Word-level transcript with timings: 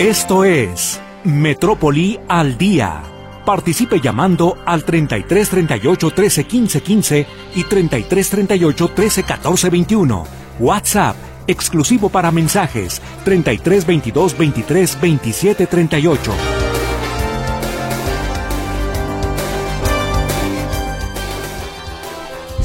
Esto 0.00 0.44
es 0.44 0.98
Metrópoli 1.24 2.18
al 2.26 2.56
Día. 2.56 3.02
Participe 3.44 4.00
llamando 4.00 4.56
al 4.64 4.82
33 4.82 5.50
38 5.50 6.10
13 6.10 6.44
15 6.44 6.80
15 6.80 7.26
y 7.56 7.64
33 7.64 8.30
38 8.30 8.88
13 8.94 9.22
14 9.24 9.68
21. 9.68 10.24
WhatsApp 10.58 11.16
exclusivo 11.46 12.08
para 12.08 12.30
mensajes 12.30 13.02
33 13.26 13.86
22 13.86 14.38
23 14.38 15.00
27 15.02 15.66
38. 15.66 16.59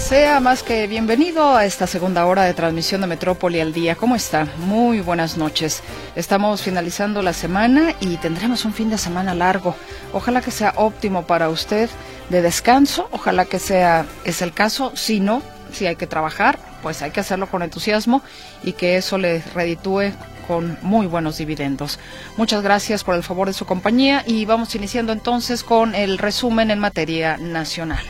Sea 0.07 0.39
más 0.39 0.61
que 0.61 0.85
bienvenido 0.85 1.55
a 1.55 1.65
esta 1.65 1.87
segunda 1.87 2.27
hora 2.27 2.43
de 2.43 2.53
transmisión 2.53 3.01
de 3.01 3.07
Metrópoli 3.07 3.59
al 3.59 3.73
día. 3.73 3.95
¿Cómo 3.95 4.15
está? 4.15 4.47
Muy 4.59 5.01
buenas 5.01 5.35
noches. 5.35 5.81
Estamos 6.15 6.61
finalizando 6.61 7.23
la 7.23 7.33
semana 7.33 7.95
y 7.99 8.17
tendremos 8.17 8.65
un 8.65 8.73
fin 8.73 8.91
de 8.91 8.99
semana 8.99 9.33
largo. 9.33 9.75
Ojalá 10.13 10.41
que 10.41 10.51
sea 10.51 10.75
óptimo 10.75 11.23
para 11.23 11.49
usted 11.49 11.89
de 12.29 12.43
descanso. 12.43 13.09
Ojalá 13.13 13.45
que 13.45 13.57
sea 13.57 14.05
es 14.25 14.43
el 14.43 14.53
caso. 14.53 14.95
Si 14.95 15.19
no, 15.19 15.41
si 15.73 15.87
hay 15.87 15.95
que 15.95 16.05
trabajar, 16.05 16.59
pues 16.83 17.01
hay 17.01 17.09
que 17.09 17.21
hacerlo 17.21 17.47
con 17.47 17.63
entusiasmo 17.63 18.21
y 18.61 18.73
que 18.73 18.97
eso 18.97 19.17
le 19.17 19.41
reditúe 19.55 20.11
con 20.47 20.77
muy 20.83 21.07
buenos 21.07 21.39
dividendos. 21.39 21.97
Muchas 22.37 22.61
gracias 22.61 23.03
por 23.03 23.15
el 23.15 23.23
favor 23.23 23.47
de 23.47 23.53
su 23.53 23.65
compañía 23.65 24.23
y 24.27 24.45
vamos 24.45 24.75
iniciando 24.75 25.13
entonces 25.13 25.63
con 25.63 25.95
el 25.95 26.19
resumen 26.19 26.69
en 26.69 26.77
materia 26.77 27.37
nacional. 27.37 28.05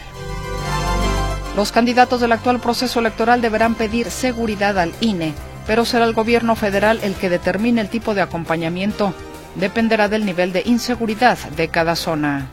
Los 1.55 1.71
candidatos 1.71 2.19
del 2.19 2.33
actual 2.33 2.59
proceso 2.59 2.99
electoral 2.99 3.39
deberán 3.39 3.75
pedir 3.75 4.11
seguridad 4.11 4.77
al 4.77 4.93
INE, 4.99 5.33
pero 5.65 5.85
será 5.85 6.03
el 6.03 6.13
gobierno 6.13 6.55
federal 6.55 6.99
el 7.01 7.15
que 7.15 7.29
determine 7.29 7.79
el 7.79 7.89
tipo 7.89 8.13
de 8.13 8.21
acompañamiento. 8.21 9.13
Dependerá 9.55 10.09
del 10.09 10.25
nivel 10.25 10.51
de 10.51 10.63
inseguridad 10.65 11.37
de 11.55 11.69
cada 11.69 11.95
zona. 11.95 12.47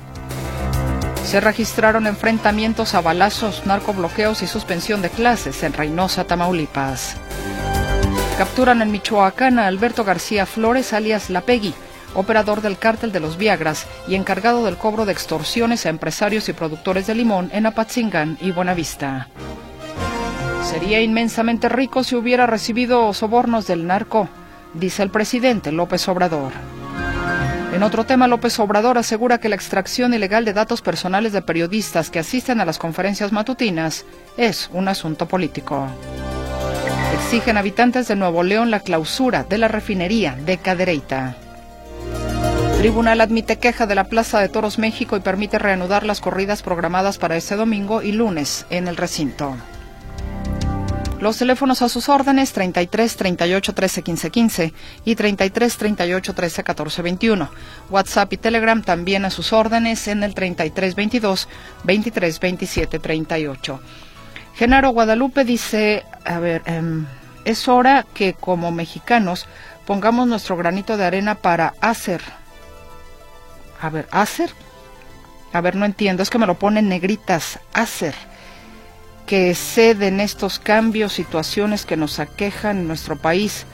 Se 1.24 1.40
registraron 1.40 2.06
enfrentamientos 2.06 2.94
a 2.94 3.00
balazos, 3.00 3.66
narcobloqueos 3.66 4.42
y 4.42 4.46
suspensión 4.46 5.02
de 5.02 5.10
clases 5.10 5.64
en 5.64 5.72
Reynosa, 5.72 6.24
Tamaulipas. 6.24 7.16
Capturan 8.38 8.82
en 8.82 8.92
Michoacán 8.92 9.58
a 9.58 9.66
Alberto 9.66 10.04
García 10.04 10.46
Flores, 10.46 10.92
alias 10.92 11.28
La 11.28 11.40
Pegui, 11.40 11.74
operador 12.14 12.60
del 12.60 12.78
cártel 12.78 13.12
de 13.12 13.20
los 13.20 13.36
Viagras 13.36 13.86
y 14.08 14.14
encargado 14.14 14.64
del 14.64 14.76
cobro 14.76 15.04
de 15.04 15.12
extorsiones 15.12 15.86
a 15.86 15.88
empresarios 15.90 16.48
y 16.48 16.52
productores 16.52 17.06
de 17.06 17.14
limón 17.14 17.50
en 17.52 17.66
Apatzingán 17.66 18.38
y 18.40 18.50
Buenavista. 18.52 19.28
Sería 20.64 21.00
inmensamente 21.00 21.68
rico 21.68 22.04
si 22.04 22.14
hubiera 22.14 22.46
recibido 22.46 23.12
sobornos 23.12 23.66
del 23.66 23.86
narco, 23.86 24.28
dice 24.74 25.02
el 25.02 25.10
presidente 25.10 25.72
López 25.72 26.08
Obrador. 26.08 26.52
En 27.74 27.82
otro 27.82 28.04
tema, 28.04 28.28
López 28.28 28.58
Obrador 28.60 28.98
asegura 28.98 29.38
que 29.38 29.48
la 29.48 29.54
extracción 29.54 30.12
ilegal 30.12 30.44
de 30.44 30.52
datos 30.52 30.82
personales 30.82 31.32
de 31.32 31.40
periodistas 31.40 32.10
que 32.10 32.18
asisten 32.18 32.60
a 32.60 32.66
las 32.66 32.78
conferencias 32.78 33.32
matutinas 33.32 34.04
es 34.36 34.68
un 34.72 34.88
asunto 34.88 35.26
político. 35.26 35.88
Exigen 37.14 37.56
habitantes 37.56 38.08
de 38.08 38.16
Nuevo 38.16 38.42
León 38.42 38.70
la 38.70 38.80
clausura 38.80 39.44
de 39.44 39.56
la 39.56 39.68
refinería 39.68 40.36
de 40.36 40.58
Cadereyta. 40.58 41.36
Tribunal 42.82 43.20
admite 43.20 43.60
queja 43.60 43.86
de 43.86 43.94
la 43.94 44.08
Plaza 44.08 44.40
de 44.40 44.48
Toros 44.48 44.76
México 44.76 45.16
y 45.16 45.20
permite 45.20 45.56
reanudar 45.56 46.04
las 46.04 46.20
corridas 46.20 46.64
programadas 46.64 47.16
para 47.16 47.36
este 47.36 47.54
domingo 47.54 48.02
y 48.02 48.10
lunes 48.10 48.66
en 48.70 48.88
el 48.88 48.96
recinto. 48.96 49.56
Los 51.20 51.38
teléfonos 51.38 51.80
a 51.82 51.88
sus 51.88 52.08
órdenes 52.08 52.52
33 52.52 53.16
38 53.16 53.72
13 53.72 54.02
15 54.02 54.30
15 54.30 54.74
y 55.04 55.14
33 55.14 55.76
38 55.76 56.34
13 56.34 56.64
14 56.64 57.02
21. 57.02 57.50
WhatsApp 57.88 58.32
y 58.32 58.36
Telegram 58.36 58.82
también 58.82 59.24
a 59.24 59.30
sus 59.30 59.52
órdenes 59.52 60.08
en 60.08 60.24
el 60.24 60.34
33 60.34 60.96
22 60.96 61.48
23 61.84 62.40
27 62.40 62.98
38. 62.98 63.80
Genaro 64.56 64.90
Guadalupe 64.90 65.44
dice, 65.44 66.02
a 66.24 66.40
ver, 66.40 66.62
eh, 66.66 66.82
es 67.44 67.68
hora 67.68 68.04
que 68.12 68.34
como 68.34 68.72
mexicanos 68.72 69.46
pongamos 69.86 70.26
nuestro 70.26 70.56
granito 70.56 70.96
de 70.96 71.04
arena 71.04 71.36
para 71.36 71.74
hacer 71.80 72.41
a 73.82 73.90
ver, 73.90 74.08
hacer. 74.10 74.50
A 75.52 75.60
ver, 75.60 75.76
no 75.76 75.84
entiendo, 75.84 76.22
es 76.22 76.30
que 76.30 76.38
me 76.38 76.46
lo 76.46 76.58
ponen 76.58 76.88
negritas. 76.88 77.58
Hacer. 77.74 78.14
Que 79.26 79.54
ceden 79.54 80.20
estos 80.20 80.58
cambios, 80.58 81.12
situaciones 81.12 81.84
que 81.84 81.96
nos 81.96 82.18
aquejan 82.18 82.78
en 82.78 82.88
nuestro 82.88 83.16
país. 83.16 83.66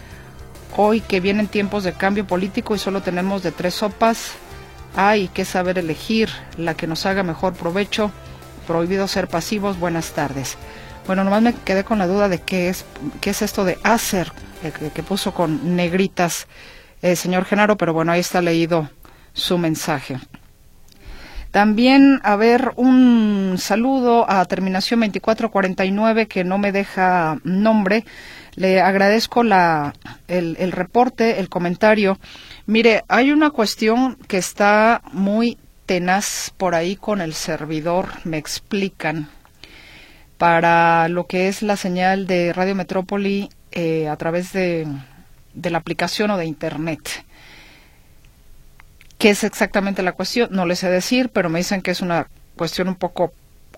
Hoy 0.77 1.01
que 1.01 1.21
vienen 1.21 1.47
tiempos 1.47 1.85
de 1.85 1.93
cambio 1.93 2.27
político 2.27 2.75
y 2.75 2.79
solo 2.79 3.03
tenemos 3.03 3.43
de 3.43 3.53
tres 3.53 3.75
sopas, 3.75 4.33
hay 4.97 5.29
que 5.29 5.45
saber 5.45 5.79
elegir 5.79 6.31
la 6.57 6.75
que 6.75 6.87
nos 6.87 7.07
haga 7.07 7.23
mejor 7.23 7.55
provecho. 7.55 8.11
Prohibido 8.67 9.09
ser 9.09 9.29
pasivos. 9.29 9.79
Buenas 9.79 10.13
tardes. 10.13 10.57
Bueno, 11.07 11.25
nomás 11.25 11.43
me 11.43 11.55
quedé 11.55 11.85
con 11.85 11.99
la 11.99 12.07
duda 12.07 12.29
de 12.29 12.41
qué 12.41 12.69
es, 12.69 12.85
qué 13.21 13.31
es 13.31 13.41
esto 13.41 13.65
de 13.65 13.79
hacer, 13.83 14.33
que, 14.95 15.03
puso 15.03 15.33
con 15.33 15.75
negritas 15.75 16.47
el 17.01 17.17
señor 17.17 17.47
Genaro, 17.47 17.77
pero 17.79 17.95
bueno, 17.95 18.13
ahí 18.13 18.21
está 18.21 18.43
leído 18.43 18.91
su 19.39 19.57
mensaje. 19.59 20.19
También, 21.51 22.21
a 22.25 22.37
ver, 22.37 22.73
un 22.77 23.57
saludo 23.59 24.31
a 24.31 24.45
terminación 24.45 25.01
2449 25.01 26.27
que 26.27 26.45
no 26.45 26.59
me 26.59 26.73
deja 26.73 27.41
nombre. 27.43 28.05
Le 28.55 28.83
agradezco 28.83 29.43
la, 29.43 29.95
el, 30.27 30.73
reporte, 30.73 31.41
el 31.41 31.49
comentario. 31.49 32.19
Mire, 32.67 33.05
hay 33.09 33.31
una 33.31 33.51
cuestión 33.51 34.17
que 34.29 34.37
está 34.37 35.01
muy 35.13 35.57
tenaz 35.87 36.53
por 36.57 36.75
ahí 36.75 36.97
con 36.97 37.23
el 37.23 37.33
servidor, 37.33 38.09
me 38.25 38.37
explican, 38.37 39.29
para 40.37 41.09
lo 41.09 41.27
que 41.27 41.49
es 41.49 41.63
la 41.63 41.77
señal 41.77 42.27
de 42.27 42.53
Radio 42.53 42.75
Metrópoli 42.75 43.49
eh, 43.73 44.07
a 44.09 44.17
través 44.17 44.53
de, 44.53 44.87
de 45.55 45.71
la 45.71 45.79
aplicación 45.79 46.31
o 46.31 46.37
de 46.37 46.45
Internet. 46.45 47.25
¿Qué 49.19 49.31
es 49.31 49.43
exactamente 49.43 50.05
la 50.05 50.13
cuestión? 50.13 50.51
No 50.53 50.65
les 50.65 50.79
sé 50.79 50.89
decir, 50.89 51.31
pero 51.31 51.49
me 51.49 51.59
dicen 51.59 51.83
que 51.83 51.91
es 51.91 52.01
una 52.01 52.29
cuestión 52.57 52.87
un 52.87 52.95
poco 52.95 53.33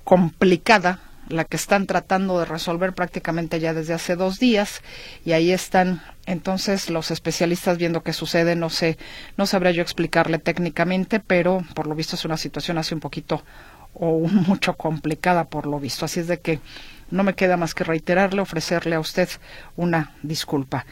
complicada 0.05 1.01
la 1.31 1.45
que 1.45 1.57
están 1.57 1.87
tratando 1.87 2.39
de 2.39 2.45
resolver 2.45 2.93
prácticamente 2.93 3.59
ya 3.59 3.73
desde 3.73 3.95
hace 3.95 4.17
dos 4.17 4.39
días 4.39 4.83
y 5.25 5.33
ahí 5.33 5.53
están 5.53 6.03
entonces 6.27 6.91
los 6.91 7.11
especialistas 7.11 7.79
viendo 7.79 8.03
qué 8.03 8.13
sucede. 8.13 8.55
No 8.55 8.69
sé 8.69 8.99
no 9.39 9.47
sabría 9.47 9.71
yo 9.71 9.81
explicarle 9.81 10.39
técnicamente 10.39 11.21
pero 11.21 11.65
por 11.75 11.87
lo 11.87 11.95
visto 11.95 12.17
es 12.17 12.25
una 12.25 12.37
situación 12.37 12.77
así 12.77 12.95
un 12.95 13.01
poquito 13.01 13.43
o 13.95 14.19
mucho 14.29 14.75
complicada 14.75 15.45
por 15.45 15.67
lo 15.67 15.81
visto. 15.81 16.05
Así 16.05 16.21
es 16.21 16.27
de 16.27 16.41
que 16.41 16.59
no 17.11 17.23
me 17.23 17.35
queda 17.35 17.57
más 17.57 17.75
que 17.75 17.85
reiterarle 17.85 18.43
ofrecerle 18.43 18.97
a 18.97 19.01
usted 19.01 19.29
una 19.77 20.15
disculpa. 20.23 20.85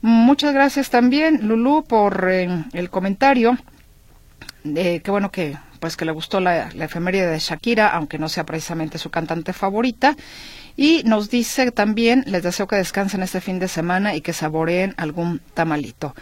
Muchas 0.00 0.54
gracias 0.54 0.88
también 0.88 1.46
Lulú 1.48 1.84
por 1.84 2.30
eh, 2.30 2.48
el 2.72 2.90
comentario 2.90 3.58
eh, 4.64 5.00
qué 5.02 5.10
bueno 5.10 5.30
que 5.30 5.56
pues 5.80 5.96
que 5.96 6.06
le 6.06 6.12
gustó 6.12 6.40
la, 6.40 6.70
la 6.74 6.86
efeméride 6.86 7.26
de 7.26 7.38
Shakira, 7.38 7.88
aunque 7.88 8.18
no 8.18 8.30
sea 8.30 8.46
precisamente 8.46 8.96
su 8.96 9.10
cantante 9.10 9.52
favorita. 9.52 10.16
Y 10.76 11.02
nos 11.04 11.28
dice 11.28 11.70
también, 11.72 12.24
les 12.26 12.42
deseo 12.42 12.66
que 12.66 12.76
descansen 12.76 13.22
este 13.22 13.42
fin 13.42 13.58
de 13.58 13.68
semana 13.68 14.14
y 14.14 14.22
que 14.22 14.32
saboreen 14.32 14.94
algún 14.96 15.40
tamalito. 15.52 16.14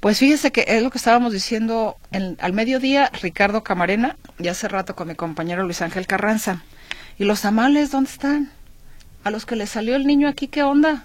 Pues 0.00 0.18
fíjese 0.18 0.52
que 0.52 0.64
es 0.66 0.82
lo 0.82 0.90
que 0.90 0.98
estábamos 0.98 1.32
diciendo 1.32 1.96
en, 2.10 2.36
al 2.40 2.52
mediodía, 2.52 3.10
Ricardo 3.22 3.62
Camarena, 3.62 4.16
y 4.38 4.48
hace 4.48 4.68
rato 4.68 4.96
con 4.96 5.08
mi 5.08 5.14
compañero 5.14 5.62
Luis 5.64 5.82
Ángel 5.82 6.06
Carranza. 6.06 6.62
¿Y 7.18 7.24
los 7.24 7.42
tamales 7.42 7.90
dónde 7.90 8.10
están? 8.10 8.50
A 9.22 9.30
los 9.30 9.46
que 9.46 9.56
le 9.56 9.66
salió 9.66 9.96
el 9.96 10.06
niño 10.06 10.28
aquí, 10.28 10.48
¿qué 10.48 10.62
onda? 10.62 11.04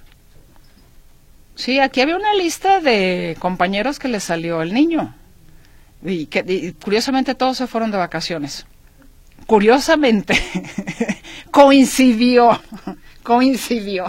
Sí, 1.55 1.79
aquí 1.79 2.01
había 2.01 2.15
una 2.15 2.33
lista 2.33 2.79
de 2.79 3.37
compañeros 3.39 3.99
que 3.99 4.07
le 4.07 4.19
salió 4.19 4.61
el 4.61 4.73
niño. 4.73 5.15
Y, 6.03 6.27
que, 6.27 6.73
curiosamente 6.81 7.35
todos 7.35 7.57
se 7.57 7.67
fueron 7.67 7.91
de 7.91 7.97
vacaciones. 7.97 8.65
Curiosamente, 9.45 10.39
coincidió, 11.51 12.61
coincidió. 13.23 14.05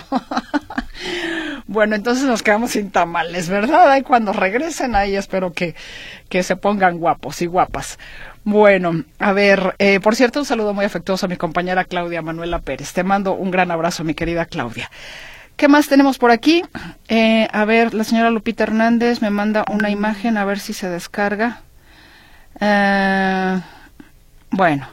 bueno, 1.67 1.97
entonces 1.97 2.25
nos 2.25 2.43
quedamos 2.43 2.73
sin 2.73 2.91
tamales, 2.91 3.49
¿verdad? 3.49 3.97
Y 3.97 4.03
cuando 4.03 4.33
regresen 4.33 4.95
ahí 4.95 5.17
espero 5.17 5.53
que, 5.53 5.75
que 6.29 6.43
se 6.43 6.57
pongan 6.57 6.99
guapos 6.99 7.41
y 7.43 7.47
guapas. 7.47 7.99
Bueno, 8.45 9.05
a 9.19 9.33
ver, 9.33 9.75
eh, 9.79 10.01
por 10.01 10.17
cierto, 10.17 10.41
un 10.41 10.47
saludo 10.47 10.73
muy 10.73 10.85
afectuoso 10.85 11.27
a 11.27 11.29
mi 11.29 11.37
compañera 11.37 11.85
Claudia 11.85 12.23
Manuela 12.23 12.61
Pérez. 12.61 12.93
Te 12.93 13.05
mando 13.05 13.35
un 13.35 13.51
gran 13.51 13.71
abrazo, 13.71 14.03
mi 14.05 14.15
querida 14.15 14.47
Claudia. 14.47 14.91
¿Qué 15.57 15.69
más 15.69 15.89
tenemos 15.89 16.17
por 16.17 16.31
aquí? 16.31 16.63
Eh, 17.09 17.47
a 17.53 17.65
ver, 17.67 17.93
la 17.93 18.05
señora 18.05 18.31
Lupita 18.31 18.63
Hernández 18.63 19.21
me 19.21 19.29
manda 19.29 19.67
una 19.71 19.91
imagen, 19.91 20.39
a 20.39 20.47
ver 20.47 20.59
si 20.59 20.73
se 20.73 20.89
descarga. 20.89 21.61
Eh, 22.61 23.61
bueno, 24.51 24.89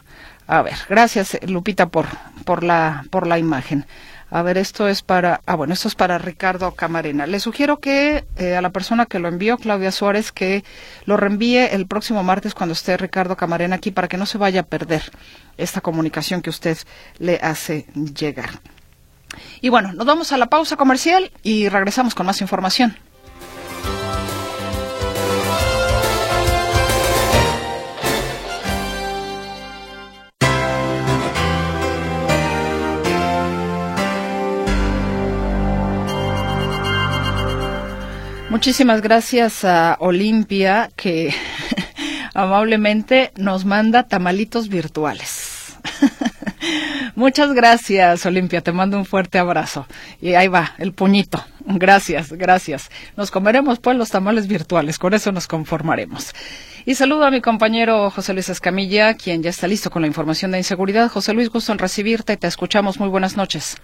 a 0.47 0.61
ver, 0.61 0.75
gracias 0.87 1.37
Lupita 1.47 1.87
por, 1.87 2.07
por, 2.45 2.63
la, 2.63 3.05
por 3.09 3.27
la 3.27 3.37
imagen. 3.37 3.85
A 4.29 4.41
ver, 4.41 4.57
esto 4.57 4.89
es 4.89 5.03
para, 5.03 5.39
ah, 5.45 5.55
bueno, 5.55 5.73
esto 5.73 5.87
es 5.87 5.95
para 5.95 6.17
Ricardo 6.17 6.71
Camarena. 6.73 7.25
Le 7.27 7.39
sugiero 7.39 7.79
que 7.79 8.25
eh, 8.35 8.57
a 8.57 8.61
la 8.61 8.71
persona 8.71 9.05
que 9.05 9.19
lo 9.19 9.29
envió, 9.29 9.57
Claudia 9.57 9.91
Suárez, 9.91 10.33
que 10.33 10.65
lo 11.05 11.15
reenvíe 11.15 11.73
el 11.73 11.87
próximo 11.87 12.23
martes 12.23 12.53
cuando 12.53 12.73
esté 12.73 12.97
Ricardo 12.97 13.37
Camarena 13.37 13.77
aquí 13.77 13.91
para 13.91 14.09
que 14.09 14.17
no 14.17 14.25
se 14.25 14.37
vaya 14.37 14.61
a 14.61 14.63
perder 14.63 15.11
esta 15.55 15.79
comunicación 15.79 16.41
que 16.41 16.49
usted 16.49 16.77
le 17.19 17.37
hace 17.41 17.85
llegar. 17.93 18.49
Y 19.61 19.69
bueno, 19.69 19.93
nos 19.93 20.05
vamos 20.05 20.33
a 20.33 20.37
la 20.37 20.47
pausa 20.47 20.75
comercial 20.75 21.31
y 21.41 21.69
regresamos 21.69 22.13
con 22.13 22.25
más 22.25 22.41
información. 22.41 22.97
Muchísimas 38.57 39.04
gracias 39.04 39.63
a 39.65 39.98
Olimpia 40.00 40.89
que 40.95 41.31
amablemente 42.33 43.31
nos 43.36 43.65
manda 43.65 44.07
tamalitos 44.07 44.68
virtuales. 44.68 45.75
Muchas 47.15 47.54
gracias, 47.54 48.25
Olimpia. 48.25 48.62
Te 48.62 48.71
mando 48.71 48.98
un 48.98 49.06
fuerte 49.06 49.38
abrazo. 49.38 49.86
Y 50.19 50.33
ahí 50.33 50.48
va, 50.48 50.74
el 50.80 50.92
puñito. 50.92 51.45
Gracias, 51.68 52.33
gracias. 52.33 52.89
Nos 53.15 53.30
comeremos 53.30 53.77
pues 53.77 53.95
los 53.95 54.09
tamales 54.09 54.48
virtuales, 54.48 54.98
con 54.98 55.13
eso 55.13 55.31
nos 55.31 55.45
conformaremos. 55.45 56.33
Y 56.83 56.95
saludo 56.95 57.25
a 57.25 57.31
mi 57.31 57.42
compañero 57.42 58.10
José 58.10 58.33
Luis 58.33 58.50
Escamilla, 58.50 59.13
quien 59.13 59.44
ya 59.44 59.51
está 59.51 59.68
listo 59.68 59.92
con 59.92 60.01
la 60.01 60.07
información 60.07 60.50
de 60.50 60.57
inseguridad. 60.57 61.12
José 61.12 61.33
Luis, 61.36 61.51
gusto 61.51 61.74
en 61.74 61.77
recibirte. 61.77 62.38
Te 62.38 62.48
escuchamos. 62.48 63.00
Muy 63.00 63.10
buenas 63.10 63.38
noches. 63.38 63.77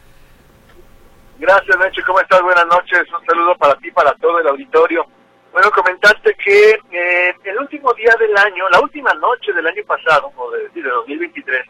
Gracias, 1.43 1.77
Nacho. 1.77 2.01
¿Cómo 2.07 2.21
estás? 2.21 2.41
Buenas 2.41 2.65
noches. 2.67 3.03
Un 3.11 3.25
saludo 3.25 3.53
para 3.57 3.75
ti, 3.75 3.91
para 3.91 4.13
todo 4.13 4.39
el 4.39 4.47
auditorio. 4.47 5.05
Bueno, 5.51 5.69
comentaste 5.71 6.33
que 6.35 6.79
eh, 6.89 7.35
el 7.43 7.59
último 7.59 7.93
día 7.95 8.15
del 8.17 8.33
año, 8.37 8.69
la 8.69 8.79
última 8.79 9.13
noche 9.15 9.51
del 9.51 9.67
año 9.67 9.83
pasado, 9.85 10.31
o 10.37 10.49
de, 10.51 10.69
de 10.69 10.81
2023, 10.83 11.65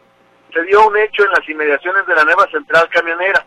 se 0.54 0.62
dio 0.66 0.88
un 0.88 0.96
hecho 0.96 1.26
en 1.26 1.32
las 1.32 1.50
inmediaciones 1.50 2.06
de 2.06 2.14
la 2.14 2.24
nueva 2.24 2.46
central 2.52 2.88
camionera. 2.90 3.44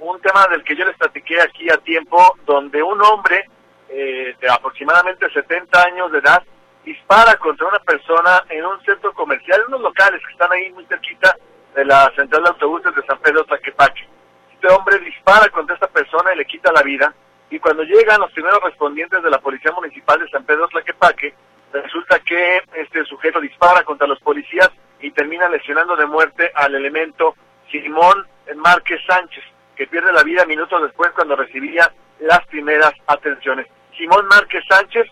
Un 0.00 0.20
tema 0.20 0.48
del 0.50 0.64
que 0.64 0.74
yo 0.74 0.84
les 0.84 0.96
platiqué 0.96 1.40
aquí 1.40 1.70
a 1.70 1.76
tiempo, 1.76 2.36
donde 2.44 2.82
un 2.82 3.00
hombre 3.00 3.48
eh, 3.88 4.34
de 4.40 4.50
aproximadamente 4.50 5.30
70 5.30 5.80
años 5.80 6.10
de 6.10 6.18
edad 6.18 6.42
dispara 6.84 7.36
contra 7.36 7.68
una 7.68 7.78
persona 7.78 8.42
en 8.48 8.66
un 8.66 8.84
centro 8.84 9.12
comercial, 9.14 9.60
en 9.60 9.68
unos 9.68 9.82
locales 9.82 10.20
que 10.26 10.32
están 10.32 10.50
ahí 10.50 10.72
muy 10.72 10.84
cerquita 10.86 11.36
de 11.76 11.84
la 11.84 12.12
central 12.16 12.42
de 12.42 12.48
autobuses 12.48 12.92
de 12.96 13.06
San 13.06 13.20
Pedro 13.20 13.44
Tlaquepaque 13.44 14.17
este 14.60 14.74
hombre 14.74 14.98
dispara 14.98 15.48
contra 15.50 15.74
esta 15.74 15.86
persona 15.86 16.34
y 16.34 16.38
le 16.38 16.44
quita 16.44 16.72
la 16.72 16.82
vida. 16.82 17.14
Y 17.48 17.60
cuando 17.60 17.84
llegan 17.84 18.20
los 18.20 18.32
primeros 18.32 18.60
respondientes 18.64 19.22
de 19.22 19.30
la 19.30 19.38
Policía 19.38 19.70
Municipal 19.70 20.18
de 20.18 20.28
San 20.30 20.44
Pedro 20.44 20.66
Tlaquepaque, 20.66 21.32
resulta 21.72 22.18
que 22.18 22.62
este 22.74 23.04
sujeto 23.04 23.40
dispara 23.40 23.84
contra 23.84 24.08
los 24.08 24.18
policías 24.18 24.68
y 25.00 25.12
termina 25.12 25.48
lesionando 25.48 25.94
de 25.94 26.06
muerte 26.06 26.50
al 26.56 26.74
elemento 26.74 27.36
Simón 27.70 28.26
Márquez 28.56 29.00
Sánchez, 29.06 29.44
que 29.76 29.86
pierde 29.86 30.12
la 30.12 30.24
vida 30.24 30.44
minutos 30.44 30.82
después 30.82 31.12
cuando 31.12 31.36
recibía 31.36 31.92
las 32.18 32.44
primeras 32.46 32.92
atenciones. 33.06 33.68
Simón 33.96 34.26
Márquez 34.26 34.64
Sánchez 34.68 35.06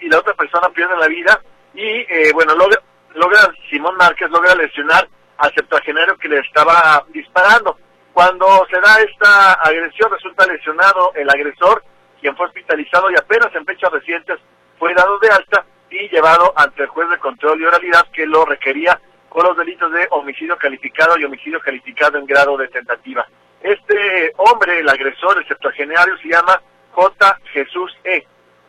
y 0.00 0.08
la 0.08 0.18
otra 0.18 0.32
persona 0.32 0.70
pierden 0.70 0.98
la 0.98 1.08
vida 1.08 1.42
y, 1.74 1.86
eh, 1.86 2.30
bueno, 2.32 2.54
logra, 2.54 2.80
logra, 3.14 3.52
Simón 3.68 3.96
Márquez 3.96 4.30
logra 4.30 4.54
lesionar 4.54 5.06
al 5.36 5.52
septuagenario 5.52 6.16
que 6.16 6.28
le 6.28 6.38
estaba 6.38 7.04
disparando. 7.10 7.76
Cuando 8.12 8.46
se 8.70 8.78
da 8.80 9.00
esta 9.00 9.54
agresión 9.54 10.10
resulta 10.10 10.46
lesionado 10.46 11.12
el 11.14 11.28
agresor, 11.30 11.82
quien 12.20 12.36
fue 12.36 12.46
hospitalizado 12.46 13.10
y 13.10 13.14
apenas 13.14 13.54
en 13.54 13.64
fechas 13.64 13.90
recientes 13.90 14.38
fue 14.78 14.94
dado 14.94 15.18
de 15.18 15.30
alta 15.30 15.64
y 15.90 16.08
llevado 16.08 16.52
ante 16.56 16.82
el 16.82 16.88
juez 16.88 17.08
de 17.08 17.18
control 17.18 17.60
y 17.60 17.64
oralidad 17.64 18.06
que 18.12 18.26
lo 18.26 18.44
requería 18.44 19.00
con 19.28 19.46
los 19.46 19.56
delitos 19.56 19.90
de 19.92 20.06
homicidio 20.10 20.58
calificado 20.58 21.18
y 21.18 21.24
homicidio 21.24 21.58
calificado 21.60 22.18
en 22.18 22.26
grado 22.26 22.56
de 22.58 22.68
tentativa. 22.68 23.26
Este 23.62 24.32
hombre, 24.36 24.80
el 24.80 24.88
agresor, 24.88 25.38
el 25.38 25.48
septuagenario, 25.48 26.16
se 26.18 26.28
llama 26.28 26.60
J. 26.90 27.38
Jesús 27.52 27.96
E. 28.04 28.26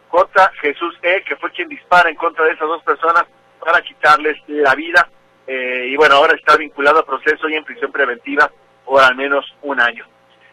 J. 0.07 0.51
Jesús 0.61 0.97
E, 1.01 1.21
que 1.23 1.35
fue 1.35 1.51
quien 1.51 1.67
dispara 1.67 2.09
en 2.09 2.15
contra 2.15 2.45
de 2.45 2.53
esas 2.53 2.67
dos 2.67 2.81
personas 2.83 3.25
para 3.59 3.81
quitarles 3.81 4.37
la 4.47 4.73
vida. 4.75 5.09
Eh, 5.45 5.87
y 5.89 5.97
bueno, 5.97 6.15
ahora 6.15 6.33
está 6.33 6.55
vinculado 6.55 6.99
a 6.99 7.05
proceso 7.05 7.49
y 7.49 7.55
en 7.55 7.65
prisión 7.65 7.91
preventiva 7.91 8.49
por 8.93 9.01
al 9.01 9.15
menos 9.15 9.43
un 9.63 9.81
año. 9.81 10.05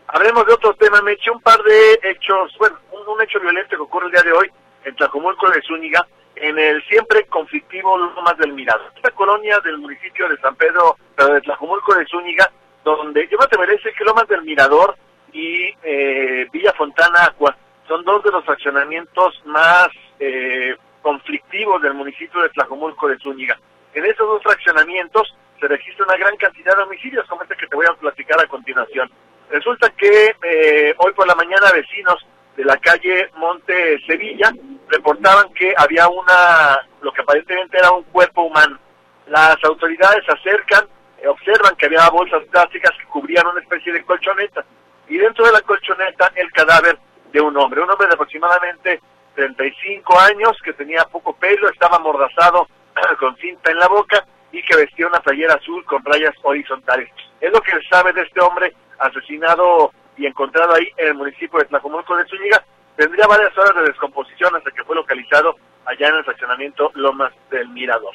Hablemos 0.06 0.46
de 0.46 0.54
otro 0.54 0.72
tema, 0.72 1.02
me 1.02 1.12
eché 1.12 1.30
un 1.30 1.42
par 1.42 1.62
de 1.62 2.00
hechos, 2.04 2.56
bueno, 2.58 2.78
un, 2.90 3.20
hecho 3.20 3.38
violento 3.38 3.76
que 3.76 3.82
ocurre 3.82 4.06
el 4.06 4.12
día 4.12 4.22
de 4.22 4.32
hoy 4.32 4.50
en 4.86 4.96
Tlajomulco 4.96 5.50
de 5.50 5.60
Zúñiga, 5.60 6.08
en 6.36 6.58
el 6.58 6.82
siempre 6.84 7.26
conflictivo 7.26 7.98
Lomas 7.98 8.38
del 8.38 8.54
Mirador. 8.54 8.92
Esta 8.96 9.10
colonia 9.10 9.60
del 9.62 9.76
municipio 9.76 10.26
de 10.26 10.38
San 10.38 10.56
Pedro, 10.56 10.96
pero 11.14 11.34
de 11.34 11.42
Tlajomulco 11.42 11.94
de 11.94 12.06
Zúñiga, 12.06 12.50
donde 12.82 13.28
yo 13.28 13.36
te 13.46 13.58
merece 13.58 13.92
que 13.92 14.04
Lomas 14.04 14.26
del 14.26 14.40
Mirador 14.40 14.96
y 15.34 15.74
eh, 15.82 16.48
Villa 16.50 16.72
Fontana 16.72 17.26
Aqua 17.26 17.54
son 17.86 18.02
dos 18.04 18.24
de 18.24 18.30
los 18.30 18.42
fraccionamientos 18.46 19.38
más 19.44 19.88
eh, 20.18 20.76
conflictivos 21.02 21.82
del 21.82 21.92
municipio 21.92 22.40
de 22.40 22.48
Tlajomulco 22.48 23.06
de 23.06 23.18
Zúñiga. 23.18 23.60
En 23.92 24.06
esos 24.06 24.26
dos 24.26 24.42
fraccionamientos 24.42 25.36
se 25.60 25.68
registra 25.68 26.06
una 26.06 26.16
gran 26.16 26.36
cantidad 26.36 26.76
de 26.76 26.82
homicidios, 26.82 27.26
como 27.28 27.42
este 27.42 27.56
que 27.56 27.66
te 27.66 27.76
voy 27.76 27.86
a 27.86 27.94
platicar 27.94 28.40
a 28.40 28.48
continuación. 28.48 29.10
Resulta 29.50 29.90
que 29.90 30.34
eh, 30.42 30.94
hoy 30.98 31.12
por 31.12 31.26
la 31.26 31.34
mañana 31.34 31.70
vecinos 31.72 32.26
de 32.56 32.64
la 32.64 32.76
calle 32.78 33.30
Monte 33.36 34.00
Sevilla 34.06 34.52
reportaban 34.88 35.52
que 35.52 35.74
había 35.76 36.08
una, 36.08 36.78
lo 37.02 37.12
que 37.12 37.22
aparentemente 37.22 37.78
era 37.78 37.90
un 37.90 38.04
cuerpo 38.04 38.42
humano. 38.42 38.78
Las 39.26 39.56
autoridades 39.64 40.24
se 40.24 40.32
acercan, 40.32 40.86
eh, 41.18 41.28
observan 41.28 41.76
que 41.76 41.86
había 41.86 42.08
bolsas 42.10 42.42
plásticas 42.50 42.92
que 42.98 43.06
cubrían 43.06 43.46
una 43.46 43.60
especie 43.60 43.92
de 43.92 44.04
colchoneta 44.04 44.64
y 45.08 45.18
dentro 45.18 45.44
de 45.44 45.52
la 45.52 45.60
colchoneta 45.60 46.32
el 46.36 46.50
cadáver 46.52 46.98
de 47.32 47.40
un 47.40 47.56
hombre, 47.56 47.82
un 47.82 47.90
hombre 47.90 48.08
de 48.08 48.14
aproximadamente 48.14 49.00
35 49.34 50.18
años 50.18 50.56
que 50.64 50.72
tenía 50.72 51.04
poco 51.04 51.36
pelo, 51.36 51.68
estaba 51.68 51.96
amordazado 51.96 52.66
con 53.18 53.36
cinta 53.36 53.70
en 53.70 53.78
la 53.78 53.88
boca 53.88 54.24
y 54.52 54.62
que 54.62 54.76
vestía 54.76 55.06
una 55.06 55.20
playera 55.20 55.54
azul 55.54 55.84
con 55.84 56.04
rayas 56.04 56.34
horizontales. 56.42 57.08
Es 57.40 57.52
lo 57.52 57.60
que 57.60 57.72
se 57.72 57.88
sabe 57.88 58.12
de 58.12 58.22
este 58.22 58.40
hombre 58.40 58.74
asesinado 58.98 59.92
y 60.16 60.26
encontrado 60.26 60.74
ahí 60.74 60.88
en 60.96 61.08
el 61.08 61.14
municipio 61.14 61.58
de 61.58 61.66
Tlacomulco 61.66 62.16
de 62.16 62.26
Zúñiga. 62.26 62.64
Tendría 62.96 63.26
varias 63.26 63.56
horas 63.56 63.74
de 63.76 63.90
descomposición 63.90 64.54
hasta 64.54 64.70
que 64.70 64.84
fue 64.84 64.96
localizado 64.96 65.56
allá 65.86 66.08
en 66.08 66.16
el 66.16 66.24
fraccionamiento 66.24 66.90
Lomas 66.94 67.32
del 67.50 67.68
Mirador. 67.68 68.14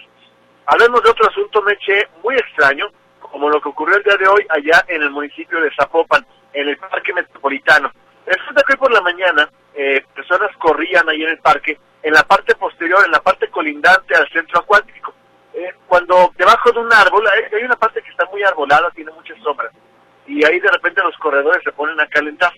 Hablemos 0.68 1.04
de 1.04 1.10
otro 1.10 1.28
asunto, 1.28 1.62
Meche, 1.62 2.08
muy 2.24 2.36
extraño, 2.36 2.88
como 3.20 3.50
lo 3.50 3.62
que 3.62 3.70
ocurrió 3.70 3.98
el 3.98 4.04
día 4.04 4.18
de 4.18 4.28
hoy 4.28 4.46
allá 4.50 4.86
en 4.88 5.02
el 5.02 5.12
municipio 5.12 5.60
de 5.60 5.72
Zapopan, 5.76 6.26
en 6.54 6.70
el 6.70 6.78
parque 6.78 7.14
metropolitano. 7.14 7.92
Resulta 8.26 8.64
que 8.64 8.74
hoy 8.74 8.80
por 8.80 8.92
la 8.92 9.02
mañana 9.02 9.50
eh, 9.74 10.04
personas 10.14 10.50
corrían 10.58 11.08
ahí 11.10 11.24
en 11.24 11.30
el 11.30 11.40
parque, 11.40 11.78
en 12.02 12.14
la 12.14 12.24
parte 12.24 12.56
posterior, 12.56 13.04
en 13.06 13.12
la 13.12 13.22
parte 13.22 13.50
colindante 13.50 14.16
al 14.16 14.28
centro 14.30 14.60
acuático. 14.60 15.14
Eh, 15.56 15.74
cuando 15.88 16.34
debajo 16.38 16.70
de 16.70 16.80
un 16.80 16.92
árbol, 16.92 17.26
hay, 17.28 17.64
una 17.64 17.78
parte 17.78 18.02
que 18.02 18.10
está 18.10 18.26
muy 18.26 18.44
arbolada, 18.44 18.92
tiene 18.92 19.12
muchas 19.12 19.38
sombras, 19.42 19.72
y 20.28 20.44
ahí 20.44 20.60
de 20.60 20.70
repente 20.70 21.02
los 21.02 21.16
corredores 21.16 21.64
se 21.64 21.72
ponen 21.72 21.98
a 21.98 22.08
calentar. 22.08 22.52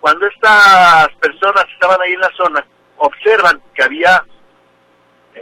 Cuando 0.00 0.26
estas 0.26 1.08
personas 1.20 1.66
estaban 1.74 2.00
ahí 2.00 2.14
en 2.14 2.20
la 2.20 2.30
zona, 2.34 2.66
observan 2.96 3.60
que 3.74 3.82
había 3.82 4.24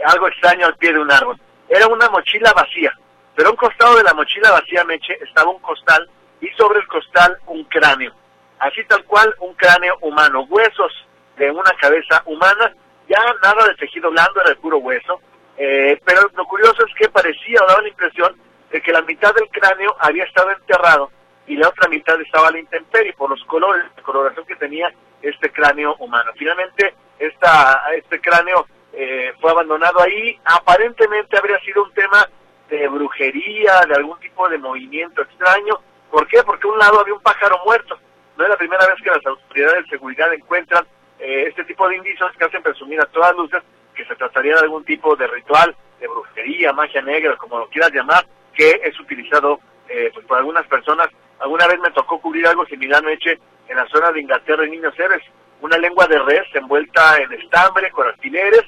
algo 0.05 0.27
extraño 0.27 0.65
al 0.65 0.75
pie 0.75 0.91
de 0.91 0.99
un 0.99 1.11
árbol. 1.11 1.39
Era 1.69 1.87
una 1.87 2.09
mochila 2.09 2.51
vacía, 2.51 2.93
pero 3.35 3.49
a 3.49 3.51
un 3.51 3.57
costado 3.57 3.95
de 3.95 4.03
la 4.03 4.13
mochila 4.13 4.51
vacía, 4.51 4.83
Meche, 4.83 5.17
estaba 5.23 5.49
un 5.49 5.59
costal 5.59 6.09
y 6.41 6.49
sobre 6.57 6.79
el 6.79 6.87
costal 6.87 7.37
un 7.45 7.63
cráneo. 7.65 8.13
Así 8.59 8.83
tal 8.85 9.05
cual, 9.05 9.33
un 9.39 9.53
cráneo 9.53 9.97
humano, 10.01 10.45
huesos 10.49 10.91
de 11.37 11.51
una 11.51 11.71
cabeza 11.79 12.21
humana, 12.25 12.73
ya 13.07 13.19
nada 13.41 13.67
de 13.67 13.75
tejido 13.75 14.09
blando, 14.09 14.41
era 14.41 14.49
de 14.49 14.55
puro 14.57 14.79
hueso, 14.79 15.21
eh, 15.57 15.99
pero 16.05 16.21
lo 16.35 16.45
curioso 16.45 16.85
es 16.85 16.93
que 16.95 17.09
parecía 17.09 17.59
o 17.63 17.67
daba 17.67 17.81
la 17.81 17.89
impresión 17.89 18.35
de 18.71 18.81
que 18.81 18.91
la 18.91 19.01
mitad 19.01 19.33
del 19.33 19.49
cráneo 19.49 19.95
había 19.99 20.23
estado 20.23 20.51
enterrado 20.51 21.11
y 21.47 21.55
la 21.55 21.69
otra 21.69 21.89
mitad 21.89 22.19
estaba 22.21 22.49
a 22.49 22.51
la 22.51 22.59
intemperie 22.59 23.13
por 23.13 23.29
los 23.29 23.43
colores, 23.45 23.85
la 23.95 24.03
coloración 24.03 24.45
que 24.45 24.55
tenía 24.55 24.93
este 25.21 25.49
cráneo 25.51 25.95
humano. 25.95 26.31
Finalmente, 26.37 26.93
esta, 27.17 27.83
este 27.95 28.19
cráneo 28.19 28.67
eh, 28.93 29.33
fue 29.39 29.51
abandonado 29.51 30.01
ahí. 30.01 30.37
Aparentemente 30.43 31.37
habría 31.37 31.59
sido 31.59 31.83
un 31.83 31.93
tema 31.93 32.29
de 32.69 32.87
brujería, 32.89 33.81
de 33.87 33.95
algún 33.95 34.19
tipo 34.19 34.47
de 34.49 34.57
movimiento 34.57 35.21
extraño. 35.21 35.79
¿Por 36.11 36.27
qué? 36.27 36.43
Porque 36.43 36.67
a 36.67 36.71
un 36.71 36.79
lado 36.79 36.99
había 36.99 37.13
un 37.13 37.21
pájaro 37.21 37.57
muerto. 37.65 37.97
No 38.37 38.43
es 38.43 38.49
la 38.49 38.57
primera 38.57 38.85
vez 38.85 38.95
que 39.01 39.09
las 39.09 39.25
autoridades 39.25 39.83
de 39.83 39.89
seguridad 39.89 40.33
encuentran 40.33 40.85
eh, 41.19 41.45
este 41.47 41.63
tipo 41.63 41.87
de 41.87 41.97
indicios 41.97 42.31
que 42.37 42.45
hacen 42.45 42.61
presumir 42.61 42.99
a 42.99 43.05
todas 43.05 43.35
luces 43.35 43.63
que 43.97 44.05
se 44.05 44.15
trataría 44.15 44.53
de 44.53 44.61
algún 44.61 44.85
tipo 44.85 45.15
de 45.15 45.27
ritual, 45.27 45.75
de 45.99 46.07
brujería, 46.07 46.71
magia 46.71 47.01
negra, 47.01 47.35
como 47.35 47.57
lo 47.57 47.67
quieras 47.67 47.91
llamar, 47.91 48.25
que 48.53 48.79
es 48.83 48.97
utilizado 48.99 49.59
eh, 49.89 50.11
pues, 50.13 50.25
por 50.25 50.37
algunas 50.37 50.65
personas 50.67 51.09
Alguna 51.39 51.67
vez 51.67 51.79
me 51.79 51.91
tocó 51.91 52.19
cubrir 52.19 52.47
algo 52.47 52.65
similar, 52.65 53.03
Meche, 53.03 53.39
en 53.67 53.75
la 53.75 53.87
zona 53.87 54.11
de 54.11 54.21
Inglaterra 54.21 54.65
y 54.65 54.71
Niños 54.71 54.97
Héroes, 54.97 55.23
una 55.61 55.77
lengua 55.77 56.07
de 56.07 56.17
res 56.19 56.47
envuelta 56.53 57.17
en 57.17 57.31
estambre 57.33 57.91
con 57.91 58.07
alfileres. 58.07 58.63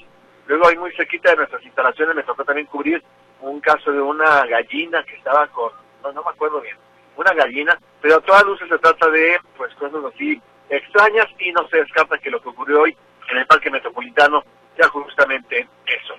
Luego 0.47 0.67
ahí 0.67 0.77
muy 0.77 0.91
cerquita 0.93 1.31
de 1.31 1.37
nuestras 1.37 1.63
instalaciones 1.63 2.15
me 2.15 2.23
tocó 2.23 2.43
también 2.43 2.67
cubrir 2.67 3.03
un 3.41 3.59
caso 3.59 3.91
de 3.91 4.01
una 4.01 4.45
gallina 4.45 5.03
que 5.03 5.15
estaba 5.15 5.47
con, 5.47 5.71
no, 6.03 6.11
no 6.11 6.23
me 6.23 6.29
acuerdo 6.29 6.61
bien, 6.61 6.75
una 7.15 7.33
gallina, 7.33 7.77
pero 8.01 8.17
a 8.17 8.21
todas 8.21 8.43
luces 8.43 8.67
se 8.67 8.77
trata 8.77 9.09
de 9.09 9.39
pues 9.57 9.73
cosas 9.75 10.03
así 10.13 10.41
extrañas 10.69 11.27
y 11.39 11.51
no 11.51 11.67
se 11.69 11.77
descarta 11.77 12.17
que 12.17 12.29
lo 12.29 12.41
que 12.41 12.49
ocurrió 12.49 12.81
hoy 12.81 12.95
en 13.31 13.37
el 13.37 13.47
Parque 13.47 13.71
Metropolitano 13.71 14.43
sea 14.79 14.89
justamente 14.89 15.67
eso. 15.85 16.15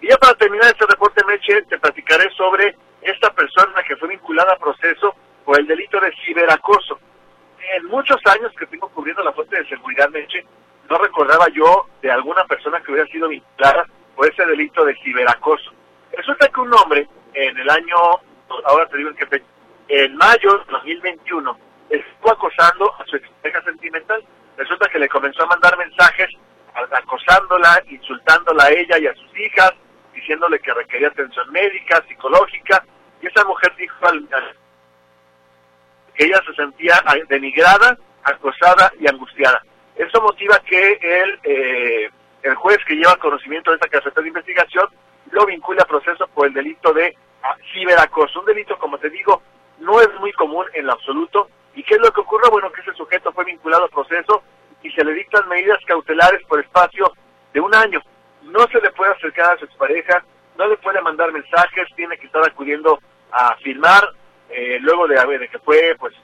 Y 0.00 0.08
ya 0.08 0.16
para 0.18 0.34
terminar 0.34 0.66
este 0.68 0.86
reporte, 0.86 1.24
Meche, 1.24 1.62
te 1.62 1.78
platicaré 1.78 2.30
sobre 2.30 2.76
esta 3.02 3.30
persona 3.32 3.82
que 3.86 3.96
fue 3.96 4.08
vinculada 4.08 4.52
a 4.52 4.58
proceso 4.58 5.14
por 5.44 5.58
el 5.58 5.66
delito 5.66 5.98
de 6.00 6.12
ciberacoso. 6.24 6.98
En 7.76 7.86
muchos 7.86 8.20
años 8.26 8.52
que 8.58 8.66
tengo 8.66 8.88
cubriendo 8.90 9.24
la 9.24 9.32
fuente 9.32 9.56
de 9.56 9.68
seguridad, 9.68 10.08
Meche, 10.10 10.44
no 10.88 10.98
recordaba 10.98 11.48
yo 11.48 11.86
de 12.00 12.10
alguna 12.10 12.44
persona 12.44 12.80
que 12.80 12.92
hubiera 12.92 13.10
sido 13.10 13.28
vinculada 13.28 13.86
por 14.14 14.30
ese 14.30 14.44
delito 14.46 14.84
de 14.84 14.94
ciberacoso. 15.02 15.72
Resulta 16.12 16.48
que 16.48 16.60
un 16.60 16.72
hombre 16.74 17.08
en 17.34 17.58
el 17.58 17.68
año, 17.68 17.96
ahora 18.64 18.86
te 18.86 18.98
digo 18.98 19.10
en 19.10 19.16
qué 19.16 19.42
en 19.88 20.16
mayo 20.16 20.58
de 20.58 20.72
2021, 20.72 21.58
estuvo 21.90 22.32
acosando 22.32 22.92
a 22.98 23.04
su 23.06 23.18
pareja 23.42 23.62
sentimental. 23.62 24.24
Resulta 24.56 24.88
que 24.88 24.98
le 24.98 25.08
comenzó 25.08 25.44
a 25.44 25.46
mandar 25.46 25.75
a 28.64 28.70
ella 28.70 28.98
y 28.98 29.06
a 29.06 29.14
sus 29.14 29.38
hijas, 29.38 29.72
diciéndole 30.14 30.58
que 30.60 30.72
requería 30.72 31.08
atención 31.08 31.50
médica, 31.50 32.02
psicológica, 32.08 32.84
y 33.20 33.26
esa 33.26 33.44
mujer 33.44 33.74
dijo 33.76 33.96
que 36.14 36.24
ella 36.24 36.40
se 36.46 36.54
sentía 36.54 37.02
denigrada, 37.28 37.96
acosada 38.24 38.92
y 38.98 39.08
angustiada. 39.08 39.62
Eso 39.94 40.20
motiva 40.20 40.58
que 40.60 40.98
el, 41.00 41.40
eh, 41.44 42.10
el 42.42 42.54
juez 42.54 42.78
que 42.86 42.94
lleva 42.94 43.16
conocimiento 43.16 43.70
de 43.70 43.76
esta 43.76 43.88
carpeta 43.88 44.20
de 44.20 44.28
investigación 44.28 44.88
lo 45.30 45.46
vincule 45.46 45.80
a 45.82 45.86
proceso 45.86 46.26
por 46.28 46.46
el 46.46 46.54
delito 46.54 46.92
de 46.92 47.16
ah, 47.42 47.56
ciberacoso. 47.72 48.40
Un 48.40 48.46
delito, 48.46 48.78
como 48.78 48.98
te 48.98 49.10
digo, 49.10 49.42
no 49.78 50.00
es 50.00 50.08
muy 50.20 50.32
común 50.32 50.66
en 50.74 50.86
lo 50.86 50.92
absoluto. 50.92 51.48
¿Y 51.74 51.82
qué 51.82 51.94
es 51.94 52.00
lo 52.00 52.10
que 52.12 52.20
ocurre? 52.20 52.48
Bueno, 52.50 52.70
que 52.72 52.80
ese 52.80 52.92
sujeto 52.94 53.32
fue 53.32 53.44
vinculado 53.44 53.84
a 53.84 53.88
proceso 53.88 54.42
y 54.82 54.90
se 54.92 55.04
le 55.04 55.12
dictan 55.12 55.48
medidas 55.48 55.78
cautelares 55.86 56.42
por 56.46 56.60
espacio 56.60 57.12
de 57.52 57.60
un 57.60 57.74
año. 57.74 58.00
No 58.42 58.66
se 58.68 58.80
le 58.80 58.90
puede 58.92 59.12
acercar 59.12 59.54
a 59.54 59.58
su 59.58 59.64
expareja, 59.64 60.24
no 60.56 60.66
le 60.68 60.76
puede 60.78 61.00
mandar 61.02 61.32
mensajes, 61.32 61.88
tiene 61.96 62.16
que 62.16 62.26
estar 62.26 62.46
acudiendo 62.46 62.98
a 63.32 63.56
firmar 63.56 64.08
eh, 64.48 64.78
luego 64.80 65.08
de, 65.08 65.16
de, 65.38 65.48
que 65.48 65.58
fue 65.58 65.96
pues 65.98 66.14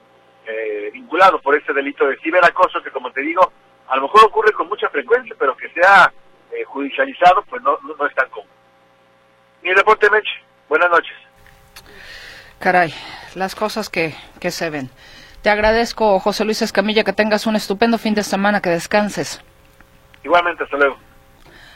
eh, 0.45 0.89
vinculado 0.93 1.41
por 1.41 1.55
este 1.55 1.73
delito 1.73 2.07
de 2.07 2.17
ciberacoso 2.17 2.81
que 2.81 2.91
como 2.91 3.11
te 3.11 3.21
digo 3.21 3.51
a 3.87 3.95
lo 3.97 4.03
mejor 4.03 4.25
ocurre 4.25 4.53
con 4.53 4.67
mucha 4.69 4.89
frecuencia 4.89 5.35
pero 5.37 5.55
que 5.55 5.69
sea 5.69 6.11
eh, 6.51 6.63
judicializado 6.63 7.43
pues 7.43 7.61
no, 7.61 7.77
no, 7.81 8.05
es 8.05 8.15
tan 8.15 8.29
común. 8.29 8.49
Mi 9.61 9.73
reporte 9.73 10.09
Meche, 10.09 10.41
buenas 10.69 10.89
noches. 10.89 11.15
Caray, 12.63 12.93
las 13.35 13.55
cosas 13.55 13.89
que, 13.89 14.15
que 14.39 14.49
se 14.49 14.69
ven. 14.69 14.89
Te 15.41 15.49
agradezco, 15.49 16.17
José 16.21 16.45
Luis 16.45 16.61
Escamilla, 16.61 17.03
que 17.03 17.11
tengas 17.11 17.45
un 17.45 17.57
estupendo 17.57 17.97
fin 17.97 18.13
de 18.13 18.23
semana, 18.23 18.61
que 18.61 18.69
descanses. 18.69 19.41
Igualmente, 20.23 20.63
hasta 20.63 20.77
luego. 20.77 20.97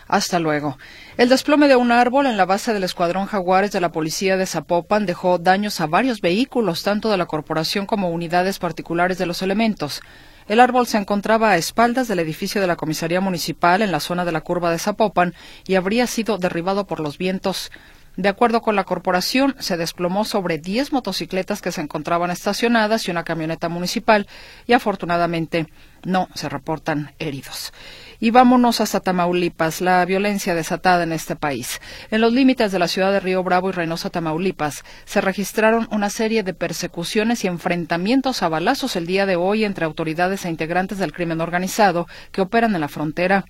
Hasta 0.08 0.40
luego. 0.40 0.78
El 1.18 1.28
desplome 1.28 1.68
de 1.68 1.76
un 1.76 1.92
árbol 1.92 2.26
en 2.26 2.38
la 2.38 2.46
base 2.46 2.74
del 2.74 2.86
Escuadrón 2.86 3.26
Jaguares 3.26 3.74
de 3.74 3.82
la 3.82 3.92
Policía 3.92 4.38
de 4.38 4.46
Zapopan 4.46 5.06
dejó 5.06 5.40
daños 5.40 5.82
a 5.82 5.88
varios 5.88 6.22
vehículos, 6.22 6.84
tanto 6.84 7.12
de 7.12 7.18
la 7.18 7.26
corporación 7.26 7.86
como 7.86 8.10
unidades 8.10 8.58
particulares 8.58 9.18
de 9.18 9.26
los 9.26 9.42
elementos. 9.42 10.02
El 10.48 10.62
árbol 10.62 10.88
se 10.88 11.00
encontraba 11.00 11.52
a 11.52 11.58
espaldas 11.58 12.08
del 12.08 12.20
edificio 12.20 12.62
de 12.62 12.68
la 12.68 12.78
Comisaría 12.78 13.20
Municipal 13.20 13.82
en 13.82 13.92
la 13.92 14.00
zona 14.00 14.24
de 14.24 14.32
la 14.32 14.40
curva 14.40 14.72
de 14.72 14.80
Zapopan 14.80 15.34
y 15.66 15.76
habría 15.76 16.08
sido 16.08 16.38
derribado 16.38 16.88
por 16.88 17.02
los 17.02 17.18
vientos. 17.18 17.72
De 18.18 18.30
acuerdo 18.30 18.62
con 18.62 18.76
la 18.76 18.84
corporación, 18.84 19.56
se 19.60 19.78
desplomó 19.78 20.26
sobre 20.26 20.58
10 20.58 20.92
motocicletas 20.92 21.62
que 21.62 21.72
se 21.72 21.82
encontraban 21.82 22.32
estacionadas 22.32 23.08
y 23.08 23.12
una 23.12 23.24
camioneta 23.24 23.70
municipal 23.70 24.28
y 24.66 24.74
afortunadamente 24.74 25.68
no 26.04 26.28
se 26.34 26.50
reportan 26.50 27.12
heridos. 27.20 27.74
Y 28.20 28.32
vámonos 28.32 28.82
hasta 28.82 29.02
Tamaulipas, 29.02 29.82
la 29.82 30.04
violencia 30.04 30.56
desatada 30.56 31.04
en 31.04 31.12
este 31.12 31.36
país. 31.36 31.80
En 32.10 32.22
los 32.22 32.34
límites 32.34 32.72
de 32.72 32.80
la 32.80 32.88
ciudad 32.88 33.12
de 33.12 33.20
Río 33.20 33.44
Bravo 33.44 33.70
y 33.70 33.74
Reynosa, 33.74 34.10
Tamaulipas, 34.10 34.84
se 35.06 35.22
registraron 35.22 35.88
una 35.92 36.10
serie 36.10 36.42
de 36.42 36.56
persecuciones 36.56 37.44
y 37.44 37.48
enfrentamientos 37.48 38.42
a 38.42 38.50
balazos 38.50 38.96
el 38.96 39.06
día 39.06 39.28
de 39.28 39.36
hoy 39.36 39.64
entre 39.64 39.86
autoridades 39.86 40.44
e 40.44 40.50
integrantes 40.50 40.98
del 40.98 41.14
crimen 41.14 41.40
organizado 41.40 42.08
que 42.32 42.42
operan 42.42 42.74
en 42.74 42.82
la 42.82 42.88
frontera. 42.88 43.46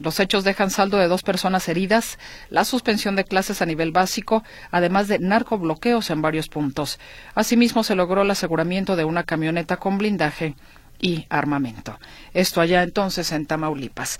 Los 0.00 0.18
hechos 0.18 0.44
dejan 0.44 0.70
saldo 0.70 0.96
de 0.96 1.08
dos 1.08 1.22
personas 1.22 1.68
heridas, 1.68 2.18
la 2.48 2.64
suspensión 2.64 3.16
de 3.16 3.24
clases 3.24 3.60
a 3.60 3.66
nivel 3.66 3.92
básico, 3.92 4.42
además 4.70 5.08
de 5.08 5.18
narcobloqueos 5.18 6.10
en 6.10 6.22
varios 6.22 6.48
puntos. 6.48 6.98
Asimismo, 7.34 7.84
se 7.84 7.94
logró 7.94 8.22
el 8.22 8.30
aseguramiento 8.30 8.96
de 8.96 9.04
una 9.04 9.24
camioneta 9.24 9.76
con 9.76 9.98
blindaje 9.98 10.56
y 11.00 11.26
armamento. 11.28 11.98
Esto 12.32 12.60
allá 12.60 12.82
entonces 12.82 13.30
en 13.32 13.46
Tamaulipas. 13.46 14.18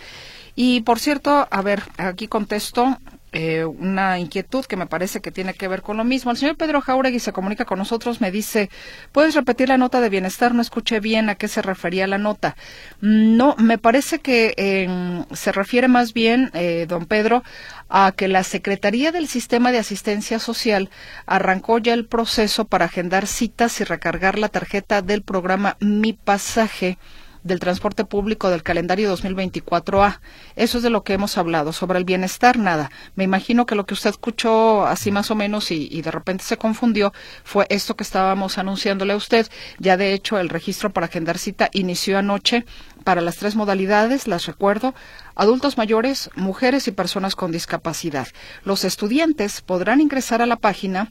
Y 0.54 0.82
por 0.82 0.98
cierto, 0.98 1.48
a 1.50 1.62
ver, 1.62 1.82
aquí 1.96 2.28
contesto 2.28 2.98
eh, 3.32 3.64
una 3.64 4.18
inquietud 4.18 4.64
que 4.64 4.76
me 4.76 4.86
parece 4.86 5.20
que 5.20 5.30
tiene 5.30 5.54
que 5.54 5.68
ver 5.68 5.82
con 5.82 5.96
lo 5.96 6.04
mismo. 6.04 6.30
El 6.30 6.36
señor 6.36 6.56
Pedro 6.56 6.80
Jauregui 6.80 7.20
se 7.20 7.32
comunica 7.32 7.64
con 7.64 7.78
nosotros, 7.78 8.20
me 8.20 8.30
dice, 8.30 8.70
¿puedes 9.12 9.34
repetir 9.34 9.68
la 9.68 9.78
nota 9.78 10.00
de 10.00 10.08
bienestar? 10.08 10.54
No 10.54 10.62
escuché 10.62 11.00
bien 11.00 11.28
a 11.28 11.36
qué 11.36 11.48
se 11.48 11.62
refería 11.62 12.06
la 12.06 12.18
nota. 12.18 12.56
No, 13.00 13.54
me 13.56 13.78
parece 13.78 14.18
que 14.18 14.88
se 15.32 15.52
refiere 15.52 15.88
más 15.88 16.12
bien, 16.12 16.50
eh, 16.54 16.86
don 16.88 17.06
Pedro, 17.06 17.42
a 17.88 18.12
que 18.12 18.28
la 18.28 18.44
Secretaría 18.44 19.12
del 19.12 19.28
Sistema 19.28 19.72
de 19.72 19.78
Asistencia 19.78 20.38
Social 20.38 20.90
arrancó 21.26 21.78
ya 21.78 21.94
el 21.94 22.06
proceso 22.06 22.64
para 22.64 22.86
agendar 22.86 23.26
citas 23.26 23.80
y 23.80 23.84
recargar 23.84 24.38
la 24.38 24.48
tarjeta 24.48 25.02
del 25.02 25.22
programa 25.22 25.76
Mi 25.80 26.12
Pasaje 26.12 26.98
del 27.42 27.60
transporte 27.60 28.04
público 28.04 28.50
del 28.50 28.62
calendario 28.62 29.14
2024A. 29.16 30.20
Eso 30.56 30.78
es 30.78 30.82
de 30.82 30.90
lo 30.90 31.02
que 31.02 31.14
hemos 31.14 31.38
hablado. 31.38 31.72
Sobre 31.72 31.98
el 31.98 32.04
bienestar, 32.04 32.58
nada. 32.58 32.90
Me 33.14 33.24
imagino 33.24 33.66
que 33.66 33.74
lo 33.74 33.86
que 33.86 33.94
usted 33.94 34.10
escuchó 34.10 34.86
así 34.86 35.10
más 35.10 35.30
o 35.30 35.34
menos 35.34 35.70
y, 35.70 36.00
de 36.00 36.10
repente 36.10 36.44
se 36.44 36.56
confundió 36.56 37.12
fue 37.44 37.66
esto 37.68 37.96
que 37.96 38.04
estábamos 38.04 38.58
anunciándole 38.58 39.12
a 39.12 39.16
usted. 39.16 39.46
Ya 39.78 39.96
de 39.96 40.12
hecho 40.12 40.38
el 40.38 40.48
registro 40.48 40.90
para 40.90 41.06
agendar 41.06 41.38
cita 41.38 41.68
inició 41.72 42.18
anoche 42.18 42.64
para 43.04 43.20
las 43.20 43.36
tres 43.36 43.56
modalidades, 43.56 44.26
las 44.26 44.46
recuerdo, 44.46 44.94
adultos 45.34 45.78
mayores, 45.78 46.30
mujeres 46.36 46.86
y 46.88 46.92
personas 46.92 47.36
con 47.36 47.50
discapacidad. 47.52 48.28
Los 48.64 48.84
estudiantes 48.84 49.62
podrán 49.62 50.00
ingresar 50.00 50.42
a 50.42 50.46
la 50.46 50.56
página 50.56 51.10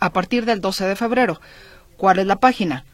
a 0.00 0.12
partir 0.12 0.44
del 0.44 0.60
12 0.60 0.84
de 0.86 0.96
febrero. 0.96 1.40
¿Cuál 1.96 2.18
es 2.18 2.26
la 2.26 2.36
página? 2.36 2.84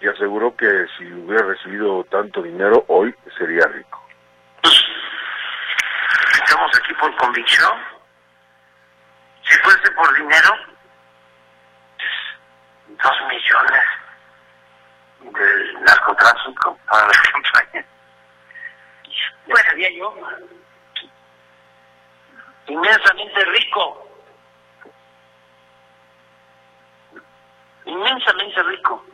y 0.00 0.08
aseguró 0.08 0.56
que 0.56 0.86
si 0.96 1.12
hubiera 1.12 1.44
recibido 1.46 2.04
tanto 2.04 2.42
dinero 2.42 2.84
hoy 2.88 3.14
sería 3.36 3.66
rico. 3.66 4.02
Estamos 6.42 6.70
aquí 6.78 6.94
por 6.94 7.14
convicción. 7.16 7.72
Si 9.42 9.58
fuese 9.58 9.90
por 9.92 10.14
dinero, 10.16 10.56
dos 12.88 13.16
millones 13.28 13.82
del 15.20 15.82
narcotráfico 15.82 16.78
para 16.88 17.06
la 17.06 17.12
campaña. 17.32 17.84
Pues 19.46 19.62
sería 19.68 19.90
yo 19.90 20.14
inmensamente 22.68 23.44
rico. 23.44 24.06
Inmensamente 27.84 28.62
rico. 28.62 29.04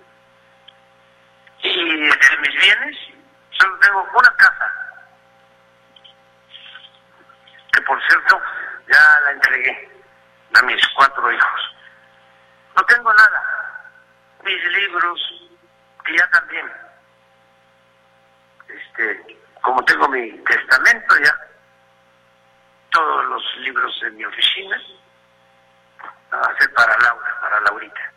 Y 1.74 1.98
de 1.98 2.38
mis 2.38 2.60
bienes, 2.60 2.96
solo 3.50 3.78
tengo 3.78 4.08
una 4.14 4.36
casa. 4.36 4.72
Que 7.72 7.82
por 7.82 8.00
cierto, 8.06 8.40
ya 8.88 9.20
la 9.24 9.30
entregué 9.32 9.90
a 10.54 10.62
mis 10.62 10.88
cuatro 10.96 11.32
hijos. 11.32 11.76
No 12.76 12.84
tengo 12.84 13.12
nada. 13.12 13.42
Mis 14.44 14.64
libros, 14.64 15.50
que 16.04 16.16
ya 16.16 16.30
también. 16.30 16.70
Este, 18.68 19.38
como 19.60 19.84
tengo 19.84 20.08
mi 20.08 20.30
testamento 20.44 21.16
ya, 21.24 21.36
todos 22.90 23.24
los 23.26 23.56
libros 23.58 24.02
en 24.04 24.16
mi 24.16 24.24
oficina, 24.24 24.80
a 26.30 26.40
hacer 26.40 26.72
para 26.74 26.96
Laura, 26.98 27.40
para 27.40 27.60
Laurita. 27.60 28.12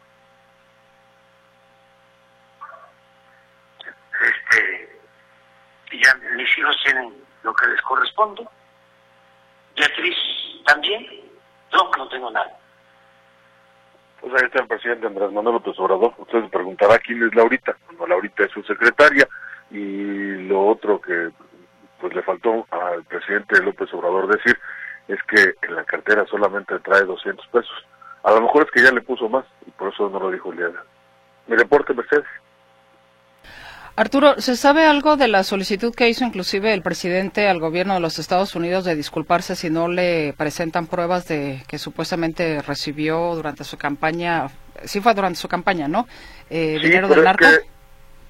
Este, 4.22 5.00
y 5.92 6.04
ya 6.04 6.14
mis 6.40 6.58
hijos 6.58 6.76
tienen 6.84 7.14
lo 7.44 7.54
que 7.54 7.68
les 7.68 7.82
corresponde. 7.82 8.48
Beatriz 9.76 10.16
también, 10.66 11.06
no, 11.74 11.92
no 11.98 12.08
tengo 12.08 12.32
nada. 12.32 12.58
Pues 14.22 14.34
ahí 14.34 14.48
está 14.48 14.62
el 14.62 14.68
presidente 14.68 15.08
Andrés 15.08 15.32
Manuel 15.32 15.56
López 15.56 15.78
Obrador. 15.80 16.14
Usted 16.18 16.44
se 16.44 16.50
preguntará 16.50 16.98
quién 17.00 17.24
es 17.24 17.36
Laurita. 17.36 17.76
Bueno, 17.88 18.08
Laurita 18.08 18.46
es 18.46 18.52
su 18.52 18.64
secretaria 18.64 19.28
y 19.72 20.48
lo 20.48 20.68
otro 20.68 21.00
que 21.00 21.30
pues 22.00 22.14
le 22.16 22.22
faltó 22.24 22.66
al 22.72 23.04
presidente 23.04 23.62
López 23.62 23.94
Obrador 23.94 24.28
decir 24.28 24.58
es 25.10 25.22
que 25.24 25.56
en 25.68 25.76
la 25.76 25.84
cartera 25.84 26.26
solamente 26.26 26.80
trae 26.80 27.04
200 27.04 27.46
pesos. 27.48 27.86
A 28.24 28.32
lo 28.32 28.42
mejor 28.42 28.64
es 28.64 28.72
que 28.72 28.84
ya 28.84 28.92
le 28.92 29.02
puso 29.02 29.28
más 29.28 29.46
y 29.66 29.72
por 29.72 29.94
eso 29.94 30.10
no 30.10 30.20
lo 30.20 30.32
dijo 30.32 30.52
el 30.54 30.74
Mi 31.48 31.56
reporte, 31.56 31.94
Mercedes. 31.94 32.26
Arturo, 33.96 34.40
¿se 34.40 34.56
sabe 34.56 34.86
algo 34.86 35.18
de 35.18 35.28
la 35.28 35.44
solicitud 35.44 35.94
que 35.94 36.08
hizo 36.08 36.24
inclusive 36.24 36.74
el 36.74 36.82
presidente 36.82 37.48
al 37.48 37.60
gobierno 37.60 37.96
de 37.96 38.00
los 38.00 38.18
Estados 38.18 38.56
Unidos 38.56 38.86
de 38.86 38.96
disculparse 38.96 39.56
si 39.56 39.70
no 39.70 39.88
le 39.88 40.34
presentan 40.38 40.88
pruebas 40.88 41.28
de 41.28 41.64
que 41.68 41.78
supuestamente 41.78 42.62
recibió 42.62 43.36
durante 43.36 43.64
su 43.64 43.78
campaña, 43.78 44.48
sí 44.86 45.02
fue 45.02 45.14
durante 45.14 45.40
su 45.40 45.50
campaña, 45.50 45.88
¿no? 45.88 46.08
Eh, 46.50 46.80
dinero 46.82 47.10
del 47.10 47.24
narco. 47.24 47.46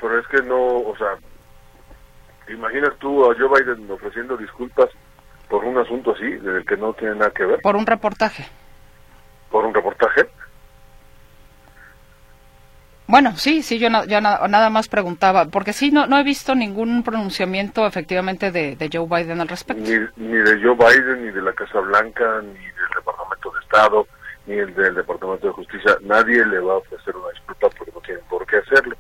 pero 0.02 0.20
es 0.20 0.28
que 0.28 0.42
no, 0.42 0.60
o 0.60 0.96
sea, 0.98 1.18
imaginas 2.52 2.92
tú 3.00 3.30
a 3.30 3.36
Joe 3.36 3.62
Biden 3.62 3.90
ofreciendo 3.92 4.38
disculpas 4.38 4.90
por 5.50 5.64
un 5.66 5.78
asunto 5.78 6.14
así, 6.14 6.26
del 6.26 6.66
que 6.66 6.78
no 6.78 6.94
tiene 6.94 7.16
nada 7.16 7.32
que 7.32 7.46
ver. 7.46 7.60
Por 7.62 7.76
un 7.76 7.86
reportaje. 7.86 8.46
¿Por 9.50 9.66
un 9.66 9.74
reportaje? 9.74 10.30
Bueno, 13.10 13.36
sí, 13.36 13.64
sí, 13.64 13.80
yo, 13.80 13.90
nada 13.90 14.70
más 14.70 14.88
preguntaba, 14.88 15.46
porque 15.46 15.74
sí, 15.74 15.90
no, 15.90 16.06
no 16.06 16.20
he 16.20 16.24
visto 16.24 16.54
ningún 16.54 17.02
pronunciamiento 17.02 17.88
efectivamente 17.88 18.52
de, 18.52 18.90
Joe 18.94 19.08
Biden 19.08 19.42
al 19.42 19.48
respecto. 19.48 19.82
Ni, 19.82 20.28
ni, 20.28 20.38
de 20.38 20.62
Joe 20.62 20.76
Biden, 20.76 21.26
ni 21.26 21.32
de 21.32 21.42
la 21.42 21.52
Casa 21.54 21.80
Blanca, 21.80 22.40
ni 22.44 22.54
del 22.54 22.90
Departamento 22.96 23.52
de 23.52 23.60
Estado, 23.62 24.08
ni 24.46 24.58
el 24.60 24.76
del 24.76 24.94
Departamento 24.94 25.48
de 25.48 25.54
Justicia. 25.54 25.98
Nadie 26.02 26.46
le 26.46 26.60
va 26.60 26.74
a 26.74 26.78
ofrecer 26.78 27.16
una 27.16 27.32
disculpa 27.32 27.70
porque 27.76 27.92
no 27.92 28.02
tienen 28.02 28.24
por 28.30 28.46
qué 28.46 28.58
hacerlo. 28.58 28.96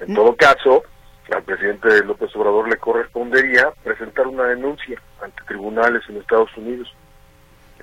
En 0.00 0.14
todo 0.14 0.34
caso, 0.34 0.84
al 1.30 1.42
presidente 1.42 2.04
López 2.04 2.34
Obrador 2.36 2.70
le 2.70 2.78
correspondería 2.78 3.70
presentar 3.84 4.28
una 4.28 4.44
denuncia 4.44 4.98
ante 5.22 5.42
tribunales 5.44 6.02
en 6.08 6.16
Estados 6.16 6.56
Unidos. 6.56 6.90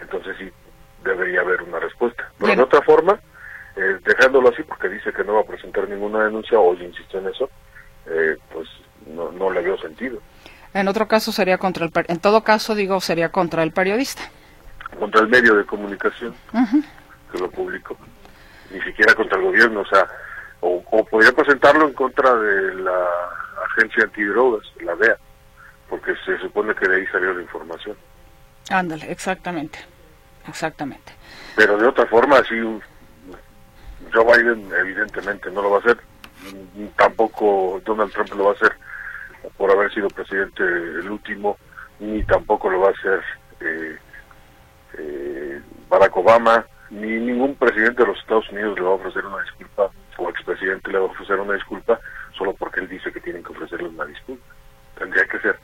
Entonces 0.02 0.36
sí, 0.40 0.50
debería 1.04 1.42
haber 1.42 1.62
una 1.62 1.78
respuesta. 1.78 2.28
Pero 2.40 2.56
de 2.56 2.64
otra 2.64 2.82
forma, 2.82 3.20
eh, 3.76 4.00
dejándolo 4.04 4.50
así 4.50 4.64
porque 4.64 4.90
dice 4.90 5.12
que 5.12 5.24
no 5.24 5.36
va 5.36 5.42
a 5.42 5.46
presentar 5.46 5.88
ninguna 5.88 6.26
denuncia, 6.26 6.60
hoy 6.60 6.84
insisto 6.84 7.18
en 7.18 7.28
eso, 7.28 7.50
eh, 8.08 8.38
pues 8.52 8.68
no, 9.08 9.32
no 9.32 9.50
le 9.52 9.62
veo 9.62 9.78
sentido. 9.78 10.20
En 10.74 10.88
otro 10.88 11.08
caso 11.08 11.32
sería 11.32 11.58
contra 11.58 11.86
el, 11.86 11.92
en 12.08 12.20
todo 12.20 12.44
caso 12.44 12.76
digo 12.76 13.00
sería 13.00 13.30
contra 13.30 13.64
el 13.64 13.72
periodista. 13.72 14.24
Contra 15.00 15.22
el 15.22 15.28
medio 15.28 15.56
de 15.56 15.66
comunicación 15.66 16.36
que 17.32 17.40
lo 17.40 17.50
publicó, 17.50 17.98
ni 18.72 18.80
siquiera 18.82 19.16
contra 19.16 19.40
el 19.40 19.46
gobierno, 19.46 19.82
o 19.82 19.86
sea, 19.86 20.08
o, 20.62 20.84
o 20.92 21.06
podría 21.06 21.32
presentarlo 21.32 21.88
en 21.88 21.94
contra 21.94 22.34
de 22.36 22.76
la 22.76 23.08
agencia 23.72 24.04
antidrogas, 24.04 24.66
la 24.82 24.96
DEA, 24.96 25.18
porque 25.90 26.14
se 26.26 26.38
supone 26.40 26.76
que 26.76 26.88
de 26.88 26.98
ahí 26.98 27.08
salió 27.08 27.34
la 27.34 27.42
información. 27.42 27.98
Ándale, 28.70 29.12
exactamente, 29.12 29.80
exactamente. 30.48 31.12
Pero 31.56 31.78
de 31.78 31.88
otra 31.88 32.06
forma, 32.06 32.44
sí, 32.44 32.56
Joe 34.14 34.26
Biden 34.26 34.70
evidentemente 34.80 35.50
no 35.52 35.62
lo 35.62 35.72
va 35.72 35.78
a 35.78 35.80
hacer, 35.80 35.98
tampoco 36.98 37.82
Donald 37.84 38.12
Trump 38.14 38.34
lo 38.36 38.46
va 38.46 38.52
a 38.52 38.54
hacer 38.54 38.74
por 39.58 39.72
haber 39.72 39.92
sido 39.94 40.08
presidente 40.10 40.64
el 40.64 41.10
último, 41.10 41.58
ni 42.00 42.24
tampoco 42.24 42.70
lo 42.70 42.82
va 42.82 42.90
a 42.90 42.92
hacer 42.92 43.22
eh, 43.60 43.98
eh, 44.98 45.62
Barack 45.90 46.16
Obama, 46.16 46.66
ni 46.90 47.20
ningún 47.20 47.56
presidente 47.56 48.04
de 48.04 48.10
los 48.10 48.20
Estados 48.20 48.50
Unidos 48.52 48.78
le 48.78 48.86
va 48.86 48.92
a 48.92 48.96
ofrecer 48.96 49.26
una 49.26 49.42
disculpa, 49.42 49.90
o 50.18 50.30
expresidente 50.30 50.92
le 50.92 51.00
va 51.00 51.08
a 51.08 51.12
ofrecer 51.12 51.40
una 51.40 51.54
disculpa, 51.54 52.00
solo 52.38 52.54
porque 52.54 52.82
él 52.82 52.88
dice 52.88 53.12
que 53.12 53.20
tienen 53.20 53.44
que 53.44 53.52
ofrecerle 53.52 53.90
una 53.90 54.06
disculpa. 54.06 54.46
Tendría 54.98 55.26
que 55.26 55.40
ser 55.40 55.60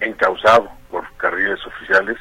encausado 0.00 0.70
por 0.90 1.04
carriles 1.16 1.58
oficiales 1.66 2.16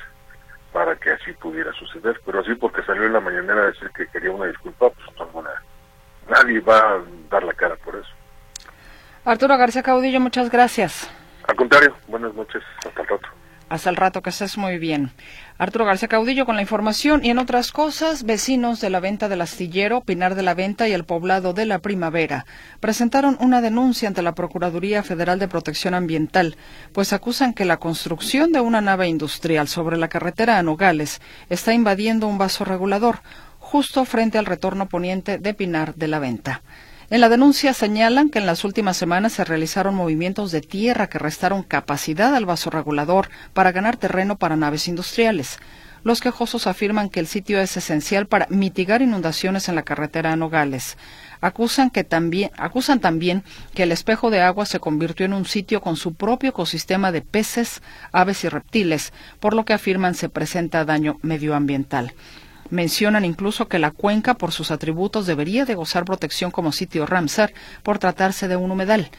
para 0.73 0.95
que 0.95 1.11
así 1.11 1.31
pudiera 1.33 1.71
suceder. 1.73 2.19
Pero 2.25 2.39
así 2.39 2.53
porque 2.55 2.83
salió 2.83 3.05
en 3.05 3.13
la 3.13 3.19
mañanera 3.19 3.61
a 3.61 3.67
decir 3.67 3.89
que 3.95 4.07
quería 4.07 4.31
una 4.31 4.47
disculpa, 4.47 4.89
pues 4.89 5.07
nadie 6.29 6.59
va 6.59 6.77
a 6.77 7.01
dar 7.29 7.43
la 7.43 7.53
cara 7.53 7.75
por 7.77 7.95
eso. 7.95 8.09
Arturo 9.25 9.57
García 9.57 9.83
Caudillo, 9.83 10.19
muchas 10.19 10.49
gracias. 10.49 11.09
Al 11.47 11.55
contrario, 11.55 11.95
buenas 12.07 12.33
noches, 12.33 12.63
hasta 12.85 13.01
el 13.01 13.07
rato. 13.07 13.27
Hasta 13.69 13.89
el 13.89 13.97
rato, 13.97 14.21
que 14.21 14.29
estés 14.29 14.57
muy 14.57 14.77
bien. 14.77 15.11
Arturo 15.57 15.83
García 15.83 16.07
Caudillo 16.07 16.45
con 16.45 16.55
la 16.55 16.61
información 16.61 17.25
y 17.25 17.31
en 17.31 17.37
otras 17.37 17.73
cosas, 17.73 18.23
vecinos 18.23 18.79
de 18.79 18.89
la 18.89 19.01
venta 19.01 19.27
del 19.27 19.41
astillero, 19.41 19.99
Pinar 19.99 20.35
de 20.35 20.43
la 20.43 20.53
Venta 20.53 20.87
y 20.87 20.93
el 20.93 21.03
poblado 21.03 21.51
de 21.53 21.65
la 21.65 21.79
Primavera 21.79 22.45
presentaron 22.79 23.35
una 23.41 23.59
denuncia 23.59 24.07
ante 24.07 24.21
la 24.21 24.35
Procuraduría 24.35 25.03
Federal 25.03 25.39
de 25.39 25.49
Protección 25.49 25.95
Ambiental, 25.95 26.55
pues 26.93 27.11
acusan 27.11 27.53
que 27.53 27.65
la 27.65 27.75
construcción 27.77 28.53
de 28.53 28.61
una 28.61 28.79
nave 28.79 29.09
industrial 29.09 29.67
sobre 29.67 29.97
la 29.97 30.07
carretera 30.07 30.57
a 30.57 30.63
Nogales 30.63 31.21
está 31.49 31.73
invadiendo 31.73 32.27
un 32.27 32.37
vaso 32.37 32.63
regulador 32.63 33.19
justo 33.67 34.05
frente 34.05 34.37
al 34.37 34.45
retorno 34.45 34.87
poniente 34.87 35.39
de 35.39 35.53
Pinar 35.53 35.93
de 35.95 36.07
la 36.07 36.19
Venta. 36.19 36.61
En 37.09 37.19
la 37.19 37.27
denuncia 37.27 37.73
señalan 37.73 38.29
que 38.29 38.39
en 38.39 38.45
las 38.45 38.63
últimas 38.63 38.95
semanas 38.95 39.33
se 39.33 39.43
realizaron 39.43 39.93
movimientos 39.93 40.53
de 40.53 40.61
tierra 40.61 41.09
que 41.09 41.19
restaron 41.19 41.63
capacidad 41.63 42.33
al 42.33 42.45
vaso 42.45 42.69
regulador 42.69 43.27
para 43.53 43.73
ganar 43.73 43.97
terreno 43.97 44.37
para 44.37 44.55
naves 44.55 44.87
industriales. 44.87 45.59
Los 46.05 46.21
quejosos 46.21 46.65
afirman 46.65 47.09
que 47.09 47.19
el 47.19 47.27
sitio 47.27 47.59
es 47.59 47.75
esencial 47.75 48.27
para 48.27 48.47
mitigar 48.49 49.01
inundaciones 49.01 49.67
en 49.67 49.75
la 49.75 49.83
carretera 49.83 50.31
a 50.31 50.37
Nogales. 50.37 50.97
Acusan, 51.41 51.89
que 51.89 52.05
también, 52.05 52.51
acusan 52.55 53.01
también 53.01 53.43
que 53.73 53.83
el 53.83 53.91
espejo 53.91 54.29
de 54.29 54.39
agua 54.39 54.65
se 54.65 54.79
convirtió 54.79 55.25
en 55.25 55.33
un 55.33 55.43
sitio 55.43 55.81
con 55.81 55.97
su 55.97 56.13
propio 56.13 56.51
ecosistema 56.51 57.11
de 57.11 57.21
peces, 57.21 57.81
aves 58.13 58.45
y 58.45 58.47
reptiles, 58.47 59.11
por 59.41 59.53
lo 59.53 59.65
que 59.65 59.73
afirman 59.73 60.15
se 60.15 60.29
presenta 60.29 60.85
daño 60.85 61.17
medioambiental. 61.21 62.13
Mencionan 62.69 63.25
incluso 63.25 63.67
que 63.67 63.79
la 63.79 63.91
cuenca, 63.91 64.33
por 64.33 64.51
sus 64.51 64.71
atributos, 64.71 65.25
debería 65.25 65.65
de 65.65 65.75
gozar 65.75 66.05
protección 66.05 66.51
como 66.51 66.71
sitio 66.71 67.05
Ramsar 67.05 67.53
por 67.83 67.99
tratarse 67.99 68.47
de 68.47 68.55
un 68.55 68.71
humedal. 68.71 69.09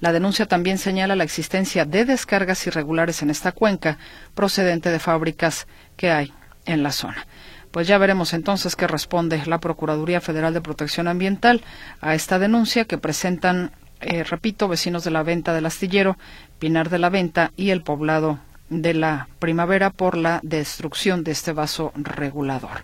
La 0.00 0.12
denuncia 0.12 0.46
también 0.46 0.78
señala 0.78 1.16
la 1.16 1.24
existencia 1.24 1.84
de 1.84 2.04
descargas 2.04 2.66
irregulares 2.66 3.22
en 3.22 3.30
esta 3.30 3.52
cuenca 3.52 3.98
procedente 4.34 4.90
de 4.90 4.98
fábricas 4.98 5.66
que 5.96 6.10
hay 6.10 6.32
en 6.66 6.82
la 6.82 6.92
zona. 6.92 7.26
Pues 7.70 7.86
ya 7.86 7.98
veremos 7.98 8.32
entonces 8.32 8.76
qué 8.76 8.86
responde 8.86 9.42
la 9.46 9.58
Procuraduría 9.58 10.20
Federal 10.20 10.54
de 10.54 10.60
Protección 10.60 11.08
Ambiental 11.08 11.62
a 12.00 12.14
esta 12.14 12.38
denuncia 12.38 12.84
que 12.84 12.98
presentan, 12.98 13.72
eh, 14.00 14.24
repito, 14.24 14.68
vecinos 14.68 15.04
de 15.04 15.10
la 15.10 15.22
venta 15.22 15.52
del 15.52 15.66
astillero, 15.66 16.16
Pinar 16.58 16.88
de 16.88 16.98
la 16.98 17.10
Venta 17.10 17.52
y 17.56 17.70
el 17.70 17.82
poblado 17.82 18.38
de 18.70 18.94
la 18.94 19.28
primavera 19.38 19.90
por 19.90 20.16
la 20.16 20.40
destrucción 20.42 21.24
de 21.24 21.32
este 21.32 21.52
vaso 21.52 21.92
regulador. 21.94 22.82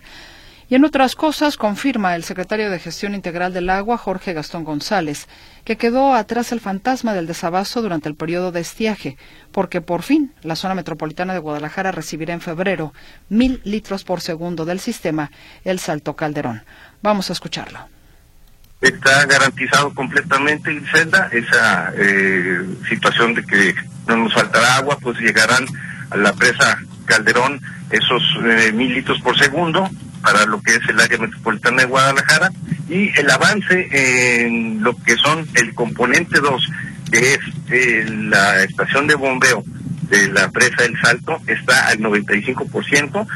Y 0.67 0.73
en 0.73 0.83
otras 0.83 1.15
cosas, 1.15 1.57
confirma 1.57 2.15
el 2.15 2.23
secretario 2.23 2.71
de 2.71 2.79
Gestión 2.79 3.13
Integral 3.13 3.53
del 3.53 3.69
Agua, 3.69 3.99
Jorge 3.99 4.33
Gastón 4.33 4.63
González, 4.63 5.27
que 5.63 5.77
quedó 5.77 6.15
atrás 6.15 6.51
el 6.51 6.59
fantasma 6.59 7.13
del 7.13 7.27
desabasto 7.27 7.83
durante 7.83 8.09
el 8.09 8.15
periodo 8.15 8.51
de 8.51 8.61
estiaje, 8.61 9.15
porque 9.51 9.81
por 9.81 10.01
fin 10.01 10.33
la 10.41 10.55
zona 10.55 10.73
metropolitana 10.73 11.33
de 11.33 11.39
Guadalajara 11.39 11.91
recibirá 11.91 12.33
en 12.33 12.41
febrero 12.41 12.93
mil 13.29 13.61
litros 13.63 14.03
por 14.03 14.21
segundo 14.21 14.65
del 14.65 14.79
sistema 14.79 15.29
El 15.63 15.77
Salto 15.77 16.15
Calderón. 16.15 16.63
Vamos 17.03 17.29
a 17.29 17.33
escucharlo. 17.33 17.79
Está 18.81 19.25
garantizado 19.27 19.93
completamente, 19.93 20.73
Griselda, 20.73 21.29
esa 21.31 21.93
eh, 21.95 22.65
situación 22.89 23.35
de 23.35 23.43
que 23.43 23.75
no 24.07 24.17
nos 24.17 24.33
faltará 24.33 24.77
agua, 24.77 24.97
pues 25.01 25.17
llegarán 25.19 25.65
a 26.09 26.17
la 26.17 26.33
presa 26.33 26.77
Calderón 27.05 27.61
esos 27.89 28.23
eh, 28.43 28.71
mil 28.73 28.93
litros 28.93 29.19
por 29.21 29.37
segundo 29.37 29.89
para 30.21 30.45
lo 30.45 30.61
que 30.61 30.75
es 30.75 30.89
el 30.89 30.99
área 30.99 31.19
metropolitana 31.19 31.83
de 31.83 31.87
Guadalajara 31.87 32.49
y 32.89 33.11
el 33.19 33.29
avance 33.29 33.87
en 34.45 34.83
lo 34.83 34.95
que 34.95 35.15
son 35.15 35.47
el 35.53 35.73
componente 35.75 36.39
2, 36.39 36.71
que 37.11 37.33
es 37.33 37.39
eh, 37.69 38.05
la 38.09 38.63
estación 38.63 39.07
de 39.07 39.15
bombeo 39.15 39.63
de 40.09 40.27
la 40.29 40.49
presa 40.49 40.83
del 40.83 40.99
Salto, 40.99 41.39
está 41.47 41.89
al 41.89 41.99
95%. 41.99 43.27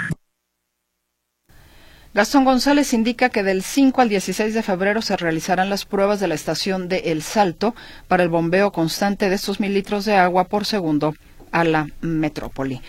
Gastón 2.14 2.44
González 2.44 2.94
indica 2.94 3.30
que 3.30 3.44
del 3.44 3.62
5 3.62 4.02
al 4.02 4.10
16 4.10 4.54
de 4.54 4.64
febrero 4.64 5.02
se 5.02 5.16
realizarán 5.16 5.70
las 5.70 5.86
pruebas 5.86 6.20
de 6.20 6.28
la 6.28 6.36
estación 6.36 6.88
de 6.90 6.98
El 7.06 7.22
Salto 7.22 7.76
para 8.08 8.24
el 8.24 8.30
bombeo 8.30 8.72
constante 8.72 9.30
de 9.30 9.36
estos 9.36 9.60
mil 9.60 9.74
litros 9.74 10.06
de 10.06 10.16
agua 10.16 10.46
por 10.46 10.66
segundo 10.66 11.14
a 11.52 11.64
la 11.64 11.88
metrópoli 12.02 12.82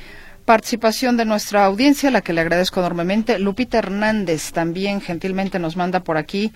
participación 0.51 1.17
de 1.17 1.25
nuestra 1.25 1.65
audiencia, 1.65 2.09
a 2.09 2.13
la 2.13 2.23
que 2.23 2.33
le 2.33 2.41
agradezco 2.41 2.81
enormemente. 2.81 3.39
Lupita 3.39 3.79
Hernández 3.79 4.51
también 4.51 5.01
gentilmente 5.01 5.61
nos 5.61 5.77
manda 5.77 6.01
por 6.01 6.17
aquí 6.17 6.53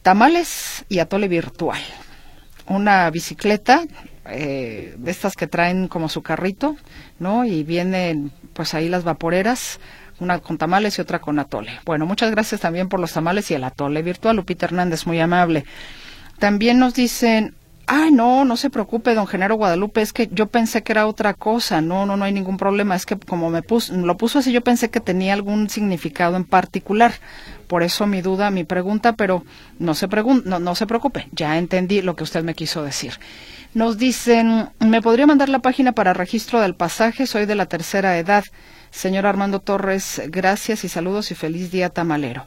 tamales 0.00 0.86
y 0.88 1.00
atole 1.00 1.28
virtual. 1.28 1.80
Una 2.66 3.10
bicicleta 3.10 3.82
eh, 4.24 4.94
de 4.96 5.10
estas 5.10 5.36
que 5.36 5.46
traen 5.46 5.86
como 5.86 6.08
su 6.08 6.22
carrito, 6.22 6.76
¿no? 7.18 7.44
Y 7.44 7.62
vienen 7.62 8.32
pues 8.54 8.72
ahí 8.72 8.88
las 8.88 9.04
vaporeras, 9.04 9.80
una 10.20 10.38
con 10.38 10.58
tamales 10.58 10.98
y 10.98 11.02
otra 11.02 11.18
con 11.18 11.38
atole. 11.38 11.80
Bueno, 11.84 12.06
muchas 12.06 12.30
gracias 12.30 12.60
también 12.60 12.88
por 12.88 13.00
los 13.00 13.12
tamales 13.12 13.50
y 13.50 13.54
el 13.54 13.64
atole 13.64 14.02
virtual. 14.02 14.36
Lupita 14.36 14.66
Hernández, 14.66 15.06
muy 15.06 15.18
amable. 15.20 15.64
También 16.38 16.78
nos 16.78 16.94
dicen, 16.94 17.54
Ay, 17.92 18.12
no, 18.12 18.44
no 18.44 18.56
se 18.56 18.70
preocupe, 18.70 19.14
don 19.14 19.26
Genaro 19.26 19.56
Guadalupe, 19.56 20.00
es 20.00 20.12
que 20.12 20.28
yo 20.30 20.46
pensé 20.46 20.84
que 20.84 20.92
era 20.92 21.08
otra 21.08 21.34
cosa. 21.34 21.80
No, 21.80 22.06
no, 22.06 22.16
no 22.16 22.24
hay 22.24 22.32
ningún 22.32 22.56
problema. 22.56 22.94
Es 22.94 23.04
que 23.04 23.16
como 23.18 23.50
me 23.50 23.62
puso, 23.62 23.92
lo 23.96 24.16
puso 24.16 24.38
así, 24.38 24.52
yo 24.52 24.60
pensé 24.60 24.90
que 24.90 25.00
tenía 25.00 25.32
algún 25.32 25.68
significado 25.68 26.36
en 26.36 26.44
particular. 26.44 27.14
Por 27.70 27.84
eso 27.84 28.04
mi 28.08 28.20
duda, 28.20 28.50
mi 28.50 28.64
pregunta, 28.64 29.12
pero 29.12 29.44
no 29.78 29.94
se, 29.94 30.08
no, 30.08 30.58
no 30.58 30.74
se 30.74 30.88
preocupe, 30.88 31.28
ya 31.30 31.56
entendí 31.56 32.02
lo 32.02 32.16
que 32.16 32.24
usted 32.24 32.42
me 32.42 32.54
quiso 32.54 32.82
decir. 32.82 33.12
Nos 33.74 33.96
dicen, 33.96 34.70
¿me 34.80 35.00
podría 35.00 35.28
mandar 35.28 35.48
la 35.48 35.60
página 35.60 35.92
para 35.92 36.12
registro 36.12 36.60
del 36.60 36.74
pasaje? 36.74 37.28
Soy 37.28 37.46
de 37.46 37.54
la 37.54 37.66
tercera 37.66 38.18
edad. 38.18 38.42
Señor 38.90 39.24
Armando 39.24 39.60
Torres, 39.60 40.20
gracias 40.26 40.82
y 40.82 40.88
saludos 40.88 41.30
y 41.30 41.36
feliz 41.36 41.70
día 41.70 41.90
tamalero. 41.90 42.44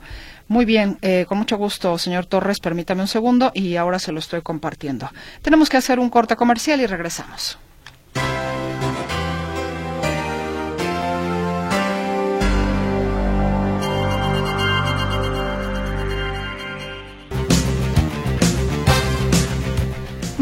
Muy 0.50 0.66
bien, 0.66 0.98
eh, 1.02 1.24
con 1.26 1.38
mucho 1.38 1.56
gusto, 1.56 1.98
señor 1.98 2.26
Torres, 2.26 2.60
permítame 2.60 3.00
un 3.00 3.08
segundo 3.08 3.54
y 3.54 3.78
ahora 3.78 4.00
se 4.00 4.12
lo 4.12 4.20
estoy 4.20 4.42
compartiendo. 4.42 5.10
Tenemos 5.42 5.70
que 5.70 5.78
hacer 5.78 6.00
un 6.00 6.10
corte 6.10 6.36
comercial 6.36 6.82
y 6.82 6.86
regresamos. 6.86 7.58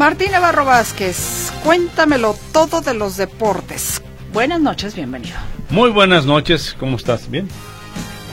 Martín 0.02 0.32
Navarro 0.32 0.64
Vázquez, 0.64 1.52
cuéntamelo 1.62 2.34
todo 2.52 2.80
de 2.80 2.92
los 2.92 3.16
deportes. 3.16 4.02
Buenas 4.32 4.60
noches, 4.60 4.96
bienvenido. 4.96 5.36
Muy 5.70 5.90
buenas 5.90 6.26
noches, 6.26 6.74
¿cómo 6.76 6.96
estás? 6.96 7.30
¿Bien? 7.30 7.48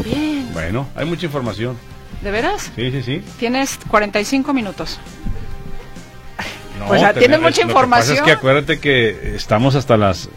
Bien. 0.03 0.49
Bueno, 0.51 0.87
hay 0.95 1.05
mucha 1.05 1.27
información. 1.27 1.77
¿De 2.23 2.31
veras? 2.31 2.71
Sí, 2.75 2.89
sí, 2.89 3.03
sí. 3.03 3.23
Tienes 3.37 3.77
45 3.87 4.51
minutos. 4.51 4.99
No, 6.79 6.87
pues 6.87 7.01
ya 7.01 7.13
tienes 7.13 7.39
mucha 7.39 7.61
información. 7.61 8.17
Lo 8.17 8.23
que 8.23 8.31
pasa 8.31 8.31
es 8.31 8.35
que 8.35 8.39
acuérdate 8.39 8.79
que 8.79 9.35
estamos 9.35 9.75
hasta 9.75 9.95
las 9.95 10.27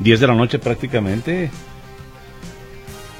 10 0.00 0.20
de 0.20 0.26
la 0.26 0.34
noche 0.34 0.58
prácticamente. 0.58 1.50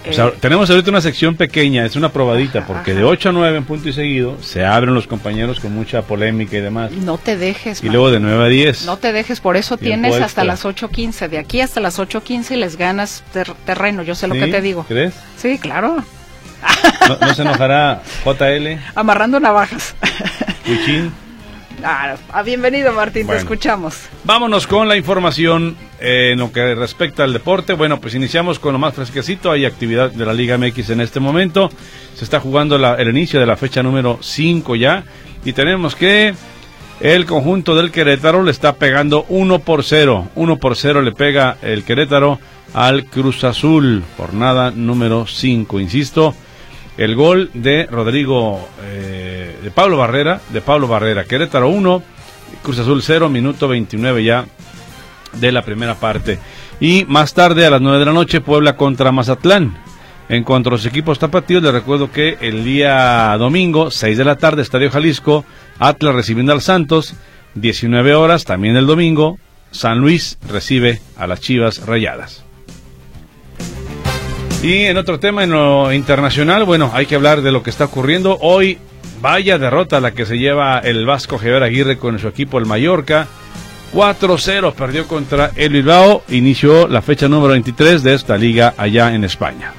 O 0.08 0.12
sea, 0.12 0.26
eh. 0.28 0.34
tenemos 0.40 0.68
ahorita 0.70 0.90
una 0.90 1.00
sección 1.00 1.36
pequeña, 1.36 1.84
es 1.86 1.96
una 1.96 2.10
probadita, 2.10 2.66
porque 2.66 2.94
de 2.94 3.04
8 3.04 3.28
a 3.28 3.32
9 3.32 3.58
en 3.58 3.64
punto 3.64 3.88
y 3.88 3.92
seguido 3.92 4.36
se 4.42 4.64
abren 4.64 4.94
los 4.94 5.06
compañeros 5.06 5.60
con 5.60 5.74
mucha 5.74 6.02
polémica 6.02 6.56
y 6.56 6.60
demás. 6.60 6.92
No 6.92 7.18
te 7.18 7.36
dejes. 7.36 7.82
Y 7.82 7.88
luego 7.88 8.10
de 8.10 8.20
9 8.20 8.44
a 8.44 8.48
10. 8.48 8.86
No 8.86 8.96
te 8.96 9.12
dejes, 9.12 9.40
por 9.40 9.56
eso 9.56 9.76
tienes 9.76 10.20
hasta 10.20 10.44
las 10.44 10.64
8.15. 10.64 11.28
De 11.28 11.38
aquí 11.38 11.60
hasta 11.60 11.80
las 11.80 11.98
8.15 11.98 12.52
y 12.52 12.56
les 12.56 12.76
ganas 12.76 13.22
terreno, 13.64 14.02
yo 14.02 14.14
sé 14.14 14.26
lo 14.28 14.34
que 14.34 14.48
te 14.48 14.60
digo. 14.60 14.84
¿Crees? 14.84 15.14
Sí, 15.36 15.58
claro. 15.58 16.04
¿No, 17.20 17.34
se 17.34 17.42
enojará 17.42 18.02
JL? 18.24 18.78
Amarrando 18.94 19.40
navajas. 19.40 19.94
Cuchín. 20.64 21.12
Ah, 21.84 22.16
ah, 22.30 22.42
bienvenido 22.42 22.92
Martín, 22.92 23.26
te 23.26 23.36
escuchamos. 23.36 24.08
Vámonos 24.24 24.66
con 24.66 24.88
la 24.88 24.96
información 24.96 25.76
eh, 26.00 26.30
en 26.32 26.38
lo 26.38 26.52
que 26.52 26.74
respecta 26.74 27.24
al 27.24 27.32
deporte. 27.32 27.72
Bueno, 27.72 28.00
pues 28.00 28.14
iniciamos 28.14 28.58
con 28.58 28.72
lo 28.72 28.78
más 28.78 28.94
fresquecito. 28.94 29.50
Hay 29.50 29.64
actividad 29.64 30.10
de 30.10 30.24
la 30.24 30.32
Liga 30.32 30.56
MX 30.58 30.90
en 30.90 31.00
este 31.00 31.20
momento. 31.20 31.70
Se 32.14 32.24
está 32.24 32.40
jugando 32.40 32.76
el 32.76 33.08
inicio 33.08 33.40
de 33.40 33.46
la 33.46 33.56
fecha 33.56 33.82
número 33.82 34.18
5 34.20 34.76
ya. 34.76 35.04
Y 35.44 35.52
tenemos 35.52 35.96
que 35.96 36.34
el 37.00 37.26
conjunto 37.26 37.74
del 37.74 37.90
Querétaro 37.90 38.44
le 38.44 38.52
está 38.52 38.74
pegando 38.74 39.26
1 39.28 39.58
por 39.60 39.82
0. 39.82 40.28
1 40.34 40.56
por 40.58 40.76
0 40.76 41.02
le 41.02 41.12
pega 41.12 41.56
el 41.62 41.84
Querétaro 41.84 42.38
al 42.74 43.06
Cruz 43.06 43.42
Azul. 43.42 44.04
Jornada 44.16 44.70
número 44.70 45.26
5, 45.26 45.80
insisto. 45.80 46.34
El 46.96 47.16
gol 47.16 47.50
de 47.54 47.86
Rodrigo, 47.86 48.68
eh, 48.84 49.21
de 49.62 49.70
Pablo 49.70 49.96
Barrera, 49.96 50.40
de 50.50 50.60
Pablo 50.60 50.88
Barrera. 50.88 51.24
Querétaro 51.24 51.68
1, 51.68 52.02
Cruz 52.62 52.78
Azul 52.78 53.02
0, 53.02 53.28
minuto 53.28 53.68
29 53.68 54.24
ya 54.24 54.46
de 55.34 55.52
la 55.52 55.62
primera 55.62 55.94
parte. 55.94 56.38
Y 56.80 57.04
más 57.08 57.34
tarde 57.34 57.66
a 57.66 57.70
las 57.70 57.80
9 57.80 57.98
de 57.98 58.04
la 58.06 58.12
noche, 58.12 58.40
Puebla 58.40 58.76
contra 58.76 59.12
Mazatlán. 59.12 59.76
En 60.28 60.44
cuanto 60.44 60.68
a 60.68 60.72
los 60.72 60.86
equipos 60.86 61.18
tapatíos, 61.18 61.62
les 61.62 61.72
recuerdo 61.72 62.10
que 62.10 62.38
el 62.40 62.64
día 62.64 63.36
domingo, 63.38 63.90
6 63.90 64.16
de 64.16 64.24
la 64.24 64.36
tarde, 64.36 64.62
Estadio 64.62 64.90
Jalisco, 64.90 65.44
Atlas 65.78 66.14
recibiendo 66.14 66.52
al 66.52 66.62
Santos, 66.62 67.14
19 67.54 68.14
horas, 68.14 68.44
también 68.44 68.76
el 68.76 68.86
domingo, 68.86 69.38
San 69.72 69.98
Luis 69.98 70.38
recibe 70.48 71.00
a 71.16 71.26
las 71.26 71.40
Chivas 71.40 71.86
Rayadas. 71.86 72.44
Y 74.62 74.84
en 74.84 74.96
otro 74.96 75.18
tema, 75.18 75.42
en 75.42 75.50
lo 75.50 75.92
internacional, 75.92 76.64
bueno, 76.64 76.92
hay 76.94 77.06
que 77.06 77.16
hablar 77.16 77.42
de 77.42 77.50
lo 77.50 77.64
que 77.64 77.70
está 77.70 77.86
ocurriendo. 77.86 78.38
Hoy, 78.40 78.78
vaya 79.22 79.56
derrota 79.56 80.00
la 80.00 80.10
que 80.10 80.26
se 80.26 80.36
lleva 80.36 80.80
el 80.80 81.06
Vasco 81.06 81.38
Javier 81.38 81.62
Aguirre 81.62 81.96
con 81.96 82.18
su 82.18 82.28
equipo, 82.28 82.58
el 82.58 82.66
Mallorca. 82.66 83.28
4-0 83.94 84.74
perdió 84.74 85.06
contra 85.06 85.52
el 85.54 85.72
Bilbao. 85.72 86.24
Inició 86.28 86.88
la 86.88 87.02
fecha 87.02 87.28
número 87.28 87.52
23 87.52 88.02
de 88.02 88.14
esta 88.14 88.36
liga 88.36 88.74
allá 88.76 89.14
en 89.14 89.24
España. 89.24 89.72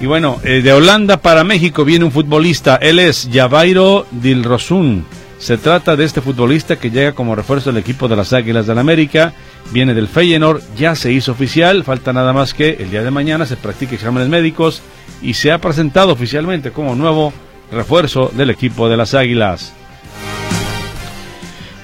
Y 0.00 0.06
bueno, 0.06 0.40
eh, 0.42 0.62
de 0.62 0.72
Holanda 0.72 1.18
para 1.18 1.44
México 1.44 1.84
viene 1.84 2.04
un 2.04 2.10
futbolista. 2.10 2.76
Él 2.76 2.98
es 2.98 3.30
Javairo 3.32 4.06
Dilrosun. 4.10 5.06
Se 5.38 5.58
trata 5.58 5.96
de 5.96 6.04
este 6.04 6.20
futbolista 6.20 6.76
que 6.76 6.90
llega 6.90 7.12
como 7.12 7.36
refuerzo 7.36 7.70
del 7.70 7.80
equipo 7.80 8.08
de 8.08 8.16
las 8.16 8.32
Águilas 8.32 8.66
del 8.66 8.78
América 8.78 9.32
viene 9.70 9.94
del 9.94 10.08
Feyenoord, 10.08 10.62
ya 10.76 10.94
se 10.94 11.12
hizo 11.12 11.32
oficial, 11.32 11.84
falta 11.84 12.12
nada 12.12 12.32
más 12.32 12.54
que 12.54 12.76
el 12.80 12.90
día 12.90 13.02
de 13.02 13.10
mañana 13.10 13.46
se 13.46 13.56
practique 13.56 13.94
exámenes 13.94 14.28
médicos 14.28 14.82
y 15.22 15.34
se 15.34 15.52
ha 15.52 15.58
presentado 15.58 16.12
oficialmente 16.12 16.72
como 16.72 16.94
nuevo 16.94 17.32
refuerzo 17.70 18.30
del 18.34 18.50
equipo 18.50 18.88
de 18.88 18.96
las 18.96 19.14
Águilas. 19.14 19.72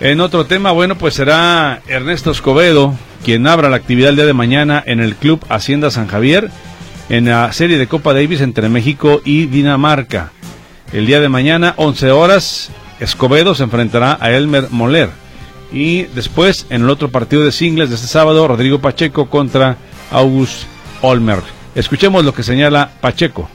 En 0.00 0.20
otro 0.20 0.46
tema, 0.46 0.70
bueno, 0.72 0.96
pues 0.96 1.14
será 1.14 1.82
Ernesto 1.88 2.30
Escobedo 2.30 2.94
quien 3.24 3.46
abra 3.46 3.68
la 3.68 3.76
actividad 3.76 4.10
el 4.10 4.16
día 4.16 4.26
de 4.26 4.32
mañana 4.32 4.82
en 4.86 5.00
el 5.00 5.16
Club 5.16 5.44
Hacienda 5.48 5.90
San 5.90 6.06
Javier 6.06 6.50
en 7.08 7.26
la 7.26 7.52
serie 7.52 7.78
de 7.78 7.86
Copa 7.86 8.12
Davis 8.12 8.40
entre 8.40 8.68
México 8.68 9.20
y 9.24 9.46
Dinamarca. 9.46 10.30
El 10.92 11.06
día 11.06 11.20
de 11.20 11.28
mañana, 11.28 11.74
11 11.76 12.10
horas, 12.10 12.70
Escobedo 13.00 13.54
se 13.54 13.64
enfrentará 13.64 14.18
a 14.20 14.30
Elmer 14.30 14.68
Moller. 14.70 15.10
Y 15.72 16.04
después, 16.04 16.66
en 16.70 16.82
el 16.82 16.90
otro 16.90 17.10
partido 17.10 17.44
de 17.44 17.52
singles 17.52 17.90
de 17.90 17.96
este 17.96 18.06
sábado, 18.06 18.48
Rodrigo 18.48 18.78
Pacheco 18.80 19.28
contra 19.28 19.76
August 20.10 20.64
Olmer. 21.02 21.42
Escuchemos 21.74 22.24
lo 22.24 22.32
que 22.32 22.42
señala 22.42 22.90
Pacheco. 23.00 23.48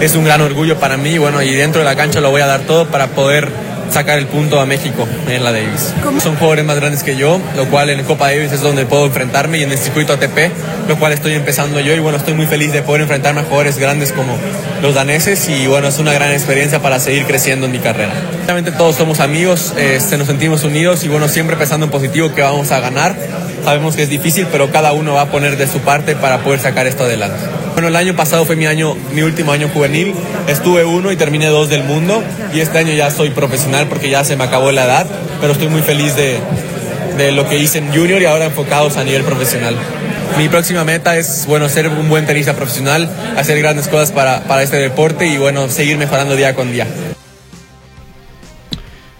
Es 0.00 0.14
un 0.14 0.24
gran 0.24 0.40
orgullo 0.40 0.78
para 0.78 0.96
mí, 0.96 1.18
bueno, 1.18 1.42
y 1.42 1.50
dentro 1.50 1.80
de 1.80 1.84
la 1.84 1.96
cancha 1.96 2.20
lo 2.20 2.30
voy 2.30 2.40
a 2.40 2.46
dar 2.46 2.62
todo 2.62 2.86
para 2.86 3.08
poder 3.08 3.48
sacar 3.94 4.18
el 4.18 4.26
punto 4.26 4.58
a 4.58 4.66
México 4.66 5.06
en 5.28 5.44
la 5.44 5.52
Davis. 5.52 5.94
Son 6.20 6.34
jugadores 6.34 6.64
más 6.64 6.74
grandes 6.74 7.04
que 7.04 7.16
yo, 7.16 7.40
lo 7.54 7.66
cual 7.66 7.90
en 7.90 8.04
Copa 8.04 8.26
Davis 8.26 8.50
es 8.50 8.60
donde 8.60 8.86
puedo 8.86 9.06
enfrentarme 9.06 9.58
y 9.58 9.62
en 9.62 9.70
el 9.70 9.78
circuito 9.78 10.12
ATP, 10.12 10.50
lo 10.88 10.98
cual 10.98 11.12
estoy 11.12 11.34
empezando 11.34 11.78
yo 11.78 11.94
y 11.94 12.00
bueno, 12.00 12.18
estoy 12.18 12.34
muy 12.34 12.46
feliz 12.46 12.72
de 12.72 12.82
poder 12.82 13.02
enfrentarme 13.02 13.42
a 13.42 13.44
jugadores 13.44 13.78
grandes 13.78 14.10
como 14.10 14.36
los 14.82 14.96
daneses 14.96 15.48
y 15.48 15.68
bueno, 15.68 15.86
es 15.86 16.00
una 16.00 16.12
gran 16.12 16.32
experiencia 16.32 16.82
para 16.82 16.98
seguir 16.98 17.24
creciendo 17.24 17.66
en 17.66 17.72
mi 17.72 17.78
carrera. 17.78 18.12
Realmente 18.46 18.72
todos 18.72 18.96
somos 18.96 19.20
amigos, 19.20 19.72
este, 19.78 20.18
nos 20.18 20.26
sentimos 20.26 20.64
unidos 20.64 21.04
y 21.04 21.08
bueno, 21.08 21.28
siempre 21.28 21.54
pensando 21.56 21.86
en 21.86 21.92
positivo 21.92 22.34
que 22.34 22.42
vamos 22.42 22.72
a 22.72 22.80
ganar. 22.80 23.14
Sabemos 23.64 23.96
que 23.96 24.02
es 24.02 24.10
difícil, 24.10 24.46
pero 24.52 24.70
cada 24.70 24.92
uno 24.92 25.14
va 25.14 25.22
a 25.22 25.30
poner 25.30 25.56
de 25.56 25.66
su 25.66 25.80
parte 25.80 26.14
para 26.14 26.38
poder 26.38 26.60
sacar 26.60 26.86
esto 26.86 27.04
adelante. 27.04 27.38
Bueno, 27.72 27.88
el 27.88 27.96
año 27.96 28.14
pasado 28.14 28.44
fue 28.44 28.56
mi 28.56 28.66
año, 28.66 28.94
mi 29.12 29.22
último 29.22 29.52
año 29.52 29.68
juvenil. 29.68 30.14
Estuve 30.46 30.84
uno 30.84 31.10
y 31.10 31.16
terminé 31.16 31.46
dos 31.46 31.70
del 31.70 31.82
mundo. 31.82 32.22
Y 32.52 32.60
este 32.60 32.78
año 32.78 32.92
ya 32.92 33.10
soy 33.10 33.30
profesional 33.30 33.86
porque 33.88 34.10
ya 34.10 34.22
se 34.22 34.36
me 34.36 34.44
acabó 34.44 34.70
la 34.70 34.84
edad. 34.84 35.06
Pero 35.40 35.54
estoy 35.54 35.68
muy 35.68 35.80
feliz 35.80 36.14
de, 36.14 36.38
de 37.16 37.32
lo 37.32 37.48
que 37.48 37.58
hice 37.58 37.78
en 37.78 37.88
junior 37.92 38.20
y 38.20 38.26
ahora 38.26 38.44
enfocados 38.44 38.96
a 38.98 39.04
nivel 39.04 39.24
profesional. 39.24 39.74
Mi 40.36 40.48
próxima 40.48 40.84
meta 40.84 41.16
es, 41.16 41.46
bueno, 41.46 41.68
ser 41.68 41.88
un 41.88 42.08
buen 42.08 42.26
tenista 42.26 42.54
profesional, 42.54 43.08
hacer 43.36 43.58
grandes 43.58 43.88
cosas 43.88 44.12
para, 44.12 44.40
para 44.44 44.62
este 44.62 44.76
deporte 44.76 45.26
y, 45.26 45.38
bueno, 45.38 45.68
seguir 45.68 45.96
mejorando 45.96 46.36
día 46.36 46.54
con 46.54 46.72
día. 46.72 46.86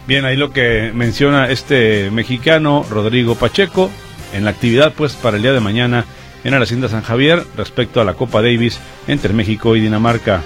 Bien, 0.06 0.24
ahí 0.24 0.36
lo 0.36 0.52
que 0.52 0.90
menciona 0.92 1.50
este 1.50 2.10
mexicano, 2.10 2.84
Rodrigo 2.90 3.36
Pacheco, 3.36 3.90
en 4.34 4.44
la 4.44 4.50
actividad, 4.50 4.92
pues, 4.92 5.14
para 5.14 5.36
el 5.36 5.42
día 5.42 5.52
de 5.52 5.60
mañana 5.60 6.04
en 6.44 6.52
la 6.52 6.58
Hacienda 6.58 6.88
San 6.88 7.02
Javier 7.02 7.42
respecto 7.56 8.00
a 8.00 8.04
la 8.04 8.14
Copa 8.14 8.42
Davis 8.42 8.78
entre 9.08 9.32
México 9.32 9.76
y 9.76 9.80
Dinamarca. 9.80 10.42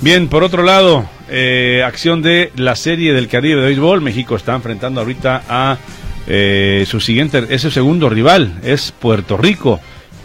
Bien, 0.00 0.28
por 0.28 0.42
otro 0.42 0.62
lado, 0.62 1.08
eh, 1.28 1.82
acción 1.86 2.22
de 2.22 2.52
la 2.56 2.74
serie 2.74 3.12
del 3.12 3.28
Caribe 3.28 3.60
de 3.60 3.66
béisbol. 3.66 4.00
México 4.00 4.34
está 4.34 4.54
enfrentando 4.54 5.00
ahorita 5.00 5.42
a 5.48 5.78
eh, 6.26 6.84
su 6.88 7.00
siguiente, 7.00 7.46
es 7.50 7.62
su 7.62 7.70
segundo 7.70 8.08
rival, 8.08 8.58
es 8.62 8.92
Puerto 8.92 9.36
Rico. 9.36 9.80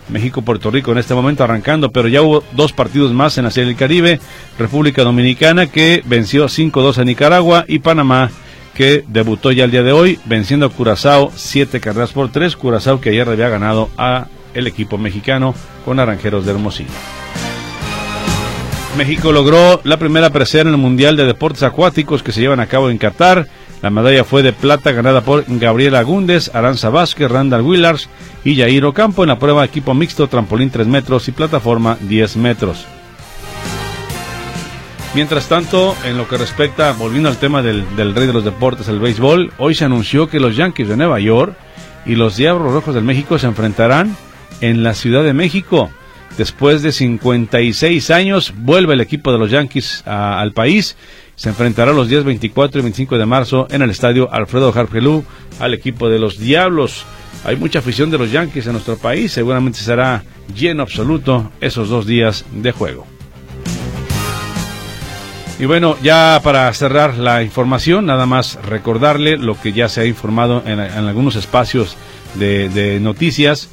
México-Puerto 0.08 0.70
Rico 0.70 0.92
en 0.92 1.00
este 1.00 1.16
momento 1.16 1.44
arrancando, 1.44 1.92
pero 1.92 2.08
ya 2.08 2.22
hubo 2.22 2.44
dos 2.52 2.74
partidos 2.74 3.12
más 3.12 3.38
en 3.38 3.46
la 3.46 3.52
Serie 3.52 3.70
del 3.70 3.78
Caribe. 3.78 4.20
República 4.58 5.04
Dominicana 5.04 5.66
que 5.68 6.04
venció 6.06 6.46
5-2 6.46 7.00
a 7.00 7.04
Nicaragua 7.04 7.66
y 7.68 7.80
Panamá 7.80 8.30
que 8.76 9.04
debutó 9.08 9.52
ya 9.52 9.64
el 9.64 9.72
día 9.72 9.82
de 9.82 9.94
hoy, 9.94 10.20
venciendo 10.26 10.68
a 10.68 10.70
Curazao 10.70 11.32
siete 11.36 11.80
carreras 11.80 12.12
por 12.12 12.32
tres. 12.32 12.56
Curazao 12.56 13.02
que 13.02 13.10
ayer 13.10 13.28
había 13.28 13.50
ganado 13.50 13.90
a 13.98 14.28
el 14.54 14.68
equipo 14.68 14.98
mexicano 14.98 15.56
con 15.84 15.98
Naranjeros 15.98 16.46
de 16.46 16.52
Hermosillo. 16.52 16.90
México 18.98 19.32
logró 19.32 19.82
la 19.84 19.98
primera 19.98 20.30
presea 20.30 20.62
en 20.62 20.70
el 20.70 20.78
Mundial 20.78 21.18
de 21.18 21.26
Deportes 21.26 21.64
Acuáticos 21.64 22.24
que 22.24 22.32
se 22.32 22.42
llevan 22.42 22.60
a 22.60 22.68
cabo 22.68 22.90
en 22.90 22.98
Qatar. 22.98 23.48
La 23.82 23.90
medalla 23.90 24.24
fue 24.24 24.42
de 24.42 24.54
plata 24.54 24.94
ganada 24.94 25.22
por 25.22 25.44
Gabriela 25.48 26.02
Gúndez, 26.04 26.50
Aranza 26.54 26.90
Vázquez, 26.90 27.30
Randall 27.30 27.62
Willars 27.62 28.10
y 28.44 28.56
Jair 28.56 28.86
Ocampo 28.86 29.24
en 29.24 29.30
la 29.30 29.40
prueba 29.40 29.66
equipo 29.66 29.94
mixto, 29.94 30.28
trampolín 30.28 30.70
3 30.70 30.88
metros 30.88 31.28
y 31.28 31.32
plataforma 31.32 31.98
10 32.02 32.38
metros. 32.38 32.86
Mientras 35.16 35.48
tanto, 35.48 35.96
en 36.04 36.18
lo 36.18 36.28
que 36.28 36.36
respecta, 36.38 36.92
volviendo 36.92 37.30
al 37.30 37.38
tema 37.38 37.62
del, 37.62 37.86
rey 37.96 38.28
de 38.28 38.34
los 38.34 38.44
deportes, 38.44 38.90
el 38.90 39.00
béisbol, 39.00 39.54
hoy 39.58 39.74
se 39.74 39.86
anunció 39.86 40.28
que 40.28 40.42
los 40.42 40.58
Yankees 40.58 40.90
de 40.90 40.98
Nueva 40.98 41.22
York 41.22 41.56
y 42.06 42.16
los 42.16 42.36
Diablos 42.36 42.74
Rojos 42.74 42.94
del 42.94 43.06
México 43.06 43.40
se 43.40 43.48
enfrentarán 43.48 44.14
en 44.60 44.84
la 44.84 44.94
Ciudad 44.94 45.24
de 45.24 45.32
México. 45.32 45.90
Después 46.38 46.82
de 46.82 46.92
56 46.92 48.12
años, 48.12 48.54
vuelve 48.58 48.94
el 48.94 49.00
equipo 49.00 49.32
de 49.32 49.38
los 49.38 49.50
Yankees 49.50 50.04
al 50.06 50.52
país. 50.52 50.98
Se 51.38 51.48
enfrentará 51.48 51.94
los 51.94 52.10
días 52.10 52.26
24 52.26 52.80
y 52.80 52.84
25 52.84 53.18
de 53.18 53.26
marzo 53.26 53.68
en 53.72 53.84
el 53.84 53.92
estadio 53.92 54.30
Alfredo 54.34 54.74
Harpelú 54.76 55.24
al 55.62 55.74
equipo 55.74 56.10
de 56.10 56.20
los 56.20 56.40
Diablos. 56.40 57.06
Hay 57.46 57.56
mucha 57.56 57.80
afición 57.80 58.12
de 58.12 58.18
los 58.18 58.34
Yankees 58.34 58.68
en 58.68 58.74
nuestro 58.74 58.98
país. 58.98 59.32
Seguramente 59.32 59.80
será 59.80 60.26
lleno 60.54 60.84
absoluto 60.84 61.54
esos 61.62 61.88
dos 61.88 62.06
días 62.06 62.44
de 62.52 62.74
juego. 62.74 63.15
Y 65.58 65.66
bueno, 65.66 65.96
ya 66.04 66.42
para 66.44 66.72
cerrar 66.74 67.18
la 67.18 67.42
información, 67.42 68.06
nada 68.06 68.26
más 68.26 68.60
recordarle 68.66 69.38
lo 69.38 69.60
que 69.60 69.72
ya 69.72 69.88
se 69.88 70.02
ha 70.02 70.06
informado 70.06 70.62
en, 70.66 70.80
algunos 70.80 71.38
espacios 71.38 71.96
de, 72.36 73.00
noticias. 73.02 73.70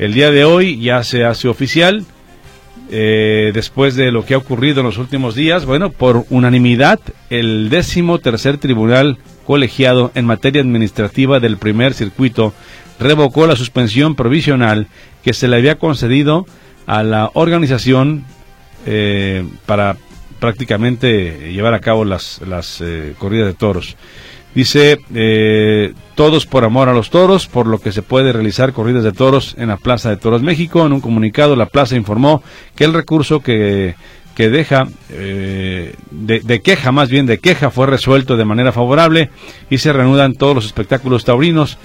El 0.00 0.14
día 0.14 0.32
de 0.32 0.44
hoy 0.44 0.80
ya 0.80 1.04
se 1.04 1.24
hace 1.24 1.46
oficial, 1.46 2.04
eh, 2.90 3.52
después 3.54 3.94
de 3.94 4.10
lo 4.10 4.24
que 4.24 4.34
ha 4.34 4.38
ocurrido 4.38 4.80
en 4.80 4.86
los 4.86 4.98
últimos 4.98 5.36
días, 5.36 5.64
bueno, 5.64 5.90
por 5.90 6.26
unanimidad, 6.28 6.98
el 7.30 7.70
décimo 7.70 8.18
tercer 8.18 8.58
tribunal 8.58 9.18
colegiado 9.46 10.10
en 10.16 10.26
materia 10.26 10.60
administrativa 10.60 11.38
del 11.38 11.56
primer 11.56 11.94
circuito 11.94 12.52
revocó 12.98 13.46
la 13.46 13.54
suspensión 13.54 14.16
provisional 14.16 14.88
que 15.22 15.34
se 15.34 15.46
le 15.46 15.56
había 15.56 15.78
concedido 15.78 16.46
a 16.86 17.04
la 17.04 17.30
organización 17.34 18.24
eh, 18.86 19.46
para 19.66 19.96
prácticamente 20.42 21.52
llevar 21.52 21.72
a 21.72 21.78
cabo 21.78 22.04
las, 22.04 22.40
las 22.44 22.80
eh, 22.80 23.14
corridas 23.16 23.46
de 23.46 23.54
toros. 23.54 23.96
Dice, 24.56 24.98
eh, 25.14 25.94
todos 26.16 26.46
por 26.46 26.64
amor 26.64 26.88
a 26.88 26.92
los 26.92 27.10
toros, 27.10 27.46
por 27.46 27.68
lo 27.68 27.78
que 27.78 27.92
se 27.92 28.02
puede 28.02 28.32
realizar 28.32 28.72
corridas 28.72 29.04
de 29.04 29.12
toros 29.12 29.54
en 29.56 29.68
la 29.68 29.76
Plaza 29.76 30.10
de 30.10 30.16
Toros 30.16 30.42
México. 30.42 30.84
En 30.84 30.94
un 30.94 31.00
comunicado, 31.00 31.54
la 31.54 31.66
plaza 31.66 31.94
informó 31.94 32.42
que 32.74 32.82
el 32.82 32.92
recurso 32.92 33.38
que, 33.38 33.94
que 34.34 34.50
deja, 34.50 34.88
eh, 35.10 35.94
de, 36.10 36.40
de, 36.40 36.60
queja 36.60 36.90
más 36.90 37.08
bien, 37.08 37.26
de 37.26 37.38
queja 37.38 37.70
fue 37.70 37.86
resuelto 37.86 38.36
de 38.36 38.44
manera 38.44 38.72
favorable 38.72 39.30
y 39.70 39.78
se 39.78 39.92
reanudan 39.92 40.34
todos 40.34 40.56
los 40.56 40.66
espectáculos 40.66 41.24
taurinos. 41.24 41.78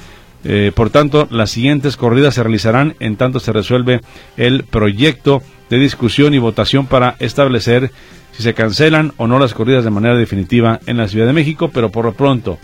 por 0.74 0.90
tanto, 0.90 1.28
las 1.30 1.52
siguientes 1.52 1.96
corridas 1.96 2.34
se 2.34 2.42
realizarán 2.42 2.96
en 3.00 3.18
tanto 3.18 3.40
se 3.40 3.54
resuelve 3.54 4.02
el 4.36 4.64
proyecto 4.64 5.44
de 5.70 5.78
discusión 5.78 6.34
y 6.34 6.40
votación 6.40 6.86
para 6.86 7.16
establecer 7.20 7.92
si 8.32 8.44
se 8.44 8.54
cancelan 8.54 9.14
o 9.18 9.28
no 9.28 9.40
las 9.40 9.54
corridas 9.54 9.84
de 9.84 9.90
manera 9.90 10.16
definitiva 10.16 10.80
en 10.86 10.98
la 10.98 11.08
Ciudad 11.08 11.26
de 11.26 11.34
México, 11.34 11.70
pero 11.74 11.90
por 11.90 12.06
lo 12.06 12.14
pronto, 12.14 12.60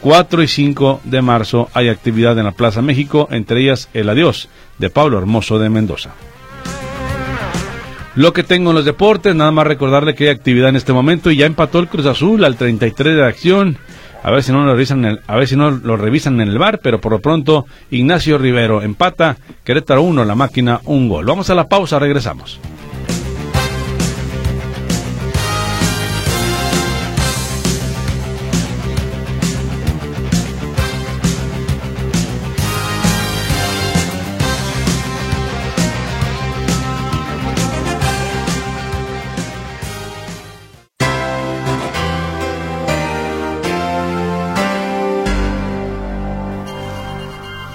4 0.00 0.42
y 0.42 0.48
5 0.48 1.00
de 1.04 1.22
marzo 1.22 1.70
hay 1.72 1.88
actividad 1.88 2.38
en 2.38 2.44
la 2.44 2.52
Plaza 2.52 2.82
México, 2.82 3.28
entre 3.30 3.62
ellas 3.62 3.88
el 3.94 4.08
adiós 4.08 4.48
de 4.78 4.90
Pablo 4.90 5.18
Hermoso 5.18 5.58
de 5.58 5.70
Mendoza. 5.70 6.14
Lo 8.16 8.32
que 8.32 8.44
tengo 8.44 8.70
en 8.70 8.76
los 8.76 8.84
deportes, 8.84 9.34
nada 9.34 9.50
más 9.50 9.66
recordarle 9.66 10.14
que 10.14 10.24
hay 10.24 10.30
actividad 10.30 10.68
en 10.68 10.76
este 10.76 10.92
momento 10.92 11.30
y 11.30 11.36
ya 11.36 11.46
empató 11.46 11.80
el 11.80 11.88
Cruz 11.88 12.06
Azul 12.06 12.44
al 12.44 12.56
33 12.56 13.16
de 13.16 13.24
acción. 13.24 13.78
A 14.24 14.30
ver 14.30 14.42
si 14.42 14.52
no 14.52 14.64
lo 14.64 14.72
revisan, 14.72 15.04
en 15.04 15.12
el, 15.12 15.20
a 15.26 15.36
ver 15.36 15.46
si 15.46 15.54
no 15.54 15.70
lo 15.70 15.98
revisan 15.98 16.40
en 16.40 16.48
el 16.48 16.58
bar, 16.58 16.80
pero 16.82 16.98
por 16.98 17.12
lo 17.12 17.20
pronto 17.20 17.66
Ignacio 17.90 18.38
Rivero 18.38 18.80
empata, 18.80 19.36
Querétaro 19.62 20.00
1, 20.00 20.24
la 20.24 20.34
máquina 20.34 20.80
un 20.86 21.10
gol. 21.10 21.26
Vamos 21.26 21.50
a 21.50 21.54
la 21.54 21.68
pausa, 21.68 21.98
regresamos. 21.98 22.58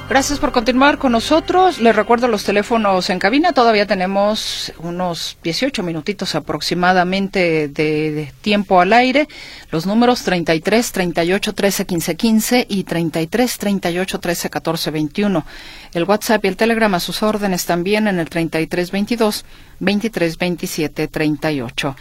Gracias 0.09 0.39
por 0.39 0.51
continuar 0.51 0.97
con 0.97 1.11
nosotros. 1.11 1.79
Les 1.79 1.95
recuerdo 1.95 2.27
los 2.27 2.43
teléfonos 2.43 3.11
en 3.11 3.19
cabina. 3.19 3.53
Todavía 3.53 3.85
tenemos 3.85 4.73
unos 4.79 5.37
18 5.43 5.83
minutitos 5.83 6.33
aproximadamente 6.33 7.67
de, 7.67 8.33
tiempo 8.41 8.81
al 8.81 8.93
aire. 8.93 9.27
Los 9.69 9.85
números 9.85 10.23
33 10.23 10.91
38 10.91 11.53
13 11.53 11.85
15 11.85 12.15
15 12.15 12.65
y 12.67 12.83
33 12.85 13.57
38 13.59 14.19
13 14.19 14.49
14 14.49 14.89
21. 14.89 15.45
El 15.93 16.03
WhatsApp 16.05 16.43
y 16.43 16.47
el 16.47 16.57
Telegram 16.57 16.95
a 16.95 16.99
sus 16.99 17.21
órdenes 17.21 17.67
también 17.67 18.07
en 18.07 18.17
el 18.17 18.29
33 18.29 18.89
22 18.89 19.45
23 19.79 20.37
27 20.39 21.07
38. 21.07 21.95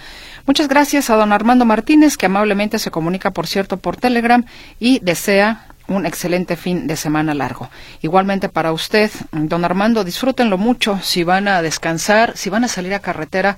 Muchas 0.46 0.68
gracias 0.68 1.10
a 1.10 1.16
don 1.16 1.30
Armando 1.30 1.66
Martínez 1.66 2.16
que 2.16 2.24
amablemente 2.24 2.78
se 2.78 2.90
comunica, 2.90 3.32
por 3.32 3.46
cierto, 3.46 3.76
por 3.76 3.98
Telegram 3.98 4.46
y 4.80 4.98
desea 5.00 5.66
un 5.88 6.06
excelente 6.06 6.56
fin 6.56 6.86
de 6.86 6.96
semana 6.96 7.34
largo. 7.34 7.70
Igualmente 8.02 8.48
para 8.48 8.72
usted, 8.72 9.10
don 9.32 9.64
Armando, 9.64 10.04
disfrútenlo 10.04 10.58
mucho. 10.58 11.00
Si 11.02 11.24
van 11.24 11.48
a 11.48 11.62
descansar, 11.62 12.36
si 12.36 12.50
van 12.50 12.64
a 12.64 12.68
salir 12.68 12.94
a 12.94 13.00
carretera, 13.00 13.56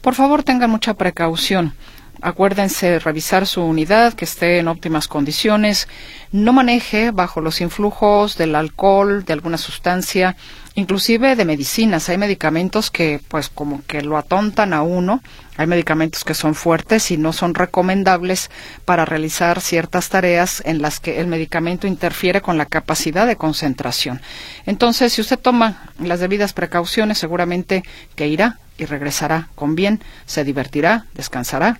por 0.00 0.14
favor 0.14 0.42
tengan 0.44 0.70
mucha 0.70 0.94
precaución. 0.94 1.74
Acuérdense 2.20 3.00
revisar 3.00 3.48
su 3.48 3.62
unidad, 3.62 4.12
que 4.12 4.26
esté 4.26 4.60
en 4.60 4.68
óptimas 4.68 5.08
condiciones. 5.08 5.88
No 6.30 6.52
maneje 6.52 7.10
bajo 7.10 7.40
los 7.40 7.60
influjos 7.60 8.36
del 8.36 8.54
alcohol, 8.54 9.24
de 9.24 9.32
alguna 9.32 9.58
sustancia, 9.58 10.36
inclusive 10.74 11.36
de 11.36 11.44
medicinas. 11.44 12.08
Hay 12.08 12.18
medicamentos 12.18 12.90
que, 12.90 13.20
pues, 13.28 13.48
como 13.48 13.82
que 13.86 14.02
lo 14.02 14.16
atontan 14.16 14.72
a 14.72 14.82
uno. 14.82 15.22
Hay 15.56 15.66
medicamentos 15.66 16.24
que 16.24 16.34
son 16.34 16.54
fuertes 16.54 17.10
y 17.10 17.16
no 17.16 17.32
son 17.32 17.54
recomendables 17.54 18.50
para 18.84 19.04
realizar 19.04 19.60
ciertas 19.60 20.08
tareas 20.08 20.62
en 20.64 20.82
las 20.82 21.00
que 21.00 21.20
el 21.20 21.26
medicamento 21.26 21.86
interfiere 21.86 22.40
con 22.40 22.58
la 22.58 22.66
capacidad 22.66 23.26
de 23.26 23.36
concentración. 23.36 24.20
Entonces, 24.66 25.12
si 25.12 25.20
usted 25.20 25.38
toma 25.38 25.90
las 25.98 26.20
debidas 26.20 26.52
precauciones, 26.52 27.18
seguramente 27.18 27.82
que 28.16 28.28
irá 28.28 28.58
y 28.78 28.86
regresará 28.86 29.48
con 29.54 29.74
bien, 29.74 30.02
se 30.26 30.44
divertirá, 30.44 31.06
descansará 31.14 31.78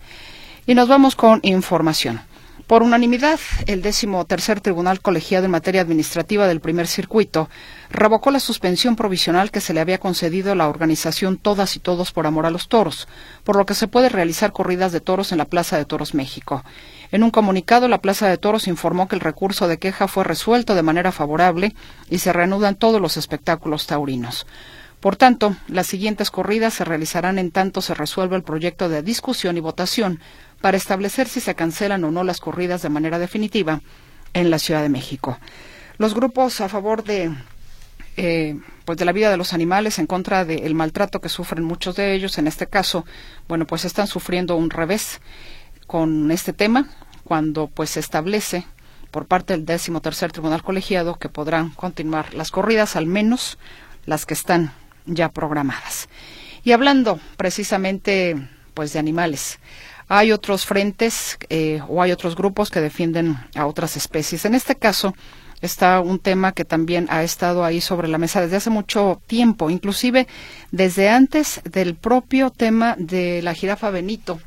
Y 0.66 0.74
nos 0.74 0.88
vamos 0.88 1.16
con 1.16 1.40
información. 1.42 2.20
Por 2.68 2.82
unanimidad, 2.82 3.40
el 3.66 3.80
décimo 3.80 4.26
tercer 4.26 4.60
tribunal 4.60 5.00
colegiado 5.00 5.46
en 5.46 5.52
materia 5.52 5.80
administrativa 5.80 6.46
del 6.46 6.60
primer 6.60 6.86
circuito 6.86 7.48
revocó 7.88 8.30
la 8.30 8.40
suspensión 8.40 8.94
provisional 8.94 9.50
que 9.50 9.62
se 9.62 9.72
le 9.72 9.80
había 9.80 9.96
concedido 9.96 10.52
a 10.52 10.54
la 10.54 10.68
organización 10.68 11.38
Todas 11.38 11.76
y 11.76 11.80
Todos 11.80 12.12
por 12.12 12.26
Amor 12.26 12.44
a 12.44 12.50
los 12.50 12.68
Toros, 12.68 13.08
por 13.42 13.56
lo 13.56 13.64
que 13.64 13.72
se 13.72 13.88
puede 13.88 14.10
realizar 14.10 14.52
corridas 14.52 14.92
de 14.92 15.00
toros 15.00 15.32
en 15.32 15.38
la 15.38 15.46
Plaza 15.46 15.78
de 15.78 15.86
Toros 15.86 16.12
México. 16.12 16.62
En 17.10 17.22
un 17.22 17.30
comunicado, 17.30 17.88
la 17.88 18.02
Plaza 18.02 18.28
de 18.28 18.36
Toros 18.36 18.68
informó 18.68 19.08
que 19.08 19.16
el 19.16 19.20
recurso 19.20 19.66
de 19.66 19.78
queja 19.78 20.08
fue 20.08 20.24
resuelto 20.24 20.74
de 20.74 20.82
manera 20.82 21.10
favorable 21.10 21.74
y 22.10 22.18
se 22.18 22.32
reanudan 22.32 22.76
todos 22.76 23.00
los 23.00 23.16
espectáculos 23.16 23.86
taurinos. 23.86 24.46
Por 25.00 25.16
tanto, 25.16 25.56
las 25.68 25.86
siguientes 25.86 26.30
corridas 26.30 26.74
se 26.74 26.84
realizarán 26.84 27.38
en 27.38 27.50
tanto 27.50 27.80
se 27.80 27.94
resuelva 27.94 28.36
el 28.36 28.42
proyecto 28.42 28.88
de 28.88 29.02
discusión 29.02 29.56
y 29.56 29.60
votación 29.60 30.20
para 30.60 30.76
establecer 30.76 31.28
si 31.28 31.40
se 31.40 31.54
cancelan 31.54 32.04
o 32.04 32.10
no 32.10 32.24
las 32.24 32.40
corridas 32.40 32.82
de 32.82 32.88
manera 32.88 33.18
definitiva 33.18 33.80
en 34.34 34.50
la 34.50 34.58
Ciudad 34.58 34.82
de 34.82 34.88
México. 34.88 35.38
Los 35.98 36.14
grupos 36.14 36.60
a 36.60 36.68
favor 36.68 37.04
de 37.04 37.32
eh, 38.16 38.58
pues 38.84 38.98
de 38.98 39.04
la 39.04 39.12
vida 39.12 39.30
de 39.30 39.36
los 39.36 39.52
animales 39.52 40.00
en 40.00 40.06
contra 40.06 40.44
del 40.44 40.74
maltrato 40.74 41.20
que 41.20 41.28
sufren 41.28 41.62
muchos 41.62 41.94
de 41.94 42.14
ellos 42.14 42.36
en 42.38 42.48
este 42.48 42.66
caso 42.66 43.04
bueno 43.46 43.64
pues 43.64 43.84
están 43.84 44.08
sufriendo 44.08 44.56
un 44.56 44.70
revés 44.70 45.20
con 45.88 46.30
este 46.30 46.52
tema 46.52 46.86
cuando 47.24 47.66
pues 47.66 47.90
se 47.90 48.00
establece 48.00 48.64
por 49.10 49.26
parte 49.26 49.54
del 49.54 49.64
décimo 49.64 50.00
tercer 50.00 50.30
tribunal 50.30 50.62
colegiado 50.62 51.18
que 51.18 51.28
podrán 51.28 51.70
continuar 51.70 52.34
las 52.34 52.52
corridas 52.52 52.94
al 52.94 53.06
menos 53.06 53.58
las 54.06 54.26
que 54.26 54.34
están 54.34 54.72
ya 55.06 55.30
programadas 55.30 56.08
y 56.62 56.72
hablando 56.72 57.18
precisamente 57.36 58.36
pues 58.74 58.92
de 58.92 59.00
animales 59.00 59.58
hay 60.08 60.32
otros 60.32 60.66
frentes 60.66 61.38
eh, 61.50 61.80
o 61.88 62.02
hay 62.02 62.12
otros 62.12 62.34
grupos 62.34 62.70
que 62.70 62.80
defienden 62.80 63.36
a 63.54 63.66
otras 63.66 63.96
especies. 63.96 64.44
En 64.46 64.54
este 64.54 64.74
caso 64.74 65.14
está 65.60 66.00
un 66.00 66.18
tema 66.18 66.52
que 66.52 66.64
también 66.64 67.06
ha 67.10 67.22
estado 67.22 67.64
ahí 67.64 67.80
sobre 67.80 68.08
la 68.08 68.18
mesa 68.18 68.40
desde 68.40 68.56
hace 68.56 68.70
mucho 68.70 69.20
tiempo, 69.26 69.70
inclusive 69.70 70.26
desde 70.70 71.10
antes 71.10 71.60
del 71.64 71.94
propio 71.94 72.50
tema 72.50 72.94
de 72.98 73.42
la 73.42 73.54
jirafa 73.54 73.90
Benito, 73.90 74.40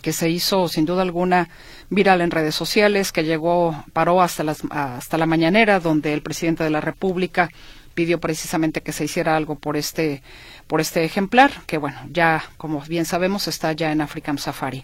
que 0.00 0.12
se 0.12 0.30
hizo 0.30 0.68
sin 0.68 0.86
duda 0.86 1.02
alguna 1.02 1.48
viral 1.90 2.20
en 2.20 2.30
redes 2.30 2.54
sociales, 2.54 3.12
que 3.12 3.24
llegó, 3.24 3.84
paró 3.92 4.22
hasta, 4.22 4.42
las, 4.42 4.62
hasta 4.70 5.18
la 5.18 5.26
mañanera, 5.26 5.80
donde 5.80 6.14
el 6.14 6.22
presidente 6.22 6.64
de 6.64 6.70
la 6.70 6.80
República 6.80 7.50
pidió 7.94 8.20
precisamente 8.20 8.80
que 8.80 8.92
se 8.92 9.04
hiciera 9.04 9.36
algo 9.36 9.56
por 9.56 9.76
este 9.76 10.22
por 10.66 10.80
este 10.80 11.04
ejemplar, 11.04 11.50
que 11.66 11.76
bueno, 11.76 11.98
ya 12.10 12.42
como 12.56 12.80
bien 12.80 13.04
sabemos 13.04 13.46
está 13.46 13.72
ya 13.72 13.92
en 13.92 14.00
African 14.00 14.38
Safari. 14.38 14.82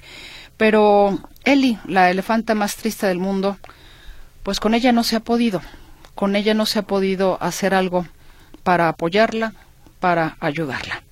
Pero 0.58 1.18
Eli, 1.44 1.78
la 1.86 2.10
elefanta 2.10 2.54
más 2.54 2.76
triste 2.76 3.06
del 3.06 3.18
mundo, 3.18 3.56
pues 4.42 4.60
con 4.60 4.74
ella 4.74 4.92
no 4.92 5.02
se 5.02 5.16
ha 5.16 5.20
podido, 5.20 5.62
con 6.14 6.36
ella 6.36 6.52
no 6.52 6.66
se 6.66 6.80
ha 6.80 6.82
podido 6.82 7.38
hacer 7.40 7.72
algo 7.72 8.06
para 8.64 8.88
apoyarla, 8.88 9.54
para 10.00 10.36
ayudarla. 10.40 11.02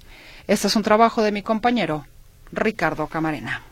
Este 0.46 0.66
es 0.66 0.76
un 0.76 0.82
trabajo 0.82 1.22
de 1.22 1.32
mi 1.32 1.42
compañero 1.42 2.06
Ricardo 2.52 3.06
Camarena. 3.06 3.62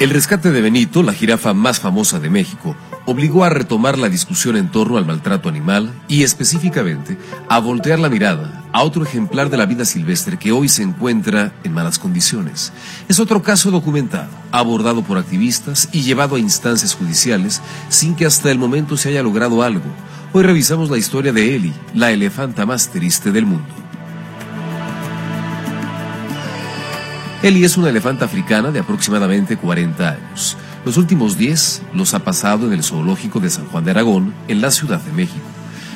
El 0.00 0.10
rescate 0.10 0.50
de 0.50 0.60
Benito, 0.60 1.02
la 1.02 1.14
jirafa 1.14 1.54
más 1.54 1.80
famosa 1.80 2.18
de 2.18 2.28
México, 2.28 2.76
obligó 3.06 3.44
a 3.44 3.48
retomar 3.48 3.96
la 3.96 4.08
discusión 4.08 4.56
en 4.56 4.70
torno 4.70 4.98
al 4.98 5.06
maltrato 5.06 5.48
animal 5.48 5.92
y 6.08 6.24
específicamente 6.24 7.16
a 7.48 7.58
voltear 7.60 7.98
la 7.98 8.08
mirada 8.08 8.64
a 8.72 8.82
otro 8.82 9.04
ejemplar 9.04 9.50
de 9.50 9.56
la 9.56 9.66
vida 9.66 9.84
silvestre 9.84 10.36
que 10.36 10.52
hoy 10.52 10.68
se 10.68 10.82
encuentra 10.82 11.52
en 11.62 11.72
malas 11.72 11.98
condiciones. 11.98 12.72
Es 13.08 13.20
otro 13.20 13.42
caso 13.42 13.70
documentado, 13.70 14.30
abordado 14.50 15.02
por 15.04 15.16
activistas 15.16 15.88
y 15.92 16.02
llevado 16.02 16.36
a 16.36 16.40
instancias 16.40 16.94
judiciales 16.94 17.62
sin 17.88 18.16
que 18.16 18.26
hasta 18.26 18.50
el 18.50 18.58
momento 18.58 18.96
se 18.96 19.10
haya 19.10 19.22
logrado 19.22 19.62
algo. 19.62 19.86
Hoy 20.32 20.42
revisamos 20.42 20.90
la 20.90 20.98
historia 20.98 21.32
de 21.32 21.54
Eli, 21.54 21.72
la 21.94 22.10
elefanta 22.10 22.66
más 22.66 22.90
triste 22.90 23.30
del 23.30 23.46
mundo. 23.46 23.83
Eli 27.44 27.62
es 27.62 27.76
una 27.76 27.90
elefanta 27.90 28.24
africana 28.24 28.70
de 28.70 28.78
aproximadamente 28.78 29.58
40 29.58 30.12
años. 30.12 30.56
Los 30.86 30.96
últimos 30.96 31.36
10 31.36 31.82
los 31.92 32.14
ha 32.14 32.20
pasado 32.20 32.66
en 32.66 32.72
el 32.72 32.82
zoológico 32.82 33.38
de 33.38 33.50
San 33.50 33.66
Juan 33.66 33.84
de 33.84 33.90
Aragón, 33.90 34.32
en 34.48 34.62
la 34.62 34.70
Ciudad 34.70 34.98
de 35.02 35.12
México. 35.12 35.44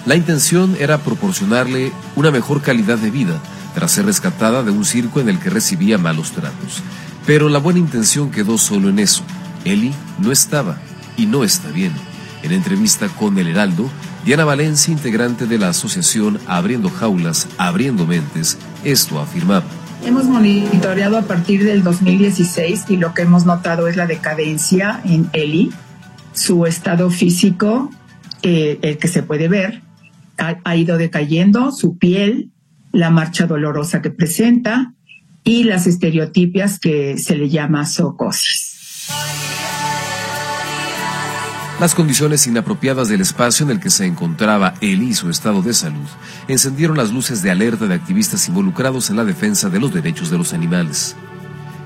La 0.05 0.15
intención 0.15 0.77
era 0.79 0.99
proporcionarle 0.99 1.91
una 2.17 2.31
mejor 2.31 2.61
calidad 2.61 2.99
de 2.99 3.11
vida 3.11 3.41
tras 3.75 3.93
ser 3.93 4.05
rescatada 4.05 4.63
de 4.63 4.73
un 4.73 4.85
circo 4.85 5.21
en 5.21 5.31
el 5.31 5.39
que 5.39 5.49
recibía 5.49 5.97
malos 5.97 6.33
tratos. 6.33 6.83
Pero 7.25 7.49
la 7.49 7.61
buena 7.61 7.79
intención 7.79 8.31
quedó 8.31 8.59
solo 8.59 8.91
en 8.91 8.99
eso. 8.99 9.23
Eli 9.65 9.95
no 10.19 10.33
estaba 10.33 10.77
y 11.17 11.25
no 11.25 11.45
está 11.45 11.71
bien. 11.71 11.95
En 12.43 12.53
entrevista 12.53 13.09
con 13.09 13.39
El 13.39 13.49
Heraldo, 13.49 13.89
Diana 14.23 14.45
Valencia, 14.45 14.93
integrante 14.93 15.47
de 15.47 15.57
la 15.57 15.71
asociación 15.71 16.39
Abriendo 16.47 16.91
Jaulas, 16.91 17.49
Abriendo 17.57 18.07
Mentes, 18.07 18.59
esto 18.85 19.19
afirmaba. 19.19 19.65
Hemos 20.05 20.25
monitoreado 20.25 21.19
a 21.19 21.23
partir 21.23 21.65
del 21.65 21.83
2016 21.83 22.85
y 22.89 22.97
lo 22.97 23.15
que 23.15 23.23
hemos 23.23 23.45
notado 23.45 23.89
es 23.89 23.97
la 23.97 24.07
decadencia 24.07 25.01
en 25.05 25.29
Eli, 25.33 25.71
su 26.33 26.67
estado 26.67 27.11
físico, 27.11 27.91
eh, 28.43 28.79
el 28.83 28.99
que 28.99 29.09
se 29.09 29.23
puede 29.23 29.49
ver, 29.49 29.83
ha, 30.39 30.77
ido 30.77 30.99
decayendo, 30.99 31.73
su 31.73 31.99
piel, 31.99 32.53
la 32.93 33.11
marcha 33.11 33.47
dolorosa 33.47 34.01
que 34.01 34.11
presenta 34.11 34.95
y 35.45 35.65
las 35.65 35.87
estereotipias 35.87 36.79
que 36.79 37.19
se 37.19 37.37
le 37.37 37.49
llama 37.49 37.87
socosis. 37.87 39.09
Las 41.81 41.95
condiciones 41.95 42.45
inapropiadas 42.49 43.09
del 43.09 43.20
espacio 43.20 43.64
en 43.64 43.70
el 43.70 43.79
que 43.79 43.89
se 43.89 44.05
encontraba 44.05 44.74
él 44.81 45.05
y 45.05 45.14
su 45.14 45.31
estado 45.31 45.62
de 45.62 45.72
salud 45.72 46.09
encendieron 46.49 46.97
las 46.97 47.12
luces 47.12 47.41
de 47.41 47.53
alerta 47.53 47.87
de 47.87 47.95
activistas 47.95 48.49
involucrados 48.49 49.11
en 49.11 49.16
la 49.16 49.24
defensa 49.24 49.70
de 49.70 49.79
los 49.79 49.95
derechos 49.95 50.29
de 50.29 50.39
los 50.39 50.53
animales. 50.53 51.14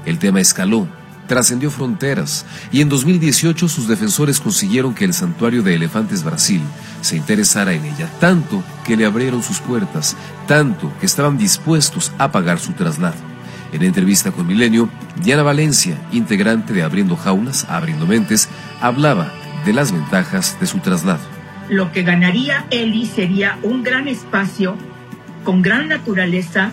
El 0.07 0.18
tema 0.18 0.40
escaló, 0.40 0.88
trascendió 1.28 1.70
fronteras 1.70 2.47
y 2.72 2.80
en 2.80 2.88
2018 2.88 3.68
sus 3.68 3.86
defensores 3.86 4.40
consiguieron 4.40 4.95
que 4.95 5.05
el 5.05 5.12
santuario 5.12 5.62
de 5.62 5.74
elefantes 5.74 6.24
Brasil 6.24 6.62
se 7.03 7.18
interesara 7.18 7.74
en 7.74 7.84
ella, 7.84 8.11
tanto 8.18 8.64
que 8.86 8.97
le 8.97 9.05
abrieron 9.05 9.43
sus 9.43 9.61
puertas, 9.61 10.16
tanto 10.49 10.90
que 11.01 11.07
estaban 11.07 11.36
dispuestos 11.36 12.12
a 12.16 12.32
pagar 12.32 12.61
su 12.61 12.72
traslado. 12.72 13.32
En 13.72 13.82
entrevista 13.82 14.32
con 14.32 14.47
Milenio, 14.47 14.88
Diana 15.22 15.43
Valencia, 15.43 15.99
integrante 16.12 16.72
de 16.72 16.82
Abriendo 16.82 17.14
Jaulas, 17.14 17.66
Abriendo 17.68 18.07
Mentes, 18.07 18.49
hablaba 18.80 19.32
de 19.64 19.72
las 19.72 19.92
ventajas 19.92 20.59
de 20.61 20.66
su 20.66 20.78
traslado. 20.78 21.20
Lo 21.68 21.92
que 21.92 22.03
ganaría 22.03 22.66
Eli 22.70 23.07
sería 23.07 23.59
un 23.62 23.82
gran 23.82 24.09
espacio 24.09 24.76
con 25.44 25.62
gran 25.62 25.88
naturaleza, 25.88 26.72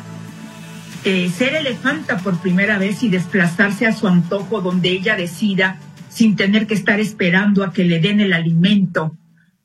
eh, 1.06 1.30
ser 1.30 1.56
elefanta 1.56 2.18
por 2.18 2.40
primera 2.40 2.78
vez 2.78 3.04
y 3.04 3.10
desplazarse 3.10 3.88
a 3.88 3.94
su 3.94 4.08
antojo 4.08 4.62
donde 4.62 4.90
ella 4.90 5.16
decida 5.16 5.78
sin 6.10 6.36
tener 6.36 6.68
que 6.68 6.74
estar 6.74 7.00
esperando 7.00 7.64
a 7.64 7.72
que 7.72 7.86
le 7.86 8.00
den 8.00 8.20
el 8.20 8.34
alimento 8.34 9.16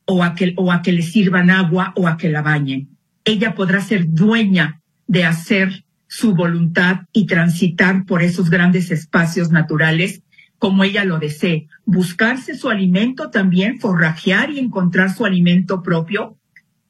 o 0.05 0.23
a 0.23 0.35
que, 0.35 0.53
o 0.55 0.71
a 0.71 0.81
que 0.81 0.91
le 0.91 1.01
sirvan 1.01 1.49
agua 1.49 1.91
o 1.95 2.07
a 2.07 2.17
que 2.17 2.29
la 2.29 2.41
bañen. 2.41 2.89
Ella 3.25 3.55
podrá 3.55 3.81
ser 3.81 4.05
dueña 4.07 4.81
de 5.07 5.25
hacer 5.25 5.83
su 6.07 6.35
voluntad 6.35 7.01
y 7.11 7.25
transitar 7.25 8.05
por 8.05 8.21
esos 8.21 8.49
grandes 8.49 8.91
espacios 8.91 9.49
naturales 9.51 10.21
como 10.59 10.83
ella 10.83 11.05
lo 11.05 11.19
desee, 11.19 11.67
buscarse 11.85 12.55
su 12.55 12.69
alimento 12.69 13.29
también, 13.29 13.79
forrajear 13.79 14.51
y 14.51 14.59
encontrar 14.59 15.13
su 15.13 15.25
alimento 15.25 15.83
propio, 15.83 16.37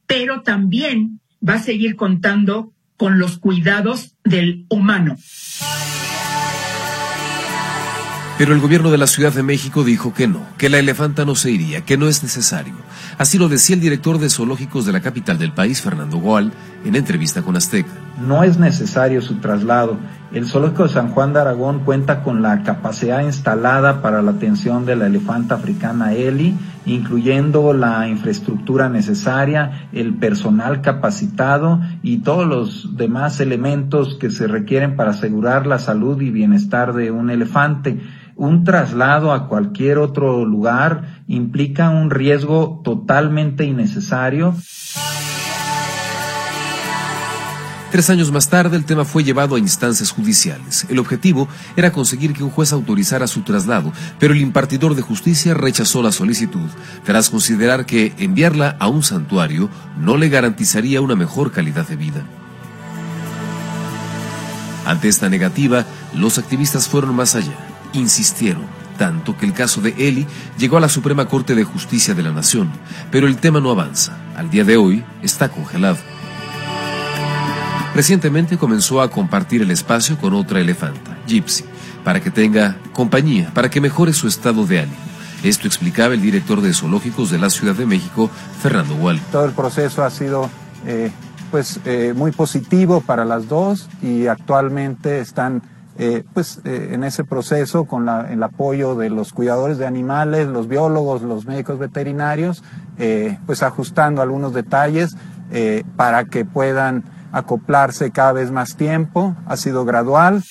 pero 0.07 0.41
también 0.41 1.19
va 1.47 1.55
a 1.55 1.59
seguir 1.59 1.95
contando 1.95 2.73
con 2.97 3.19
los 3.19 3.37
cuidados 3.37 4.15
del 4.23 4.65
humano. 4.69 5.17
Pero 8.37 8.53
el 8.53 8.59
gobierno 8.59 8.91
de 8.91 8.97
la 8.97 9.07
Ciudad 9.07 9.31
de 9.31 9.43
México 9.43 9.85
dijo 9.85 10.13
que 10.13 10.27
no, 10.27 10.45
que 10.57 10.67
la 10.67 10.77
elefanta 10.77 11.23
no 11.23 11.35
se 11.35 11.51
iría, 11.51 11.85
que 11.85 11.97
no 11.97 12.09
es 12.09 12.21
necesario. 12.21 12.75
Así 13.17 13.37
lo 13.37 13.47
decía 13.47 13.75
el 13.75 13.81
director 13.81 14.19
de 14.19 14.29
zoológicos 14.29 14.85
de 14.85 14.91
la 14.91 14.99
capital 14.99 15.37
del 15.37 15.53
país, 15.53 15.81
Fernando 15.81 16.17
Goal, 16.17 16.51
en 16.85 16.95
entrevista 16.95 17.41
con 17.41 17.57
Azteca. 17.57 17.89
No 18.25 18.43
es 18.43 18.57
necesario 18.57 19.21
su 19.21 19.35
traslado. 19.35 19.97
El 20.31 20.45
zoológico 20.45 20.83
de 20.83 20.89
San 20.89 21.09
Juan 21.09 21.33
de 21.33 21.41
Aragón 21.41 21.79
cuenta 21.79 22.23
con 22.23 22.41
la 22.41 22.63
capacidad 22.63 23.21
instalada 23.23 24.01
para 24.01 24.21
la 24.21 24.31
atención 24.31 24.85
de 24.85 24.95
la 24.95 25.07
elefanta 25.07 25.55
africana 25.55 26.13
Eli, 26.13 26.55
incluyendo 26.85 27.73
la 27.73 28.07
infraestructura 28.07 28.89
necesaria, 28.89 29.89
el 29.91 30.15
personal 30.15 30.81
capacitado 30.81 31.81
y 32.03 32.19
todos 32.19 32.47
los 32.47 32.95
demás 32.95 33.39
elementos 33.39 34.15
que 34.15 34.29
se 34.29 34.47
requieren 34.47 34.95
para 34.95 35.11
asegurar 35.11 35.67
la 35.67 35.79
salud 35.79 36.21
y 36.21 36.31
bienestar 36.31 36.93
de 36.93 37.11
un 37.11 37.29
elefante 37.29 37.99
un 38.37 38.65
traslado 38.65 39.31
a 39.31 39.47
cualquier 39.47 39.97
otro 39.97 40.43
lugar 40.43 41.23
implica 41.27 41.89
un 41.89 42.09
riesgo 42.09 42.81
totalmente 42.83 43.63
innecesario. 43.63 44.53
Tres 47.91 48.09
años 48.09 48.31
más 48.31 48.49
tarde, 48.49 48.75
el 48.75 48.83
tema 48.83 49.05
fue 49.05 49.23
llevado 49.23 49.55
a 49.55 49.59
instancias 49.59 50.11
judiciales. 50.11 50.85
El 50.89 50.99
objetivo 50.99 51.47
era 51.77 51.91
conseguir 51.91 52.33
que 52.33 52.43
un 52.43 52.49
juez 52.49 52.73
autorizara 52.73 53.27
su 53.27 53.41
traslado, 53.41 53.93
pero 54.19 54.33
el 54.33 54.41
impartidor 54.41 54.95
de 54.95 55.01
justicia 55.01 55.53
rechazó 55.53 56.03
la 56.03 56.11
solicitud, 56.11 56.69
tras 57.05 57.29
considerar 57.29 57.85
que 57.85 58.13
enviarla 58.17 58.75
a 58.79 58.87
un 58.87 59.03
santuario 59.03 59.69
no 59.97 60.17
le 60.17 60.29
garantizaría 60.29 61.01
una 61.01 61.15
mejor 61.15 61.51
calidad 61.51 61.87
de 61.87 61.95
vida. 61.95 62.25
Ante 64.85 65.07
esta 65.07 65.29
negativa, 65.29 65.85
los 66.13 66.37
activistas 66.37 66.87
fueron 66.87 67.15
más 67.15 67.35
allá 67.35 67.55
insistieron, 67.99 68.65
tanto 68.97 69.37
que 69.37 69.45
el 69.45 69.53
caso 69.53 69.81
de 69.81 69.93
Eli 69.97 70.25
llegó 70.57 70.77
a 70.77 70.81
la 70.81 70.89
Suprema 70.89 71.27
Corte 71.27 71.55
de 71.55 71.63
Justicia 71.63 72.13
de 72.13 72.23
la 72.23 72.31
Nación, 72.31 72.71
pero 73.11 73.27
el 73.27 73.37
tema 73.37 73.59
no 73.59 73.71
avanza. 73.71 74.17
Al 74.35 74.49
día 74.49 74.63
de 74.63 74.77
hoy 74.77 75.03
está 75.21 75.49
congelado. 75.49 75.97
Recientemente 77.95 78.57
comenzó 78.57 79.01
a 79.01 79.09
compartir 79.09 79.61
el 79.61 79.71
espacio 79.71 80.17
con 80.17 80.33
otra 80.33 80.59
elefanta, 80.59 81.17
Gypsy, 81.27 81.63
para 82.03 82.19
que 82.19 82.29
tenga 82.29 82.75
compañía, 82.91 83.51
para 83.53 83.69
que 83.69 83.79
mejore 83.79 84.11
su 84.11 84.27
estado 84.27 84.65
de 84.65 84.81
ánimo. 84.81 84.97
Esto 85.43 85.65
explicaba 85.65 86.13
el 86.13 86.21
director 86.21 86.59
de 86.59 86.73
zoológicos 86.73 87.31
de 87.31 87.37
la 87.37 87.49
Ciudad 87.49 87.73
de 87.73 87.85
México, 87.85 88.29
Fernando 88.61 88.95
Wall. 88.95 89.21
Todo 89.31 89.45
el 89.45 89.53
proceso 89.53 90.03
ha 90.03 90.09
sido 90.09 90.49
eh, 90.85 91.09
pues, 91.51 91.79
eh, 91.85 92.13
muy 92.13 92.33
positivo 92.33 92.99
para 92.99 93.23
las 93.23 93.47
dos 93.47 93.87
y 94.01 94.27
actualmente 94.27 95.21
están 95.21 95.61
eh, 95.97 96.25
pues 96.33 96.59
en 96.65 97.05
ese 97.05 97.23
proceso 97.23 97.85
con 97.85 98.09
el 98.09 98.43
apoyo 98.43 98.95
de 98.95 99.09
los 99.09 99.31
cuidadores 99.31 99.77
de 99.77 99.87
animales, 99.87 100.47
los 100.47 100.67
biólogos, 100.67 101.21
los 101.21 101.45
médicos 101.45 101.79
veterinarios, 101.79 102.61
pues 103.45 103.63
ajustando 103.63 104.21
algunos 104.21 104.53
detalles 104.53 105.15
para 105.95 106.25
que 106.25 106.43
puedan 106.43 107.14
acoplarse 107.35 108.11
cada 108.11 108.31
vez 108.31 108.49
más 108.49 108.77
tiempo. 108.77 109.35
Ha 109.45 109.57
sido 109.57 109.83
gradual. 109.83 110.43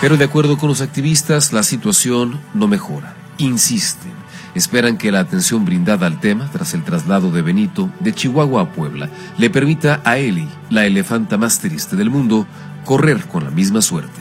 Pero 0.00 0.16
de 0.16 0.24
acuerdo 0.24 0.58
con 0.58 0.68
los 0.68 0.80
activistas, 0.80 1.52
la 1.52 1.62
situación 1.62 2.38
no 2.54 2.68
mejora. 2.68 3.16
Insisten. 3.38 4.12
Esperan 4.54 4.98
que 4.98 5.10
la 5.10 5.20
atención 5.20 5.64
brindada 5.64 6.06
al 6.06 6.20
tema 6.20 6.48
tras 6.52 6.74
el 6.74 6.84
traslado 6.84 7.30
de 7.30 7.42
Benito 7.42 7.90
de 8.00 8.12
Chihuahua 8.12 8.62
a 8.62 8.72
Puebla 8.72 9.08
le 9.38 9.50
permita 9.50 10.00
a 10.04 10.18
Eli, 10.18 10.48
la 10.70 10.84
elefanta 10.84 11.36
más 11.36 11.60
triste 11.60 11.96
del 11.96 12.10
mundo, 12.10 12.46
correr 12.84 13.24
con 13.26 13.44
la 13.44 13.50
misma 13.50 13.82
suerte. 13.82 14.20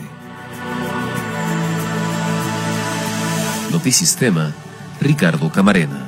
Notisistema, 3.71 4.51
Ricardo 5.01 5.51
Camarena. 5.51 6.06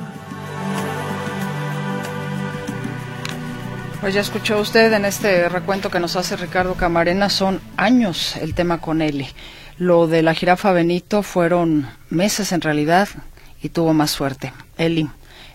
Pues 4.00 4.14
ya 4.14 4.22
escuchó 4.22 4.58
usted 4.58 4.90
en 4.94 5.04
este 5.04 5.46
recuento 5.50 5.90
que 5.90 6.00
nos 6.00 6.16
hace 6.16 6.34
Ricardo 6.34 6.74
Camarena, 6.74 7.28
son 7.28 7.60
años 7.76 8.34
el 8.36 8.54
tema 8.54 8.80
con 8.80 9.02
Eli. 9.02 9.28
Lo 9.76 10.06
de 10.06 10.22
la 10.22 10.32
jirafa 10.32 10.72
Benito 10.72 11.22
fueron 11.22 11.86
meses 12.08 12.52
en 12.52 12.62
realidad 12.62 13.10
y 13.62 13.68
tuvo 13.68 13.92
más 13.92 14.10
suerte. 14.10 14.54
Eli. 14.78 15.10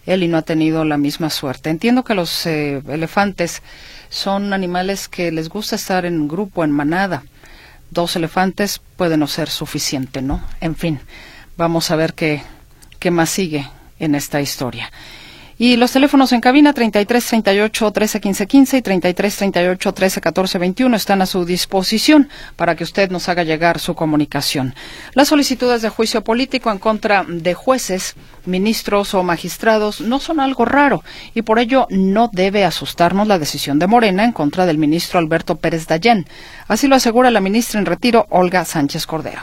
Eli 0.06 0.28
no 0.28 0.38
ha 0.38 0.43
tenido 0.43 0.86
la 0.86 0.98
misma 0.98 1.32
suerte. 1.32 1.72
Entiendo 1.72 2.04
que 2.04 2.14
los 2.14 2.46
eh, 2.46 2.84
elefantes 2.88 3.64
son 4.10 4.54
animales 4.54 5.08
que 5.08 5.32
les 5.32 5.50
gusta 5.50 5.76
estar 5.76 6.06
en 6.06 6.28
grupo, 6.28 6.64
en 6.64 6.70
manada. 6.70 7.24
Dos 7.89 8.16
elefantes 8.16 8.80
puede 8.96 9.18
no 9.18 9.26
ser 9.26 9.50
suficiente, 9.50 10.22
¿no? 10.22 10.43
En 10.62 10.76
fin, 10.76 11.00
vamos 11.58 11.89
a 11.89 11.96
ver 11.96 12.14
qué, 12.14 12.43
qué 13.00 13.10
más 13.10 13.32
sigue 13.32 13.68
en 13.98 14.14
esta 14.14 14.39
historia. 14.39 14.91
Y 15.58 15.78
los 15.78 15.93
teléfonos 15.93 16.34
en 16.34 16.41
cabina 16.41 16.74
33 16.74 17.26
38 17.26 17.91
13 17.91 18.20
15 18.20 18.47
15 18.47 18.78
y 18.78 18.82
33 18.82 19.38
38 19.38 19.93
13 19.93 20.22
14 20.22 20.58
21 20.58 20.95
están 20.97 21.22
a 21.22 21.26
su 21.26 21.45
disposición 21.45 22.28
para 22.58 22.76
que 22.76 22.84
usted 22.84 23.10
nos 23.10 23.30
haga 23.30 23.43
llegar 23.43 23.80
su 23.80 23.95
comunicación. 23.95 24.76
Las 25.14 25.30
solicitudes 25.30 25.82
de 25.82 25.88
juicio 25.88 26.26
político 26.26 26.72
en 26.72 26.78
contra 26.78 27.26
de 27.26 27.53
jueces, 27.53 28.16
ministros 28.45 29.14
o 29.14 29.24
magistrados 29.24 30.01
no 30.01 30.20
son 30.20 30.41
algo 30.41 30.66
raro 30.66 31.03
y 31.34 31.43
por 31.43 31.60
ello 31.60 31.88
no 31.89 32.30
debe 32.34 32.66
asustarnos 32.66 33.26
la 33.26 33.39
decisión 33.39 33.80
de 33.80 33.88
Morena 33.88 34.26
en 34.26 34.34
contra 34.34 34.66
del 34.66 34.78
ministro 34.78 35.20
Alberto 35.20 35.56
Pérez 35.56 35.88
Dayén. 35.88 36.26
Así 36.68 36.88
lo 36.88 36.97
asegura 36.97 37.32
la 37.32 37.39
ministra 37.39 37.80
en 37.80 37.86
retiro 37.86 38.28
Olga 38.30 38.66
Sánchez 38.66 39.06
Cordero. 39.06 39.41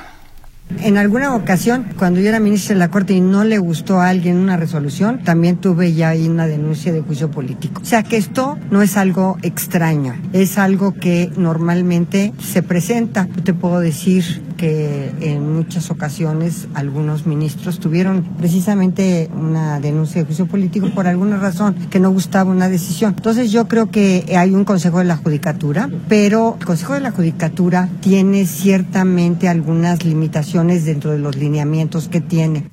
En 0.81 0.97
alguna 0.97 1.35
ocasión, 1.35 1.87
cuando 1.97 2.21
yo 2.21 2.29
era 2.29 2.41
ministra 2.41 2.75
de 2.75 2.79
la 2.79 2.91
Corte 2.91 3.15
y 3.15 3.21
no 3.21 3.45
le 3.45 3.59
gustó 3.59 4.01
a 4.01 4.09
alguien 4.09 4.37
una 4.37 4.57
resolución, 4.57 5.21
también 5.23 5.57
tuve 5.57 5.93
ya 5.93 6.09
ahí 6.09 6.29
una 6.29 6.47
denuncia 6.47 6.93
de 6.93 7.03
juicio 7.03 7.31
político. 7.31 7.83
O 7.83 7.85
sea 7.85 8.03
que 8.03 8.17
esto 8.17 8.59
no 8.71 8.83
es 8.83 8.97
algo 8.97 9.37
extraño, 9.43 10.15
es 10.33 10.59
algo 10.59 10.95
que 10.95 11.31
normalmente 11.37 12.33
se 12.41 12.63
presenta. 12.63 13.29
Te 13.45 13.55
puedo 13.55 13.81
decir 13.81 14.43
que 14.57 15.13
en 15.21 15.55
muchas 15.55 15.91
ocasiones 15.91 16.69
algunos 16.75 17.27
ministros 17.27 17.81
tuvieron 17.81 18.23
precisamente 18.39 19.29
una 19.37 19.81
denuncia 19.81 20.21
de 20.21 20.27
juicio 20.27 20.47
político 20.47 20.91
por 20.95 21.07
alguna 21.07 21.37
razón 21.37 21.75
que 21.91 21.99
no 22.01 22.11
gustaba 22.11 22.51
una 22.51 22.69
decisión. 22.69 23.15
Entonces 23.17 23.51
yo 23.51 23.69
creo 23.69 23.91
que 23.91 24.25
hay 24.37 24.53
un 24.53 24.65
Consejo 24.65 24.99
de 24.99 25.05
la 25.05 25.17
Judicatura, 25.17 25.91
pero 26.09 26.57
el 26.59 26.65
Consejo 26.65 26.95
de 26.95 27.01
la 27.01 27.11
Judicatura 27.11 27.89
tiene 28.01 28.47
ciertamente 28.47 29.49
algunas 29.49 30.05
limitaciones 30.05 30.52
dentro 30.53 31.11
de 31.13 31.19
los 31.19 31.37
lineamientos 31.37 32.09
que 32.09 32.21
tiene. 32.21 32.71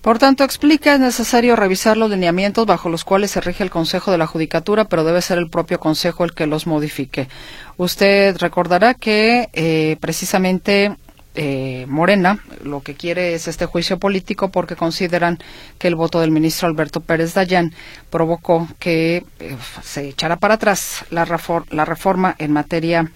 Por 0.00 0.18
tanto, 0.18 0.44
explica, 0.44 0.94
es 0.94 1.00
necesario 1.00 1.56
revisar 1.56 1.96
los 1.96 2.10
lineamientos 2.10 2.66
bajo 2.66 2.88
los 2.88 3.04
cuales 3.04 3.32
se 3.32 3.40
rige 3.40 3.64
el 3.64 3.70
Consejo 3.70 4.10
de 4.10 4.18
la 4.18 4.26
Judicatura, 4.26 4.84
pero 4.86 5.04
debe 5.04 5.20
ser 5.22 5.38
el 5.38 5.50
propio 5.50 5.80
Consejo 5.80 6.24
el 6.24 6.34
que 6.34 6.46
los 6.46 6.66
modifique. 6.66 7.28
Usted 7.76 8.36
recordará 8.38 8.94
que 8.94 9.48
eh, 9.52 9.96
precisamente 10.00 10.96
eh, 11.34 11.84
Morena 11.88 12.38
lo 12.64 12.80
que 12.80 12.94
quiere 12.94 13.34
es 13.34 13.48
este 13.48 13.66
juicio 13.66 13.98
político 13.98 14.50
porque 14.50 14.76
consideran 14.76 15.38
que 15.78 15.88
el 15.88 15.94
voto 15.94 16.20
del 16.20 16.30
ministro 16.30 16.68
Alberto 16.68 17.00
Pérez 17.00 17.34
Dayán 17.34 17.72
provocó 18.10 18.66
que 18.78 19.24
eh, 19.38 19.56
se 19.82 20.08
echara 20.08 20.36
para 20.36 20.54
atrás 20.54 21.04
la, 21.10 21.26
la 21.70 21.84
reforma 21.84 22.34
en 22.38 22.52
materia 22.52 23.12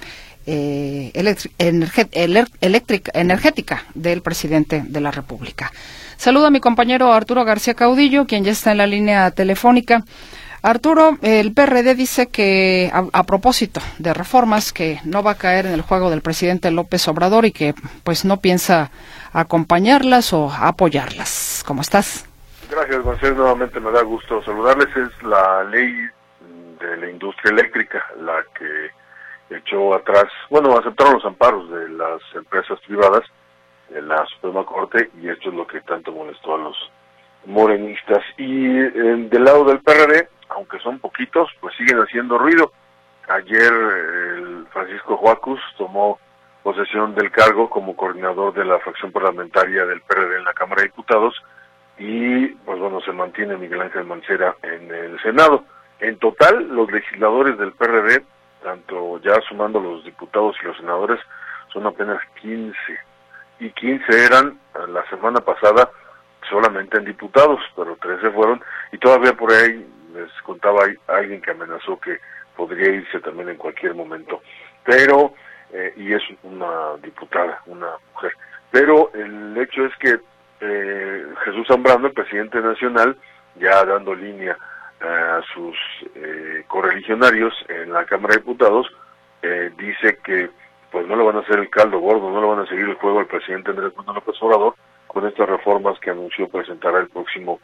energética 3.15 3.85
del 3.95 4.23
presidente 4.23 4.83
de 4.87 5.01
la 5.01 5.11
República. 5.11 5.73
Saludo 6.17 6.47
a 6.47 6.51
mi 6.51 6.61
compañero 6.61 7.13
Arturo 7.13 7.45
García 7.45 7.75
Caudillo, 7.75 8.27
quien 8.27 8.45
ya 8.45 8.53
está 8.53 8.73
en 8.73 8.79
la 8.79 8.87
línea 8.87 9.31
telefónica. 9.33 10.05
Arturo, 10.63 11.19
el 11.23 11.53
PRD 11.53 11.97
dice 11.97 12.29
que 12.29 12.89
a, 12.93 13.23
propósito 13.25 13.81
de 13.99 14.15
reformas 14.15 14.73
que 14.73 15.01
no 15.05 15.25
va 15.25 15.33
a 15.33 15.37
caer 15.37 15.67
en 15.67 15.73
el 15.73 15.83
juego 15.83 16.09
del 16.09 16.23
presidente 16.23 16.71
López 16.71 17.09
Obrador 17.09 17.45
y 17.45 17.51
que 17.51 17.75
pues 18.05 18.25
no 18.25 18.37
piensa 18.37 18.93
acompañarlas 19.33 20.33
o 20.33 20.53
apoyarlas. 20.53 21.65
¿Cómo 21.67 21.81
estás? 21.81 22.29
Gracias, 22.71 23.03
González. 23.03 23.37
Nuevamente 23.37 23.81
me 23.81 23.91
da 23.91 24.03
gusto 24.03 24.41
saludarles. 24.45 24.87
Es 24.97 25.23
la 25.25 25.65
ley 25.65 25.93
de 26.81 26.97
la 26.97 27.11
industria 27.11 27.51
eléctrica 27.51 28.01
la 28.21 28.45
que 28.57 29.02
echó 29.57 29.95
atrás, 29.95 30.27
bueno, 30.51 30.77
aceptaron 30.77 31.15
los 31.15 31.25
amparos 31.25 31.71
de 31.71 31.89
las 31.91 32.21
empresas 32.35 32.79
privadas 32.87 33.23
en 33.91 34.09
la 34.09 34.25
Suprema 34.27 34.65
Corte 34.65 35.11
y 35.21 35.29
esto 35.29 35.51
es 35.51 35.55
lo 35.55 35.67
que 35.67 35.81
tanto 35.83 36.13
molestó 36.13 36.55
a 36.55 36.59
los 36.59 36.91
morenistas. 37.47 38.23
Y 38.37 38.69
del 38.69 39.45
lado 39.45 39.65
del 39.65 39.81
PRD, 39.81 40.29
aunque 40.49 40.79
son 40.81 40.99
poquitos, 40.99 41.51
pues 41.61 41.75
siguen 41.77 41.99
haciendo 41.99 42.39
ruido. 42.39 42.73
Ayer 43.29 43.73
el 43.73 44.67
Francisco 44.73 45.17
Joacus 45.17 45.61
tomó 45.79 46.19
posesión 46.63 47.15
del 47.15 47.31
cargo 47.31 47.69
como 47.69 47.97
coordinador 47.97 48.55
de 48.55 48.65
la 48.65 48.79
fracción 48.79 49.13
parlamentaria 49.13 49.85
del 49.85 50.01
PRD 50.03 50.39
en 50.39 50.45
la 50.45 50.53
Cámara 50.53 50.83
de 50.83 50.89
Diputados 50.89 51.35
y 51.99 52.49
pues 52.49 52.79
bueno, 52.79 53.01
se 53.01 53.13
mantiene 53.13 53.57
Miguel 53.57 53.83
Ángel 53.83 54.05
Mancera 54.05 54.57
en 54.63 54.93
el 54.93 55.21
Senado. 55.23 55.65
En 56.01 56.19
total, 56.19 56.69
los 56.69 56.91
legisladores 56.91 57.59
del 57.59 57.73
PRD, 57.73 58.25
tanto 58.63 59.19
ya 59.21 59.35
sumando 59.49 59.81
los 59.81 60.05
diputados 60.05 60.57
y 60.63 60.67
los 60.67 60.77
senadores, 60.77 61.21
son 61.73 61.87
apenas 61.87 62.21
15 62.41 62.77
y 63.61 63.71
15 63.71 64.25
eran 64.25 64.59
la 64.89 65.09
semana 65.09 65.41
pasada 65.41 65.91
solamente 66.49 66.99
en 66.99 67.05
diputados, 67.05 67.61
pero 67.77 67.97
13 67.97 68.31
fueron 68.31 68.63
y 68.91 68.99
todavía 68.99 69.33
por 69.33 69.53
ahí 69.53 69.87
les 70.15 70.31
contaba 70.43 70.85
alguien 71.07 71.41
que 71.41 71.51
amenazó 71.51 71.99
que 72.01 72.19
podría 72.57 72.89
irse 72.89 73.21
también 73.21 73.49
en 73.49 73.57
cualquier 73.57 73.95
momento. 73.95 74.43
Pero, 74.85 75.35
eh, 75.73 75.93
y 75.97 76.13
es 76.13 76.23
una 76.43 76.97
diputada, 77.03 77.61
una 77.67 77.89
mujer. 78.13 78.33
Pero 78.71 79.11
el 79.15 79.57
hecho 79.57 79.85
es 79.87 79.97
que 79.97 80.19
eh, 80.61 81.27
Jesús 81.45 81.67
Zambrano, 81.67 82.09
el 82.09 82.13
presidente 82.13 82.61
nacional, 82.61 83.17
ya 83.57 83.85
dando 83.85 84.15
línea 84.15 84.53
eh, 84.53 84.59
a 85.03 85.41
sus 85.55 85.77
correligionarios 86.69 87.55
en 87.69 87.93
la 87.93 88.05
Cámara 88.05 88.35
de 88.35 88.41
Diputados, 88.41 88.87
dice 89.77 90.19
que 90.25 90.51
pues 90.93 91.07
no 91.07 91.17
le 91.17 91.25
van 91.25 91.37
a 91.37 91.41
hacer 91.41 91.59
el 91.59 91.71
caldo 91.71 91.99
gordo, 91.99 92.31
no 92.31 92.41
le 92.41 92.47
van 92.47 92.61
a 92.61 92.67
seguir 92.67 92.85
el 92.85 92.95
juego 92.95 93.19
al 93.19 93.27
presidente 93.27 93.71
Andrés 93.71 93.97
Manuel 93.97 94.17
López 94.17 94.37
Obrador 94.43 94.75
con 95.13 95.27
estas 95.27 95.49
reformas 95.49 95.99
que 96.01 96.11
anunció 96.11 96.49
presentará 96.49 97.01
el 97.01 97.09
próximo 97.09 97.61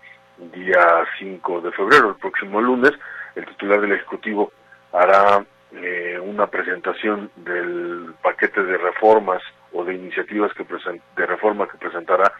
día 0.52 1.04
5 1.18 1.60
de 1.62 1.72
febrero, 1.72 2.10
el 2.10 2.16
próximo 2.16 2.60
lunes. 2.60 2.92
El 3.34 3.46
titular 3.46 3.80
del 3.80 3.92
Ejecutivo 3.92 4.52
hará 4.92 5.44
eh, 5.72 6.18
una 6.22 6.46
presentación 6.46 7.30
del 7.36 8.14
paquete 8.22 8.62
de 8.62 8.78
reformas 8.78 9.42
o 9.72 9.84
de 9.84 9.94
iniciativas 9.94 10.52
que 10.54 10.64
de 11.16 11.26
reforma 11.26 11.68
que 11.68 11.78
presentará 11.78 12.32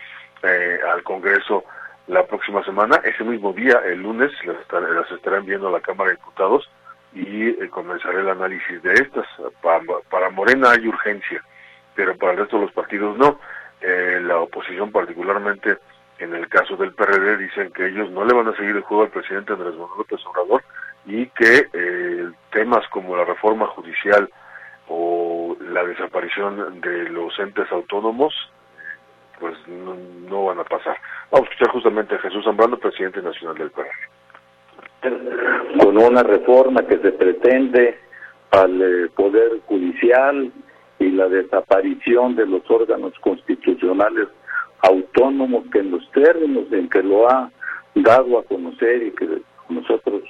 eh, 0.42 0.78
al 0.92 1.03
Congreso 1.03 1.64
la 2.09 2.26
próxima 2.26 2.64
semana. 2.64 3.00
Ese 3.04 3.22
mismo 3.22 3.52
día, 3.52 3.80
el 3.86 4.02
lunes, 4.02 4.32
las, 4.44 4.56
las 4.82 5.11
estarán 5.12 5.46
viendo 5.46 5.68
a 5.68 5.72
la 5.72 5.80
Cámara 5.80 6.11
de 6.11 6.16
Diputados 6.16 6.68
y 7.14 7.48
eh, 7.48 7.68
comenzaré 7.70 8.20
el 8.20 8.28
análisis 8.28 8.82
de 8.82 8.92
estas. 8.94 9.26
Para, 9.62 10.30
Morena 10.30 10.72
hay 10.72 10.86
urgencia, 10.86 11.42
pero 11.94 12.16
para 12.16 12.32
el 12.32 12.38
resto 12.38 12.56
de 12.56 12.64
los 12.64 12.72
partidos 12.72 13.16
no. 13.16 13.38
Eh, 13.80 14.20
la 14.22 14.38
oposición, 14.38 14.90
particularmente 14.90 15.78
en 16.18 16.34
el 16.34 16.48
caso 16.48 16.76
del 16.76 16.92
PRD, 16.94 17.36
dicen 17.36 17.70
que 17.72 17.86
ellos 17.86 18.11
no 18.11 18.24
le 18.24 18.34
van 18.34 18.48
a 18.48 18.56
seguir 18.56 18.76
el 18.76 18.82
juego 18.82 19.04
al 19.04 19.11
presidente 19.11 19.52
Andrés 19.52 19.74
Manuel 19.74 19.98
López 19.98 20.20
Obrador 20.26 20.64
y 21.06 21.26
que 21.26 21.68
eh, 21.72 22.30
temas 22.50 22.86
como 22.88 23.16
la 23.16 23.24
reforma 23.24 23.66
judicial 23.68 24.28
o 24.88 25.56
la 25.61 25.84
desaparición 25.84 26.80
de 26.80 27.11
los 27.11 27.38
entes 27.38 27.70
autónomos 27.70 28.34
pues 29.41 29.57
no, 29.68 30.45
van 30.45 30.61
a 30.61 30.64
pasar. 30.64 30.97
Vamos 31.30 31.49
a 31.49 31.53
escuchar 31.53 31.72
justamente 31.72 32.14
a 32.14 32.18
Jesús 32.18 32.45
Zambrano, 32.45 32.76
presidente 32.78 33.22
nacional 33.22 33.57
del 33.57 33.70
PRD 33.70 33.91
con 35.80 35.97
una 35.97 36.22
reforma 36.22 36.82
que 36.82 36.99
se 36.99 37.12
pretende 37.12 37.99
al 38.51 38.82
eh, 38.82 39.09
Poder 39.14 39.61
Judicial 39.66 40.51
y 40.99 41.11
la 41.11 41.28
desaparición 41.28 42.34
de 42.34 42.47
los 42.47 42.68
órganos 42.68 43.12
constitucionales 43.20 44.28
autónomos 44.80 45.64
que 45.72 45.80
en 45.80 45.93
los 45.93 46.11
términos 46.12 46.64
en 46.72 46.89
que 46.89 47.03
lo 47.03 47.30
ha 47.30 47.51
dado 47.95 48.39
a 48.39 48.45
conocer 48.45 49.03
y 49.03 49.11
que 49.12 49.28
nosotros 49.68 50.22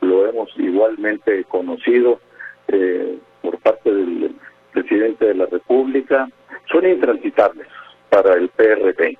lo 0.00 0.26
hemos 0.26 0.50
igualmente 0.56 1.44
conocido 1.44 2.20
eh, 2.68 3.18
por 3.42 3.58
parte 3.58 3.92
del 3.92 4.34
presidente 4.72 5.26
de 5.26 5.34
la 5.34 5.46
República, 5.46 6.28
son 6.70 6.86
intransitables 6.86 7.66
para 8.14 8.34
el 8.34 8.48
PRP. 8.50 9.18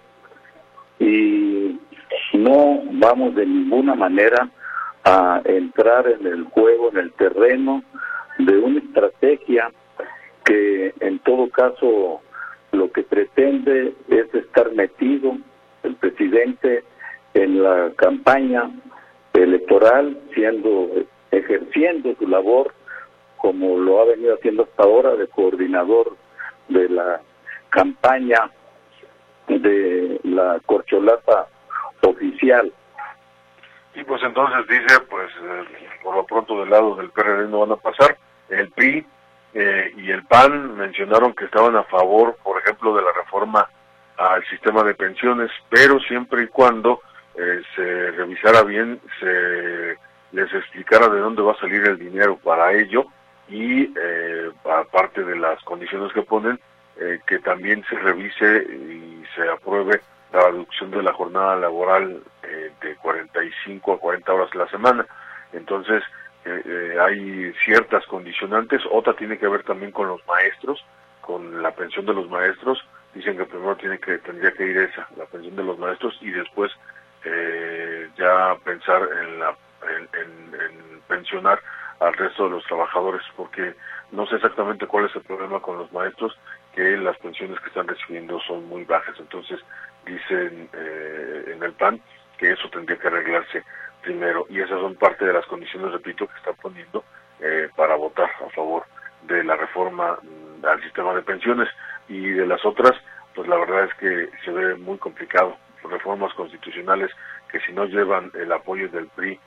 Y 1.00 1.80
no 2.32 2.80
vamos 2.92 3.34
de 3.34 3.44
ninguna 3.44 3.96
manera 3.96 4.48
a 5.02 5.42
entrar 5.44 6.06
en 6.06 6.24
el 6.24 6.44
juego, 6.44 6.90
en 6.90 6.98
el 6.98 7.12
terreno 7.14 7.82
de 8.38 8.56
una 8.56 8.78
estrategia 8.78 9.72
que 10.44 10.94
en 11.00 11.18
todo 11.20 11.50
caso 11.50 12.20
lo 12.70 12.92
que 12.92 13.02
pretende 13.02 13.94
es 14.08 14.32
estar 14.32 14.70
metido 14.72 15.38
el 15.82 15.96
presidente 15.96 16.84
en 17.34 17.64
la 17.64 17.90
campaña 17.96 18.70
electoral, 19.32 20.20
siendo 20.34 20.90
ejerciendo 21.32 22.14
su 22.16 22.28
labor 22.28 22.72
como 23.38 23.76
lo 23.76 24.00
ha 24.00 24.04
venido 24.04 24.34
haciendo 24.34 24.62
hasta 24.62 24.84
ahora 24.84 25.16
de 25.16 25.26
coordinador 25.26 26.16
de 26.68 26.88
la 26.88 27.20
campaña 27.70 28.50
de 29.48 30.20
la 30.24 30.60
corcholata 30.66 31.46
oficial 32.02 32.72
y 33.94 34.02
pues 34.02 34.22
entonces 34.22 34.66
dice, 34.66 35.00
pues 35.08 35.30
eh, 35.42 35.64
por 36.02 36.16
lo 36.16 36.26
pronto 36.26 36.58
del 36.60 36.70
lado 36.70 36.96
del 36.96 37.10
PRD 37.10 37.48
no 37.48 37.60
van 37.60 37.72
a 37.72 37.76
pasar. 37.76 38.16
El 38.48 38.70
PRI 38.70 39.06
eh, 39.54 39.92
y 39.96 40.10
el 40.10 40.24
PAN 40.24 40.76
mencionaron 40.76 41.32
que 41.32 41.44
estaban 41.44 41.76
a 41.76 41.84
favor, 41.84 42.36
por 42.42 42.60
ejemplo, 42.60 42.94
de 42.94 43.02
la 43.02 43.12
reforma 43.12 43.68
al 44.16 44.44
sistema 44.46 44.82
de 44.82 44.94
pensiones, 44.94 45.50
pero 45.68 46.00
siempre 46.00 46.42
y 46.42 46.48
cuando 46.48 47.00
eh, 47.36 47.62
se 47.76 48.10
revisara 48.12 48.62
bien, 48.62 49.00
se 49.20 49.96
les 50.32 50.52
explicara 50.52 51.08
de 51.08 51.20
dónde 51.20 51.42
va 51.42 51.52
a 51.52 51.60
salir 51.60 51.86
el 51.86 51.98
dinero 51.98 52.36
para 52.36 52.72
ello 52.72 53.06
y 53.48 53.92
aparte 54.64 55.22
de 55.22 55.36
las 55.36 55.62
condiciones 55.64 56.12
que 56.12 56.22
ponen, 56.22 56.58
que 57.26 57.38
también 57.40 57.84
se 57.88 57.96
revise 57.96 58.62
y 58.72 59.24
se 59.34 59.48
apruebe 59.48 60.00
la 60.34 60.50
reducción 60.50 60.90
de 60.90 61.02
la 61.02 61.12
jornada 61.12 61.54
laboral 61.56 62.20
eh, 62.42 62.72
de 62.82 62.96
45 62.96 63.92
a 63.92 63.98
40 63.98 64.34
horas 64.34 64.50
a 64.52 64.58
la 64.58 64.68
semana. 64.68 65.06
Entonces, 65.52 66.02
eh, 66.44 66.62
eh, 66.64 66.96
hay 67.00 67.52
ciertas 67.64 68.04
condicionantes. 68.06 68.82
Otra 68.90 69.14
tiene 69.14 69.38
que 69.38 69.46
ver 69.46 69.62
también 69.62 69.92
con 69.92 70.08
los 70.08 70.26
maestros, 70.26 70.84
con 71.20 71.62
la 71.62 71.70
pensión 71.70 72.04
de 72.06 72.14
los 72.14 72.28
maestros. 72.28 72.84
Dicen 73.14 73.36
que 73.36 73.44
primero 73.44 73.76
tiene 73.76 73.98
que 73.98 74.18
tendría 74.18 74.50
que 74.50 74.66
ir 74.66 74.76
esa, 74.76 75.06
la 75.16 75.24
pensión 75.26 75.54
de 75.54 75.62
los 75.62 75.78
maestros, 75.78 76.18
y 76.20 76.30
después 76.30 76.72
ya 78.18 78.54
pensar 78.64 79.00
en, 79.22 79.38
la, 79.38 79.56
en, 80.12 81.00
pensionar 81.08 81.58
al 82.00 82.12
resto 82.14 82.44
de 82.44 82.50
los 82.50 82.64
trabajadores, 82.64 83.22
porque 83.36 83.74
no 84.12 84.26
sé 84.26 84.36
exactamente 84.36 84.86
cuál 84.86 85.06
es 85.06 85.16
el 85.16 85.22
problema 85.22 85.60
con 85.60 85.78
los 85.78 85.92
maestros, 85.92 86.36
que 86.74 86.96
las 86.96 87.16
pensiones 87.18 87.58
que 87.60 87.68
están 87.68 87.88
recibiendo 87.88 88.40
son 88.40 88.66
muy 88.68 88.84
bajas. 88.84 89.14
Entonces, 89.18 89.60
dicen 90.04 90.68
eh, 90.72 91.52
en 91.54 91.62
el 91.62 91.72
PAN 91.72 92.00
que 92.38 92.50
eso 92.52 92.68
tendría 92.70 92.98
que 92.98 93.08
arreglarse 93.08 93.62
primero. 94.02 94.46
Y 94.48 94.60
esas 94.60 94.80
son 94.80 94.94
parte 94.96 95.24
de 95.24 95.32
las 95.32 95.46
condiciones, 95.46 95.92
repito, 95.92 96.26
que 96.26 96.36
están 96.36 96.54
poniendo 96.60 97.04
eh, 97.40 97.68
para 97.76 97.96
votar 97.96 98.30
a 98.44 98.50
favor 98.50 98.84
de 99.22 99.42
la 99.44 99.56
reforma 99.56 100.18
mm, 100.22 100.64
al 100.64 100.82
sistema 100.82 101.14
de 101.14 101.22
pensiones. 101.22 101.68
Y 102.08 102.30
de 102.30 102.46
las 102.46 102.64
otras, 102.64 102.92
pues 103.34 103.48
la 103.48 103.56
verdad 103.56 103.84
es 103.84 103.94
que 103.94 104.28
se 104.44 104.50
ve 104.50 104.74
muy 104.76 104.98
complicado. 104.98 105.56
Reformas 105.84 106.32
constitucionales 106.34 107.10
que 107.50 107.60
si 107.60 107.72
no 107.72 107.84
llevan 107.84 108.30
el 108.34 108.50
apoyo 108.52 108.88
del 108.88 109.06
PRI 109.08 109.38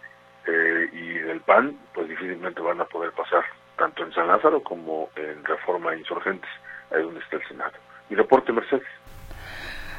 eh, 0.48 0.90
y 0.94 1.14
del 1.20 1.42
PAN, 1.42 1.78
pues 1.94 2.08
difícilmente 2.08 2.62
van 2.62 2.82
a 2.82 2.86
poder 2.86 3.12
pasar 3.12 3.44
tanto 3.78 4.04
en 4.04 4.14
San 4.14 4.28
Lázaro 4.28 4.62
como 4.64 5.10
en 5.16 5.44
Reforma 5.46 5.96
Insurgentes, 5.96 6.50
ahí 6.92 7.02
donde 7.02 7.20
está 7.20 7.38
el 7.38 7.48
Senado. 7.48 7.74
Mi 8.10 8.16
reporte, 8.16 8.52
Mercedes. 8.52 8.88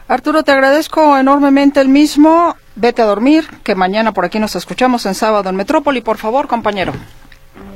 Arturo, 0.09 0.43
te 0.43 0.53
agradezco 0.53 1.19
enormemente 1.19 1.81
el 1.81 1.89
mismo. 1.89 2.57
Vete 2.75 3.03
a 3.03 3.05
dormir, 3.05 3.45
que 3.63 3.75
mañana 3.75 4.13
por 4.13 4.25
aquí 4.25 4.39
nos 4.39 4.57
escuchamos 4.57 5.05
en 5.05 5.15
sábado 5.15 5.51
en 5.51 5.57
Metrópoli, 5.57 6.01
por 6.01 6.17
favor, 6.17 6.49
compañero. 6.49 6.93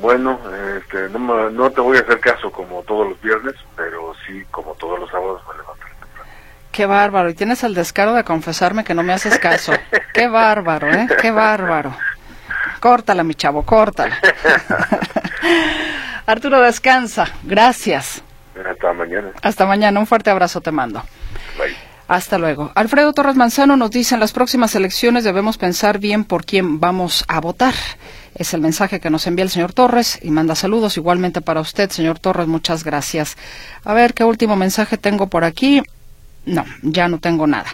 Bueno, 0.01 0.39
este, 0.77 1.09
no, 1.09 1.49
no 1.49 1.69
te 1.69 1.81
voy 1.81 1.97
a 1.97 2.01
hacer 2.01 2.19
caso 2.19 2.51
como 2.51 2.81
todos 2.83 3.09
los 3.09 3.21
viernes, 3.21 3.53
pero 3.75 4.13
sí, 4.25 4.43
como 4.49 4.73
todos 4.75 4.99
los 4.99 5.09
sábados 5.11 5.41
me 5.47 5.57
levanto. 5.57 5.85
Qué 6.71 6.87
bárbaro, 6.87 7.29
y 7.29 7.35
tienes 7.35 7.63
el 7.63 7.75
descaro 7.75 8.13
de 8.13 8.23
confesarme 8.23 8.83
que 8.83 8.95
no 8.95 9.03
me 9.03 9.13
haces 9.13 9.37
caso. 9.37 9.73
Qué 10.13 10.27
bárbaro, 10.27 10.91
¿eh? 10.91 11.07
Qué 11.21 11.29
bárbaro. 11.29 11.95
Córtala, 12.83 13.23
mi 13.23 13.33
chavo, 13.33 13.63
córtala. 13.63 14.17
Arturo, 16.25 16.59
descansa. 16.61 17.25
Gracias. 17.43 18.21
Hasta 18.69 18.91
mañana. 18.91 19.31
Hasta 19.41 19.65
mañana. 19.65 20.01
Un 20.01 20.05
fuerte 20.05 20.29
abrazo 20.29 20.59
te 20.59 20.73
mando. 20.73 21.01
Bye. 21.57 21.73
Hasta 22.09 22.37
luego. 22.37 22.73
Alfredo 22.75 23.13
Torres 23.13 23.37
Manzano 23.37 23.77
nos 23.77 23.89
dice, 23.89 24.15
en 24.15 24.19
las 24.19 24.33
próximas 24.33 24.75
elecciones 24.75 25.23
debemos 25.23 25.57
pensar 25.57 25.97
bien 25.99 26.25
por 26.25 26.43
quién 26.43 26.81
vamos 26.81 27.23
a 27.29 27.39
votar. 27.39 27.73
Es 28.35 28.53
el 28.53 28.59
mensaje 28.59 28.99
que 28.99 29.09
nos 29.09 29.27
envía 29.27 29.43
el 29.43 29.49
señor 29.49 29.71
Torres 29.71 30.19
y 30.21 30.29
manda 30.31 30.53
saludos 30.53 30.97
igualmente 30.97 31.39
para 31.39 31.61
usted, 31.61 31.89
señor 31.89 32.19
Torres. 32.19 32.47
Muchas 32.47 32.83
gracias. 32.83 33.37
A 33.85 33.93
ver, 33.93 34.13
¿qué 34.13 34.25
último 34.25 34.57
mensaje 34.57 34.97
tengo 34.97 35.27
por 35.27 35.45
aquí? 35.45 35.81
No, 36.45 36.65
ya 36.81 37.07
no 37.07 37.19
tengo 37.19 37.47
nada. 37.47 37.73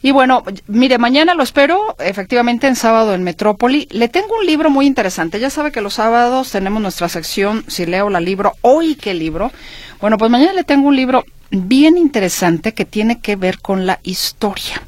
Y 0.00 0.10
bueno, 0.10 0.42
mire, 0.68 0.98
mañana 0.98 1.34
lo 1.34 1.42
espero, 1.42 1.96
efectivamente, 1.98 2.66
en 2.66 2.76
sábado 2.76 3.14
en 3.14 3.22
Metrópoli. 3.22 3.88
Le 3.90 4.08
tengo 4.08 4.38
un 4.38 4.46
libro 4.46 4.70
muy 4.70 4.86
interesante. 4.86 5.38
Ya 5.38 5.50
sabe 5.50 5.72
que 5.72 5.80
los 5.80 5.94
sábados 5.94 6.50
tenemos 6.50 6.80
nuestra 6.80 7.08
sección, 7.08 7.64
si 7.68 7.84
leo 7.84 8.08
la 8.08 8.20
libro, 8.20 8.54
hoy 8.62 8.94
qué 8.94 9.12
libro. 9.12 9.52
Bueno, 10.00 10.16
pues 10.16 10.30
mañana 10.30 10.54
le 10.54 10.64
tengo 10.64 10.88
un 10.88 10.96
libro 10.96 11.24
bien 11.50 11.98
interesante 11.98 12.72
que 12.72 12.84
tiene 12.84 13.20
que 13.20 13.36
ver 13.36 13.58
con 13.58 13.86
la 13.86 14.00
historia. 14.02 14.82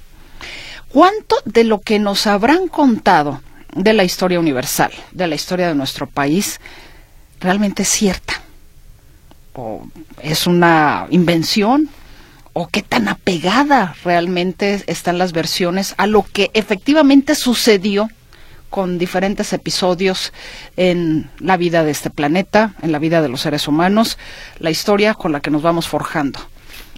¿Cuánto 0.89 1.37
de 1.45 1.65
lo 1.65 1.81
que 1.81 1.99
nos 1.99 2.27
habrán 2.27 2.69
contado 2.69 3.43
de 3.75 3.93
la 3.93 4.05
historia 4.05 4.41
universal, 4.41 4.91
de 5.13 5.27
la 5.27 5.35
historia 5.35 5.69
de 5.69 5.75
nuestro 5.75 6.07
país, 6.07 6.61
realmente 7.41 7.83
es 7.83 7.89
cierta? 7.89 8.41
¿O 9.55 9.87
es 10.23 10.47
una 10.47 11.07
invención? 11.11 11.91
O 12.53 12.69
qué 12.69 12.83
tan 12.83 13.09
apegada 13.09 13.95
realmente 14.05 14.83
están 14.87 15.19
las 15.19 15.33
versiones 15.33 15.95
a 15.99 16.07
lo 16.07 16.25
que 16.33 16.51
efectivamente 16.55 17.35
sucedió 17.35 18.09
con 18.71 18.99
diferentes 18.99 19.53
episodios 19.53 20.33
en 20.77 21.31
la 21.39 21.57
vida 21.57 21.85
de 21.85 21.91
este 21.91 22.11
planeta, 22.11 22.75
en 22.83 22.93
la 22.93 22.99
vida 22.99 23.23
de 23.23 23.29
los 23.29 23.41
seres 23.41 23.67
humanos, 23.67 24.19
la 24.59 24.71
historia 24.71 25.15
con 25.15 25.33
la 25.33 25.41
que 25.41 25.51
nos 25.51 25.63
vamos 25.63 25.89
forjando. 25.89 26.41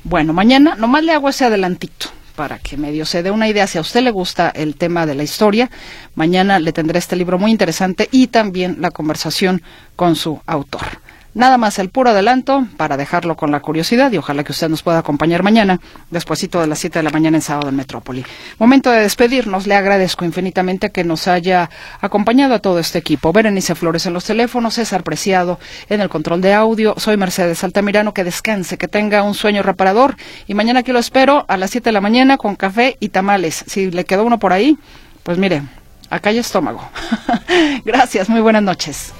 Bueno, 0.03 0.33
mañana 0.33 0.75
nomás 0.77 1.05
le 1.05 1.13
hago 1.13 1.29
ese 1.29 1.45
adelantito 1.45 2.09
para 2.35 2.59
que 2.59 2.77
medio 2.77 3.05
se 3.05 3.23
dé 3.23 3.31
una 3.31 3.49
idea 3.49 3.67
si 3.67 3.77
a 3.77 3.83
usted 3.83 4.03
le 4.03 4.11
gusta 4.11 4.49
el 4.49 4.75
tema 4.77 5.05
de 5.05 5.15
la 5.15 5.23
historia. 5.23 5.71
Mañana 6.15 6.59
le 6.59 6.73
tendré 6.73 6.99
este 6.99 7.17
libro 7.17 7.39
muy 7.39 7.51
interesante 7.51 8.09
y 8.11 8.29
también 8.29 8.79
la 8.81 8.91
conversación 8.91 9.63
con 9.95 10.17
su 10.17 10.41
autor. 10.47 11.01
Nada 11.33 11.59
más 11.59 11.79
el 11.79 11.91
puro 11.91 12.11
adelanto 12.11 12.67
para 12.77 12.97
dejarlo 12.97 13.37
con 13.37 13.53
la 13.53 13.61
curiosidad 13.61 14.11
y 14.11 14.17
ojalá 14.17 14.43
que 14.43 14.51
usted 14.51 14.69
nos 14.69 14.83
pueda 14.83 14.99
acompañar 14.99 15.45
mañana, 15.45 15.81
despuesito 16.11 16.61
de 16.61 16.67
las 16.67 16.81
7 16.81 16.99
de 16.99 17.03
la 17.05 17.11
mañana 17.11 17.37
en 17.37 17.43
sábado 17.43 17.69
en 17.69 17.77
Metrópoli. 17.77 18.25
Momento 18.59 18.91
de 18.91 19.03
despedirnos, 19.03 19.69
le 19.69 19.77
agradezco 19.77 20.25
infinitamente 20.25 20.91
que 20.91 21.05
nos 21.05 21.29
haya 21.29 21.71
acompañado 22.01 22.55
a 22.55 22.59
todo 22.59 22.81
este 22.81 22.99
equipo. 22.99 23.33
Berenice 23.33 23.77
Flores 23.77 24.07
en 24.07 24.13
los 24.13 24.25
teléfonos, 24.25 24.75
César 24.75 25.05
Preciado 25.05 25.61
en 25.89 26.01
el 26.01 26.09
control 26.09 26.41
de 26.41 26.53
audio, 26.53 26.95
soy 26.97 27.17
Mercedes 27.17 27.63
Altamirano, 27.63 28.13
que 28.13 28.25
descanse, 28.25 28.77
que 28.77 28.89
tenga 28.89 29.23
un 29.23 29.35
sueño 29.35 29.63
reparador 29.63 30.17
y 30.49 30.55
mañana 30.55 30.81
aquí 30.81 30.91
lo 30.91 30.99
espero 30.99 31.45
a 31.47 31.57
las 31.57 31.71
7 31.71 31.91
de 31.91 31.93
la 31.93 32.01
mañana 32.01 32.39
con 32.39 32.57
café 32.57 32.97
y 32.99 33.11
tamales. 33.11 33.65
Si 33.69 33.93
le 33.93 34.05
quedó 34.05 34.25
uno 34.25 34.41
por 34.41 34.53
ahí, 34.53 34.77
pues 35.23 35.39
mire, 35.39 35.63
acá 36.11 36.31
hay 36.31 36.39
estómago. 36.39 36.91
Gracias, 37.85 38.29
muy 38.29 38.41
buenas 38.41 38.65
noches. 38.65 39.13